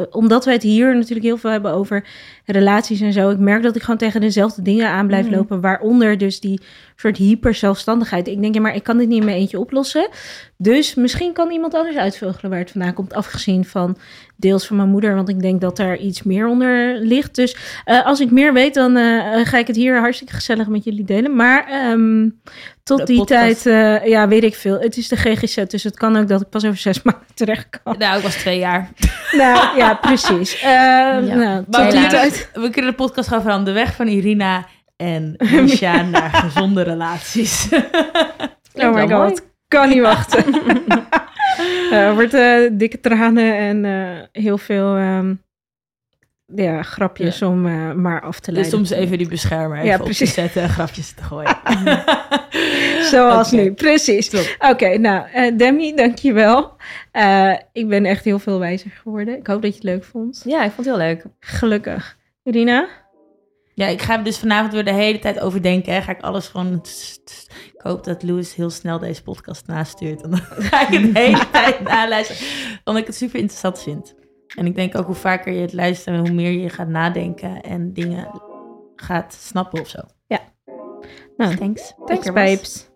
omdat 0.09 0.45
we 0.45 0.51
het 0.51 0.63
hier 0.63 0.95
natuurlijk 0.95 1.25
heel 1.25 1.37
veel 1.37 1.49
hebben 1.49 1.71
over 1.73 2.05
relaties 2.45 3.01
en 3.01 3.13
zo. 3.13 3.29
Ik 3.29 3.37
merk 3.39 3.63
dat 3.63 3.75
ik 3.75 3.81
gewoon 3.81 3.97
tegen 3.99 4.21
dezelfde 4.21 4.61
dingen 4.61 4.87
aan 4.87 5.07
blijf 5.07 5.25
Mhm. 5.25 5.35
lopen. 5.35 5.61
Waaronder 5.61 6.17
dus 6.17 6.39
die 6.39 6.61
soort 6.95 7.17
hyper 7.17 7.53
zelfstandigheid. 7.53 8.27
Ik 8.27 8.41
denk, 8.41 8.53
ja, 8.55 8.61
maar 8.61 8.75
ik 8.75 8.83
kan 8.83 8.97
dit 8.97 9.07
niet 9.07 9.19
in 9.19 9.25
mijn 9.25 9.37
eentje 9.37 9.59
oplossen. 9.59 10.09
Dus 10.57 10.95
misschien 10.95 11.33
kan 11.33 11.51
iemand 11.51 11.73
anders 11.73 11.95
uitvogelen 11.97 12.51
waar 12.51 12.59
het 12.59 12.71
vandaan 12.71 12.93
komt. 12.93 13.13
Afgezien 13.13 13.65
van 13.65 13.97
deels 14.39 14.67
van 14.67 14.75
mijn 14.77 14.89
moeder. 14.89 15.15
Want 15.15 15.29
ik 15.29 15.41
denk 15.41 15.61
dat 15.61 15.77
daar 15.77 15.97
iets 15.97 16.23
meer 16.23 16.47
onder 16.47 16.95
ligt. 16.99 17.35
Dus 17.35 17.55
eh, 17.85 18.05
als 18.05 18.19
ik 18.19 18.31
meer 18.31 18.53
weet, 18.53 18.73
dan 18.73 18.97
eh, 18.97 19.45
ga 19.45 19.57
ik 19.57 19.67
het 19.67 19.75
hier 19.75 19.99
hartstikke 19.99 20.33
gezellig 20.33 20.67
met 20.67 20.83
jullie 20.83 21.05
delen. 21.05 21.35
Maar 21.35 21.67
ehm, 21.67 22.29
tot 22.83 22.97
De 22.97 23.05
die 23.05 23.17
podcast. 23.17 23.61
tijd, 23.63 24.01
eh, 24.01 24.09
ja, 24.09 24.27
weet 24.27 24.43
ik 24.43 24.55
veel. 24.55 24.79
Het 24.79 24.97
is 24.97 25.07
de 25.07 25.15
GGZ, 25.15 25.55
dus 25.67 25.83
het 25.83 25.97
kan 25.97 26.17
ook 26.17 26.27
dat 26.27 26.41
ik 26.41 26.49
pas 26.49 26.65
over 26.65 26.77
zes 26.77 27.01
maanden 27.03 27.25
terecht 27.33 27.67
kan. 27.83 27.95
Nou, 27.97 28.17
ik 28.17 28.23
was 28.23 28.35
twee 28.35 28.59
jaar. 28.59 28.89
nou, 29.31 29.77
ja, 29.77 29.93
precies. 29.93 30.61
Eh, 30.61 30.69
nou, 30.69 31.63
tot 31.63 31.67
Maar 31.77 31.91
die 31.91 32.07
tijd. 32.07 32.49
we 32.53 32.69
kunnen 32.69 32.91
de 32.91 32.97
podcast 32.97 33.27
gaan 33.29 33.41
veranderen. 33.41 33.73
De 33.73 33.79
weg 33.85 33.95
van 33.95 34.07
Irina 34.07 34.65
en 34.97 35.35
Misha 35.51 36.01
naar 36.11 36.29
gezonde 36.33 36.81
relaties. 36.81 37.69
Oh 38.73 38.93
my 38.93 39.07
god, 39.07 39.41
kan 39.67 39.89
niet 39.89 40.01
wachten. 40.01 40.43
Eh, 41.91 42.14
wordt 42.14 42.34
eh, 42.34 42.70
dikke 42.72 42.99
tranen 42.99 43.55
en 43.57 43.86
eh, 43.86 44.24
heel 44.43 44.57
veel 44.57 44.95
ehm, 44.95 45.34
ja, 46.55 46.82
grapjes 46.84 47.41
om 47.41 47.62
maar 48.01 48.22
af 48.22 48.39
te 48.39 48.51
Dus 48.51 48.60
leiden. 48.60 48.88
soms 48.88 48.89
even 48.99 49.18
die 49.18 49.28
beschermer 49.28 49.78
even 49.78 49.88
Ja, 49.89 49.93
op 49.93 49.99
te 49.99 50.05
precies. 50.05 50.34
zetten 50.34 50.62
en 50.62 50.70
grapjes 50.70 51.12
te 51.12 51.24
gooien. 51.24 51.57
Zoals 53.12 53.51
nu, 53.51 53.74
precies. 53.74 54.55
Oké, 54.60 54.97
nou, 54.97 55.55
Demi, 55.55 55.95
dankjewel. 55.95 56.76
Ik 57.74 57.88
ben 57.88 58.05
echt 58.05 58.24
heel 58.24 58.39
veel 58.39 58.60
wijzer 58.60 58.91
geworden. 58.91 59.38
Ik 59.38 59.47
hoop 59.47 59.62
dat 59.62 59.70
je 59.72 59.76
het 59.76 59.84
leuk 59.89 60.03
vond. 60.03 60.41
Ja, 60.45 60.64
ik 60.64 60.72
vond 60.72 60.88
het 60.88 60.95
heel 60.95 61.05
leuk. 61.07 61.24
Gelukkig. 61.39 62.18
Irina? 62.43 62.88
Ja, 63.80 63.88
ik 63.88 64.01
ga 64.01 64.17
dus 64.17 64.38
vanavond 64.38 64.73
weer 64.73 64.86
de 64.86 64.93
hele 64.93 65.19
tijd 65.19 65.39
overdenken. 65.39 65.93
Hè. 65.93 66.01
Ga 66.01 66.11
ik 66.11 66.21
alles 66.21 66.47
gewoon... 66.47 66.82
Ik 67.73 67.82
hoop 67.82 68.03
dat 68.03 68.23
Louis 68.23 68.55
heel 68.55 68.69
snel 68.69 68.99
deze 68.99 69.23
podcast 69.23 69.67
nastuurt. 69.67 70.21
En 70.21 70.30
dan 70.30 70.39
ga 70.69 70.88
ik 70.88 70.99
het 70.99 71.13
de 71.13 71.19
hele 71.19 71.49
tijd 71.49 71.80
naluisteren. 71.82 72.47
Omdat 72.84 73.01
ik 73.01 73.07
het 73.07 73.17
super 73.17 73.39
interessant 73.39 73.82
vind. 73.82 74.15
En 74.55 74.65
ik 74.65 74.75
denk 74.75 74.97
ook 74.97 75.05
hoe 75.05 75.15
vaker 75.15 75.53
je 75.53 75.61
het 75.61 75.73
luistert... 75.73 76.15
en 76.15 76.21
hoe 76.21 76.36
meer 76.36 76.51
je 76.51 76.69
gaat 76.69 76.88
nadenken 76.88 77.61
en 77.61 77.93
dingen 77.93 78.41
gaat 78.95 79.34
snappen 79.34 79.82
of 79.82 79.88
zo. 79.88 79.99
Nou, 81.38 81.55
Thanks. 81.55 81.93
Thanks, 82.05 82.25
was. 82.25 82.34
babes. 82.34 82.89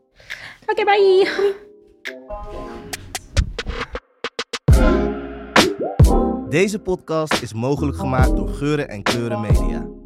Oké, 0.65 0.84
bye. 0.84 1.29
Deze 6.49 6.79
podcast 6.79 7.41
is 7.41 7.53
mogelijk 7.53 7.97
gemaakt 7.97 8.36
door 8.36 8.49
Geuren 8.49 8.89
en 8.89 9.03
Kleuren 9.03 9.41
Media. 9.41 10.02